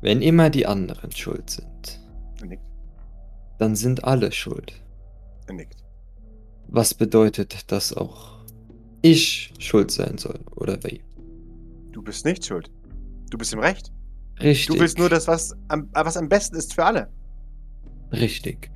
Wenn 0.00 0.22
immer 0.22 0.48
die 0.50 0.66
anderen 0.66 1.12
schuld 1.12 1.50
sind, 1.50 2.00
Er 2.40 2.46
nickt. 2.46 2.62
dann 3.58 3.76
sind 3.76 4.04
alle 4.04 4.32
schuld. 4.32 4.72
Er 5.46 5.54
nickt. 5.54 5.82
Was 6.68 6.94
bedeutet, 6.94 7.70
dass 7.70 7.94
auch 7.94 8.41
ich 9.02 9.52
schuld 9.58 9.90
sein 9.90 10.18
soll, 10.18 10.40
oder 10.56 10.82
wie? 10.84 11.02
Du 11.92 12.02
bist 12.02 12.24
nicht 12.24 12.44
schuld. 12.44 12.70
Du 13.30 13.36
bist 13.38 13.52
im 13.52 13.58
Recht. 13.60 13.92
Richtig. 14.40 14.74
Du 14.74 14.80
willst 14.80 14.98
nur 14.98 15.08
das, 15.08 15.28
was 15.28 15.54
am, 15.68 15.88
was 15.92 16.16
am 16.16 16.28
besten 16.28 16.56
ist 16.56 16.74
für 16.74 16.84
alle. 16.84 17.10
Richtig. 18.12 18.70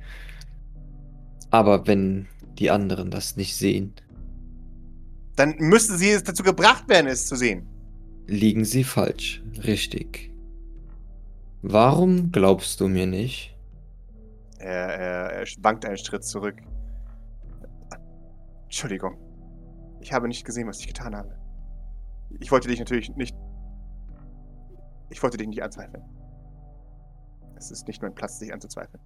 Aber 1.49 1.87
wenn 1.87 2.27
die 2.59 2.69
anderen 2.71 3.09
das 3.11 3.35
nicht 3.37 3.55
sehen, 3.55 3.93
Dann 5.35 5.55
müssten 5.59 5.97
sie 5.97 6.09
es 6.09 6.23
dazu 6.23 6.41
gebracht 6.43 6.89
werden, 6.89 7.07
es 7.07 7.27
zu 7.27 7.35
sehen. 7.35 7.67
liegen 8.27 8.65
sie 8.65 8.83
falsch. 8.83 9.43
Richtig. 9.65 10.31
Warum 11.61 12.31
glaubst 12.31 12.79
du 12.79 12.87
mir 12.87 13.05
nicht? 13.07 13.55
Er, 14.59 14.87
er, 14.87 15.31
er 15.41 15.45
wankt 15.61 15.85
einen 15.85 15.97
Schritt 15.97 16.23
zurück. 16.23 16.55
Entschuldigung. 18.65 19.15
Ich 20.07 20.13
habe 20.13 20.29
nicht 20.29 20.45
gesehen, 20.45 20.69
was 20.69 20.79
ich 20.79 20.87
getan 20.87 21.13
habe. 21.13 21.37
Ich 22.39 22.49
wollte 22.49 22.69
dich 22.69 22.79
natürlich 22.79 23.13
nicht. 23.17 23.35
Ich 25.09 25.21
wollte 25.21 25.35
dich 25.35 25.49
nicht 25.49 25.61
anzweifeln. 25.61 26.01
Es 27.57 27.71
ist 27.71 27.85
nicht 27.89 28.01
mein 28.01 28.15
Platz, 28.15 28.39
dich 28.39 28.53
anzuzweifeln. 28.53 29.03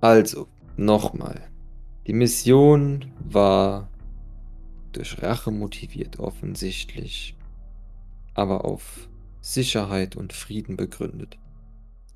Also, 0.00 0.48
nochmal. 0.78 1.42
Die 2.06 2.14
Mission 2.14 3.12
war 3.18 3.90
durch 4.92 5.22
Rache 5.22 5.50
motiviert 5.50 6.18
offensichtlich, 6.18 7.36
aber 8.32 8.64
auf 8.64 9.10
Sicherheit 9.42 10.16
und 10.16 10.32
Frieden 10.32 10.78
begründet. 10.78 11.38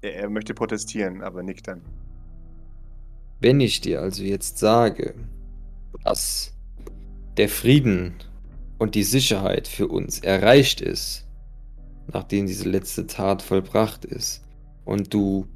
Er, 0.01 0.15
er 0.15 0.31
möchte 0.31 0.55
protestieren, 0.55 1.21
aber 1.21 1.43
nickt 1.43 1.69
dann. 1.69 1.83
Wenn 3.39 3.61
ich 3.61 3.83
dir 3.83 4.01
also 4.01 4.23
jetzt 4.23 4.57
sage, 4.57 5.15
dass 6.03 6.56
der 7.37 7.49
Frieden 7.49 8.15
und 8.79 8.95
die 8.95 9.03
Sicherheit 9.03 9.69
für 9.69 9.89
uns 9.89 10.21
erreicht 10.21 10.81
ist, 10.81 11.27
nachdem 12.13 12.47
diese 12.47 12.69
letzte 12.69 13.07
Tat 13.07 13.43
vollbracht 13.43 14.05
ist, 14.05 14.43
und 14.85 15.13
du 15.13 15.47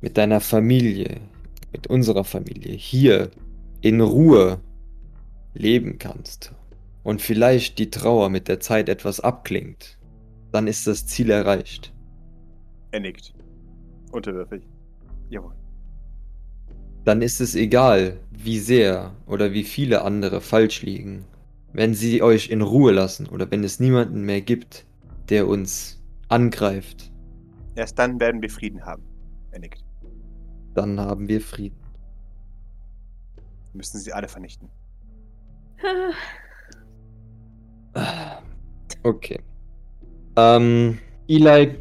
mit 0.00 0.18
deiner 0.18 0.40
Familie, 0.40 1.20
mit 1.72 1.86
unserer 1.86 2.24
Familie 2.24 2.72
hier 2.72 3.30
in 3.80 4.00
Ruhe 4.00 4.60
leben 5.54 5.98
kannst 5.98 6.52
und 7.02 7.22
vielleicht 7.22 7.78
die 7.78 7.90
Trauer 7.90 8.28
mit 8.28 8.48
der 8.48 8.60
Zeit 8.60 8.88
etwas 8.88 9.20
abklingt, 9.20 9.98
dann 10.52 10.66
ist 10.66 10.86
das 10.86 11.06
Ziel 11.06 11.30
erreicht. 11.30 11.92
Er 12.90 13.00
nickt. 13.00 13.32
Unterwürfig. 14.10 14.62
Jawohl. 15.28 15.59
Dann 17.10 17.22
ist 17.22 17.40
es 17.40 17.56
egal, 17.56 18.20
wie 18.30 18.60
sehr 18.60 19.10
oder 19.26 19.52
wie 19.52 19.64
viele 19.64 20.02
andere 20.02 20.40
falsch 20.40 20.82
liegen. 20.82 21.24
Wenn 21.72 21.92
sie 21.92 22.22
euch 22.22 22.50
in 22.50 22.62
Ruhe 22.62 22.92
lassen 22.92 23.26
oder 23.26 23.50
wenn 23.50 23.64
es 23.64 23.80
niemanden 23.80 24.22
mehr 24.22 24.40
gibt, 24.40 24.86
der 25.28 25.48
uns 25.48 26.00
angreift, 26.28 27.10
Erst 27.74 27.98
dann 27.98 28.20
werden 28.20 28.40
wir 28.42 28.48
Frieden 28.48 28.86
haben. 28.86 29.02
Er 29.50 29.58
nickt. 29.58 29.84
dann 30.74 31.00
haben 31.00 31.26
wir 31.26 31.40
Frieden. 31.40 31.80
Müssen 33.72 33.98
sie 33.98 34.12
alle 34.12 34.28
vernichten. 34.28 34.68
Okay. 39.02 39.40
Ähm, 40.36 40.98
Eli, 41.26 41.74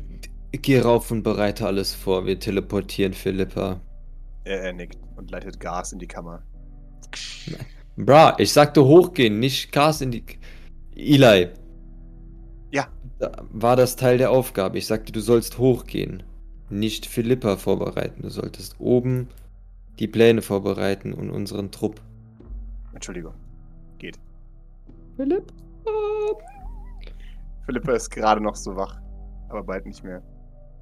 geh 0.53 0.79
rauf 0.79 1.11
und 1.11 1.21
bereite 1.21 1.67
alles 1.67 1.93
vor. 1.93 2.25
Wir 2.25 2.39
teleportieren 2.39 3.13
Philippa. 3.13 3.81
Er, 4.45 4.61
er 4.61 4.73
nickt 4.73 5.08
und 5.19 5.29
leitet 5.31 5.59
Gas 5.59 5.93
in 5.93 5.99
die 5.99 6.07
Kammer. 6.07 6.41
Bra, 7.97 8.35
ich 8.39 8.51
sagte 8.53 8.85
hochgehen, 8.85 9.39
nicht 9.39 9.71
Gas 9.71 10.01
in 10.01 10.11
die. 10.11 10.23
Eli. 10.95 11.49
Ja. 12.71 12.87
Da 13.19 13.31
war 13.51 13.75
das 13.75 13.95
Teil 13.95 14.17
der 14.17 14.31
Aufgabe. 14.31 14.77
Ich 14.77 14.87
sagte, 14.87 15.11
du 15.11 15.19
sollst 15.19 15.57
hochgehen. 15.57 16.23
Nicht 16.69 17.05
Philippa 17.05 17.57
vorbereiten. 17.57 18.21
Du 18.21 18.29
solltest 18.29 18.79
oben 18.79 19.27
die 19.99 20.07
Pläne 20.07 20.41
vorbereiten 20.41 21.13
und 21.13 21.29
unseren 21.29 21.71
Trupp. 21.71 22.01
Entschuldigung. 22.93 23.33
Geht. 23.97 24.17
Philipp? 25.17 25.51
Philippa 27.65 27.93
ist 27.93 28.09
gerade 28.09 28.41
noch 28.41 28.55
so 28.55 28.75
wach, 28.75 28.99
aber 29.49 29.63
bald 29.63 29.85
nicht 29.85 30.03
mehr. 30.03 30.21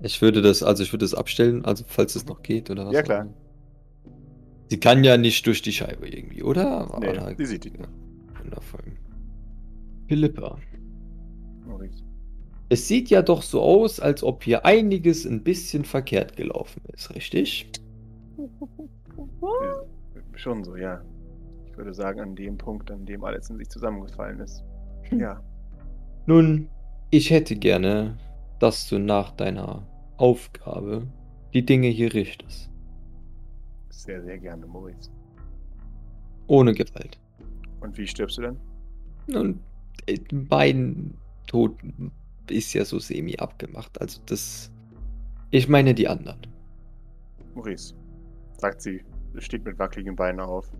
Ich 0.02 0.22
würde 0.22 0.42
das, 0.42 0.62
also 0.62 0.84
ich 0.84 0.94
würde 0.94 1.06
es 1.06 1.16
abstellen, 1.16 1.66
also 1.66 1.84
falls 1.88 2.16
es 2.16 2.26
noch 2.28 2.44
geht, 2.44 2.70
oder 2.70 2.86
was? 2.86 2.94
Ja, 2.94 3.02
klar. 3.02 3.28
Sie 4.70 4.80
kann 4.80 5.04
ja 5.04 5.18
nicht 5.18 5.46
durch 5.48 5.62
die 5.62 5.72
Scheibe 5.72 6.08
irgendwie, 6.08 6.44
oder? 6.44 6.98
Nee, 7.00 7.10
oder? 7.10 7.34
die 7.34 7.46
sieht 7.46 7.66
ihn. 7.66 7.76
Ja, 7.80 7.88
wundervoll. 8.44 8.84
Philippa, 10.08 10.58
es 12.70 12.88
sieht 12.88 13.10
ja 13.10 13.22
doch 13.22 13.42
so 13.42 13.62
aus, 13.62 14.00
als 14.00 14.24
ob 14.24 14.44
hier 14.44 14.66
einiges 14.66 15.26
ein 15.26 15.44
bisschen 15.44 15.86
verkehrt 15.86 16.36
gelaufen 16.36 16.82
ist, 16.94 17.14
richtig? 17.16 17.70
Schon 20.36 20.64
so, 20.64 20.76
ja. 20.76 21.02
Ich 21.66 21.78
würde 21.78 21.94
sagen, 21.94 22.20
an 22.20 22.36
dem 22.36 22.58
Punkt, 22.58 22.92
an 22.92 23.06
dem 23.06 23.24
alles 23.24 23.50
in 23.50 23.58
sich 23.58 23.70
zusammengefallen 23.70 24.40
ist. 24.40 24.64
Hm. 25.04 25.20
Ja. 25.20 25.42
Nun, 26.26 26.70
ich 27.10 27.30
hätte 27.30 27.56
gerne, 27.56 28.18
dass 28.60 28.88
du 28.90 29.00
nach 29.00 29.32
deiner 29.32 29.88
Aufgabe 30.18 31.08
die 31.54 31.66
Dinge 31.66 31.88
hier 31.88 32.14
richtest. 32.14 32.70
Sehr, 34.08 34.24
sehr 34.24 34.38
gerne, 34.40 34.66
Maurice. 34.66 35.12
Ohne 36.48 36.74
Gewalt. 36.74 37.20
Und 37.82 37.98
wie 37.98 38.08
stirbst 38.08 38.38
du 38.38 38.44
denn? 38.44 38.58
Nun, 39.28 39.60
äh, 40.08 40.18
mein 40.50 41.14
Tod 41.46 41.78
ist 42.50 42.74
ja 42.74 42.86
so 42.86 43.00
semi 43.00 43.36
abgemacht. 43.38 44.00
Also 44.00 44.22
das. 44.26 44.72
Ich 45.52 45.68
meine 45.68 45.94
die 45.94 46.08
anderen. 46.08 46.40
Maurice, 47.54 47.94
sagt 48.58 48.82
sie, 48.82 49.04
steht 49.40 49.66
mit 49.66 49.78
wackeligen 49.78 50.16
Beinen 50.16 50.40
auf. 50.40 50.72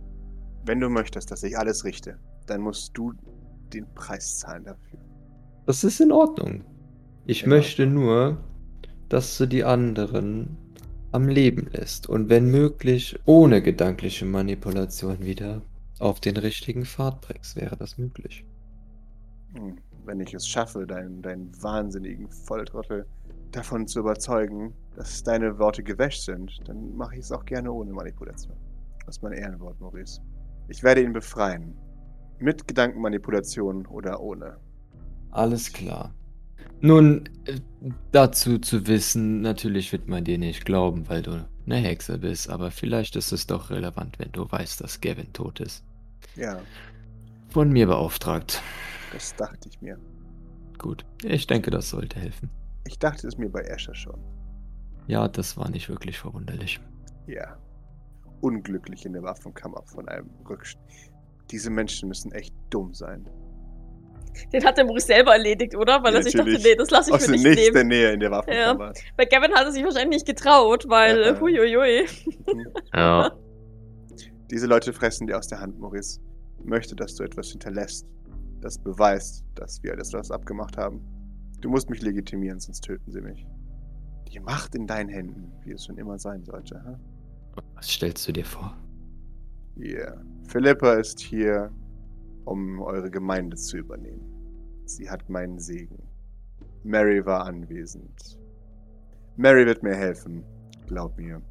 Wenn 0.66 0.80
du 0.80 0.90
möchtest, 0.90 1.30
dass 1.30 1.44
ich 1.44 1.58
alles 1.58 1.84
richte, 1.84 2.18
dann 2.46 2.62
musst 2.62 2.98
du 2.98 3.14
den 3.74 3.86
Preis 3.94 4.40
zahlen 4.40 4.64
dafür. 4.64 5.00
Das 5.66 5.84
ist 5.84 6.00
in 6.00 6.14
Ordnung. 6.14 6.64
Ich 7.26 7.42
Ja. 7.42 7.50
möchte 7.50 7.86
nur, 7.86 8.38
dass 9.10 9.38
du 9.38 9.46
die 9.48 9.66
anderen 9.66 10.58
am 11.18 11.28
Leben 11.28 11.68
lässt 11.74 12.08
und 12.08 12.30
wenn 12.30 12.50
möglich 12.52 13.20
ohne 13.26 13.62
gedankliche 13.62 14.26
Manipulation 14.26 15.20
wieder 15.26 15.64
auf 16.00 16.22
den 16.22 16.38
richtigen 16.38 16.86
Pfad 16.86 17.22
bringst. 17.22 17.58
Wäre 17.58 17.76
das 17.78 17.98
möglich? 17.98 18.46
Hm, 19.54 19.78
Wenn 20.06 20.20
ich 20.22 20.34
es 20.34 20.48
schaffe, 20.48 20.88
deinen, 20.88 21.22
deinen 21.22 21.52
wahnsinnigen 21.62 22.30
Volltrottel 22.30 23.08
davon 23.52 23.88
zu 23.88 24.00
überzeugen, 24.00 24.76
dass 24.96 25.24
deine 25.24 25.58
Worte 25.60 25.84
gewäscht 25.84 26.24
sind, 26.24 26.60
dann 26.68 26.96
mache 26.96 27.16
ich 27.16 27.22
es 27.22 27.32
auch 27.32 27.46
gerne 27.46 27.72
ohne 27.72 27.92
Manipulation. 27.94 28.58
Das 29.06 29.18
ist 29.18 29.24
mein 29.24 29.34
Ehrenwort, 29.34 29.80
Maurice. 29.80 30.22
Ich 30.68 30.84
werde 30.84 31.04
ihn 31.04 31.14
befreien. 31.14 31.82
Mit 32.40 32.68
Gedankenmanipulation 32.68 33.86
oder 33.88 34.22
ohne. 34.22 34.60
Alles 35.32 35.72
klar. 35.72 36.17
Nun, 36.82 37.26
äh, 37.46 37.60
dazu 38.12 38.60
zu 38.60 38.86
wissen, 38.88 39.42
natürlich 39.42 39.92
wird 39.92 40.08
man 40.08 40.24
dir 40.24 40.38
nicht 40.38 40.66
glauben, 40.66 41.08
weil 41.10 41.22
du 41.24 41.48
eine 41.66 41.76
Hexe 41.78 42.18
bist, 42.20 42.50
aber 42.50 42.72
vielleicht 42.72 43.16
ist 43.16 43.32
es 43.32 43.48
doch 43.48 43.70
relevant, 43.72 44.20
wenn 44.20 44.32
du 44.32 44.50
weißt, 44.50 44.82
dass 44.82 45.02
Gavin 45.02 45.34
tot 45.34 45.60
ist. 45.60 45.84
Ja, 46.36 46.60
Von 47.50 47.72
mir 47.72 47.88
beauftragt. 47.88 48.62
das 49.12 49.36
dachte 49.36 49.70
ich 49.70 49.82
mir. 49.82 49.98
Gut, 50.78 51.04
ich 51.24 51.48
denke, 51.48 51.72
das 51.72 51.90
sollte 51.90 52.20
helfen. 52.20 52.50
Ich 52.86 53.00
dachte 53.00 53.28
es 53.28 53.38
mir 53.38 53.50
bei 53.50 53.70
Asher 53.74 53.96
schon. 53.96 54.20
Ja, 55.08 55.28
das 55.28 55.58
war 55.58 55.70
nicht 55.70 55.90
wirklich 55.90 56.20
verwunderlich. 56.20 56.80
Ja. 57.26 57.58
Unglücklich 58.42 59.06
in 59.06 59.14
der 59.14 59.24
Waffenkammer 59.24 59.82
von 59.86 60.08
einem 60.08 60.30
Rückst. 60.48 60.78
Diese 61.50 61.70
Menschen 61.72 62.08
müssen 62.10 62.32
echt 62.34 62.54
dumm 62.70 62.94
sein. 62.94 63.28
Den 64.54 64.64
hat 64.64 64.78
der 64.78 64.86
Maurice 64.86 65.08
selber 65.08 65.34
erledigt, 65.34 65.76
oder? 65.76 66.04
Weil 66.04 66.14
Ja, 66.14 66.20
er 66.20 66.24
sich 66.24 66.34
dachte, 66.34 66.52
nee, 66.52 66.76
das 66.76 66.90
lasse 66.90 67.10
ich 67.10 67.16
Aus 67.16 67.28
mir 67.28 67.38
der 67.38 67.50
nicht 67.52 67.74
nehmen. 67.74 67.88
Nähe 67.88 68.12
in 68.14 68.20
der 68.20 68.32
Waffenkammer. 68.32 68.94
Bei 69.16 69.26
Gavin 69.26 69.52
hat 69.54 69.66
er 69.66 69.72
sich 69.72 69.84
wahrscheinlich 69.84 70.10
nicht 70.24 70.26
getraut, 70.26 70.86
weil, 70.88 71.20
Ja. 71.22 71.40
huiuiui. 71.40 72.06
Mhm. 72.54 72.68
Ja. 72.94 73.32
Diese 74.52 74.66
Leute 74.68 74.94
fressen 74.94 75.28
dir 75.28 75.38
aus 75.38 75.48
der 75.48 75.60
Hand, 75.60 75.80
Maurice. 75.80 76.20
Ich 76.60 76.66
möchte, 76.66 76.96
dass 76.96 77.16
du 77.16 77.24
etwas 77.24 77.50
hinterlässt, 77.50 78.08
das 78.62 78.78
beweist, 78.78 79.44
dass 79.56 79.84
wir 79.84 79.92
alles 79.94 80.10
das 80.10 80.32
abgemacht 80.32 80.78
haben. 80.78 81.02
Du 81.62 81.70
musst 81.70 81.90
mich 81.90 82.02
legitimieren, 82.02 82.60
sonst 82.60 82.82
töten 82.82 83.12
sie 83.12 83.22
mich. 83.22 83.46
Die 84.32 84.40
Macht 84.40 84.76
in 84.76 84.88
deinen 84.88 85.10
Händen, 85.10 85.52
wie 85.64 85.72
es 85.72 85.86
schon 85.86 85.98
immer 85.98 86.18
sein 86.20 86.44
sollte. 86.44 86.76
Hm? 86.84 86.96
Was 87.76 87.90
stellst 87.90 88.28
du 88.28 88.32
dir 88.34 88.46
vor? 88.46 88.76
Yeah. 89.78 90.22
Philippa 90.48 90.94
ist 90.94 91.20
hier, 91.20 91.72
um 92.48 92.82
eure 92.82 93.12
Gemeinde 93.12 93.58
zu 93.58 93.78
übernehmen. 93.78 94.26
Sie 94.86 95.10
hat 95.10 95.30
meinen 95.30 95.60
Segen. 95.60 96.02
Mary 96.84 97.26
war 97.26 97.46
anwesend. 97.46 98.40
Mary 99.36 99.66
wird 99.66 99.84
mir 99.84 99.96
helfen, 99.96 100.44
glaub 100.88 101.18
mir. 101.18 101.42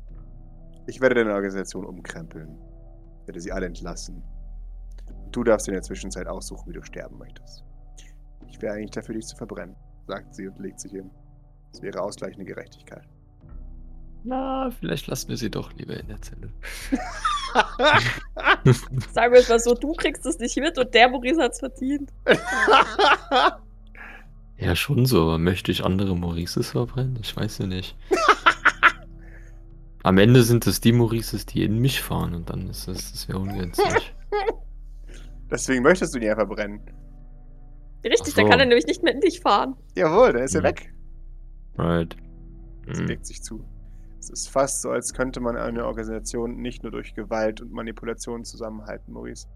Ich 0.86 1.00
werde 1.00 1.16
deine 1.16 1.34
Organisation 1.34 1.84
umkrempeln. 1.84 2.58
Werde 3.26 3.40
sie 3.40 3.52
alle 3.52 3.66
entlassen. 3.66 4.22
Und 5.24 5.36
du 5.36 5.44
darfst 5.44 5.68
in 5.68 5.74
der 5.74 5.82
Zwischenzeit 5.82 6.26
aussuchen, 6.26 6.68
wie 6.70 6.74
du 6.74 6.82
sterben 6.82 7.18
möchtest. 7.18 7.64
Ich 8.48 8.62
wäre 8.62 8.74
eigentlich 8.74 8.92
dafür, 8.92 9.14
dich 9.14 9.26
zu 9.26 9.36
verbrennen, 9.36 9.76
sagt 10.06 10.34
sie 10.34 10.48
und 10.48 10.58
legt 10.58 10.80
sich 10.80 10.92
hin. 10.92 11.10
Es 11.72 11.82
wäre 11.82 12.00
ausgleichende 12.00 12.46
Gerechtigkeit. 12.46 13.06
Na, 14.24 14.70
vielleicht 14.70 15.06
lassen 15.08 15.28
wir 15.28 15.36
sie 15.36 15.50
doch 15.50 15.72
lieber 15.74 15.98
in 15.98 16.08
der 16.08 16.22
Zelle. 16.22 16.50
Sagen 19.12 19.32
wir 19.32 19.40
es 19.40 19.48
mal 19.48 19.58
so, 19.60 19.74
du 19.74 19.92
kriegst 19.92 20.24
es 20.26 20.38
nicht 20.38 20.56
mit 20.56 20.78
und 20.78 20.92
der 20.94 21.08
Maurice 21.08 21.40
hat's 21.42 21.60
verdient. 21.60 22.10
Ja, 24.58 24.74
schon 24.74 25.04
so, 25.04 25.20
aber 25.24 25.36
möchte 25.38 25.70
ich 25.70 25.84
andere 25.84 26.16
Maurices 26.16 26.70
verbrennen? 26.70 27.18
Ich 27.20 27.36
weiß 27.36 27.58
ja 27.58 27.66
nicht. 27.66 27.94
Am 30.02 30.16
Ende 30.16 30.42
sind 30.44 30.66
es 30.66 30.80
die 30.80 30.92
Maurices, 30.92 31.44
die 31.44 31.62
in 31.62 31.78
mich 31.78 32.00
fahren 32.00 32.32
und 32.34 32.48
dann 32.48 32.70
ist 32.70 32.88
das, 32.88 33.12
das 33.12 33.28
wäre 33.28 33.38
ungünstig. 33.38 34.14
Deswegen 35.50 35.82
möchtest 35.82 36.14
du 36.14 36.18
ihn 36.18 36.24
ja 36.24 36.34
verbrennen. 36.34 36.80
Richtig, 38.02 38.32
Ach 38.32 38.36
dann 38.36 38.44
so. 38.46 38.50
kann 38.50 38.60
er 38.60 38.66
nämlich 38.66 38.86
nicht 38.86 39.02
mehr 39.02 39.12
in 39.12 39.20
dich 39.20 39.40
fahren. 39.40 39.74
Jawohl, 39.94 40.32
dann 40.32 40.42
ist 40.44 40.54
er 40.54 40.62
Hm. 40.62 40.68
weg. 40.68 40.90
Right. 41.76 42.16
Sie 42.92 43.00
Hm. 43.00 43.06
legt 43.08 43.26
sich 43.26 43.42
zu. 43.42 43.62
Es 44.28 44.40
ist 44.40 44.48
fast 44.48 44.82
so, 44.82 44.90
als 44.90 45.12
könnte 45.12 45.38
man 45.38 45.56
eine 45.56 45.86
Organisation 45.86 46.56
nicht 46.56 46.82
nur 46.82 46.90
durch 46.90 47.14
Gewalt 47.14 47.60
und 47.60 47.70
Manipulation 47.70 48.44
zusammenhalten, 48.44 49.12
Maurice. 49.12 49.46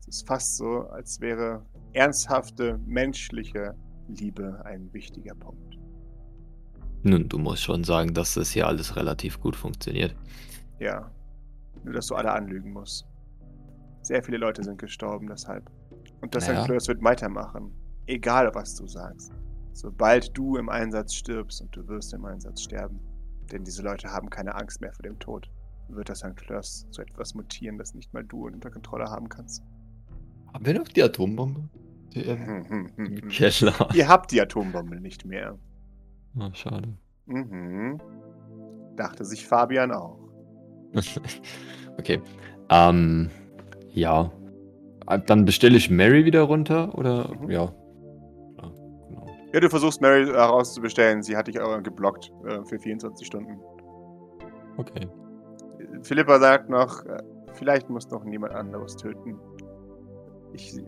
Es 0.00 0.08
ist 0.08 0.26
fast 0.26 0.56
so, 0.56 0.80
als 0.88 1.20
wäre 1.20 1.64
ernsthafte, 1.92 2.80
menschliche 2.86 3.76
Liebe 4.08 4.60
ein 4.64 4.92
wichtiger 4.92 5.36
Punkt. 5.36 5.78
Nun, 7.04 7.28
du 7.28 7.38
musst 7.38 7.62
schon 7.62 7.84
sagen, 7.84 8.14
dass 8.14 8.34
das 8.34 8.50
hier 8.50 8.66
alles 8.66 8.96
relativ 8.96 9.40
gut 9.40 9.54
funktioniert. 9.54 10.16
Ja. 10.80 11.08
Nur, 11.84 11.94
dass 11.94 12.08
du 12.08 12.16
alle 12.16 12.32
anlügen 12.32 12.72
musst. 12.72 13.06
Sehr 14.02 14.24
viele 14.24 14.38
Leute 14.38 14.64
sind 14.64 14.78
gestorben 14.78 15.28
deshalb. 15.28 15.70
Und 16.20 16.34
das 16.34 16.48
Naja. 16.48 16.64
St. 16.64 16.88
wird 16.88 17.04
weitermachen. 17.04 17.70
Egal, 18.06 18.52
was 18.54 18.74
du 18.74 18.88
sagst. 18.88 19.30
Sobald 19.72 20.36
du 20.36 20.56
im 20.56 20.68
Einsatz 20.68 21.14
stirbst 21.14 21.60
und 21.60 21.76
du 21.76 21.86
wirst 21.86 22.12
im 22.12 22.24
Einsatz 22.24 22.62
sterben, 22.62 22.98
denn 23.52 23.64
diese 23.64 23.82
Leute 23.82 24.10
haben 24.10 24.30
keine 24.30 24.54
Angst 24.54 24.80
mehr 24.80 24.92
vor 24.92 25.02
dem 25.02 25.18
Tod, 25.18 25.50
wird 25.88 26.08
das 26.08 26.18
St. 26.20 26.38
Fleurs 26.40 26.86
zu 26.90 27.02
etwas 27.02 27.34
mutieren, 27.34 27.78
das 27.78 27.94
nicht 27.94 28.12
mal 28.12 28.24
du 28.24 28.46
unter 28.46 28.70
Kontrolle 28.70 29.06
haben 29.10 29.28
kannst. 29.28 29.62
Haben 30.52 30.66
wir 30.66 30.74
noch 30.74 30.88
die 30.88 31.02
Atombombe? 31.02 31.68
Die, 32.14 32.20
ähm, 32.22 32.46
Hm, 32.46 32.68
hm, 32.68 32.90
hm, 32.96 33.06
im 33.06 33.20
hm. 33.22 33.28
Keller. 33.28 33.88
Ihr 33.94 34.08
habt 34.08 34.32
die 34.32 34.40
Atombombe 34.40 35.00
nicht 35.00 35.24
mehr. 35.24 35.58
Ah, 36.38 36.50
schade. 36.54 36.96
Mhm. 37.26 38.00
Dachte 38.96 39.24
sich 39.24 39.46
Fabian 39.46 39.92
auch. 39.92 40.18
okay. 41.98 42.20
Ähm, 42.70 43.30
ja. 43.92 44.30
Ah, 45.06 45.18
Dann 45.18 45.44
bestelle 45.44 45.76
ich 45.76 45.90
Mary 45.90 46.24
wieder 46.24 46.42
runter 46.42 46.96
oder 46.96 47.34
Mhm. 47.34 47.50
ja. 47.50 47.72
Ja, 49.52 49.60
du 49.60 49.70
versuchst 49.70 50.00
Mary 50.00 50.26
herauszubestellen. 50.26 51.22
Sie 51.22 51.36
hat 51.36 51.46
dich 51.46 51.60
aber 51.60 51.80
geblockt 51.80 52.32
äh, 52.46 52.64
für 52.64 52.78
24 52.78 53.26
Stunden. 53.26 53.60
Okay. 54.76 55.08
Philippa 56.02 56.38
sagt 56.38 56.68
noch, 56.68 57.04
äh, 57.06 57.22
vielleicht 57.54 57.88
muss 57.88 58.08
noch 58.10 58.24
niemand 58.24 58.54
anderes 58.54 58.96
töten. 58.96 59.38
Ich 60.52 60.78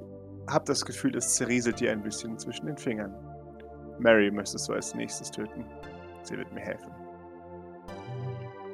habe 0.49 0.65
das 0.67 0.85
Gefühl, 0.85 1.17
es 1.17 1.35
zerrieselt 1.35 1.81
dir 1.81 1.93
ein 1.93 2.03
bisschen 2.03 2.39
zwischen 2.39 2.67
den 2.67 2.77
Fingern. 2.77 3.15
Mary 3.99 4.31
müsstest 4.31 4.69
du 4.69 4.75
als 4.75 4.95
nächstes 4.95 5.31
töten. 5.31 5.65
Sie 6.23 6.37
wird 6.37 6.53
mir 6.53 6.61
helfen. 6.61 6.91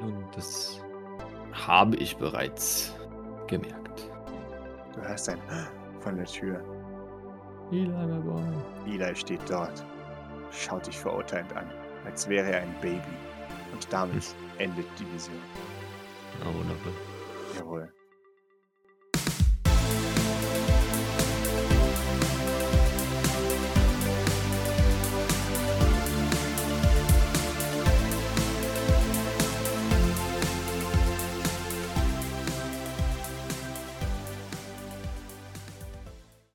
Nun, 0.01 0.25
das 0.35 0.81
habe 1.53 1.97
ich 1.97 2.17
bereits 2.17 2.95
gemerkt. 3.47 4.11
Du 4.95 5.01
hörst 5.01 5.29
ein 5.29 5.39
von 6.01 6.17
der 6.17 6.27
Tür. 6.27 6.63
Eli, 7.75 7.89
my 7.89 8.21
boy. 8.21 8.41
Eli 8.87 9.17
steht 9.17 9.41
dort, 9.49 9.85
schaut 10.53 10.87
dich 10.87 10.97
verurteilend 10.97 11.53
an, 11.57 11.69
als 12.05 12.29
wäre 12.29 12.53
er 12.53 12.63
ein 12.63 12.75
Baby. 12.81 13.01
Und 13.73 13.93
damit 13.93 14.33
endet 14.59 14.87
die 14.97 15.13
Vision. 15.13 15.43
Ah, 16.41 16.55
wundervoll. 16.55 16.93
Jawohl. 17.57 17.93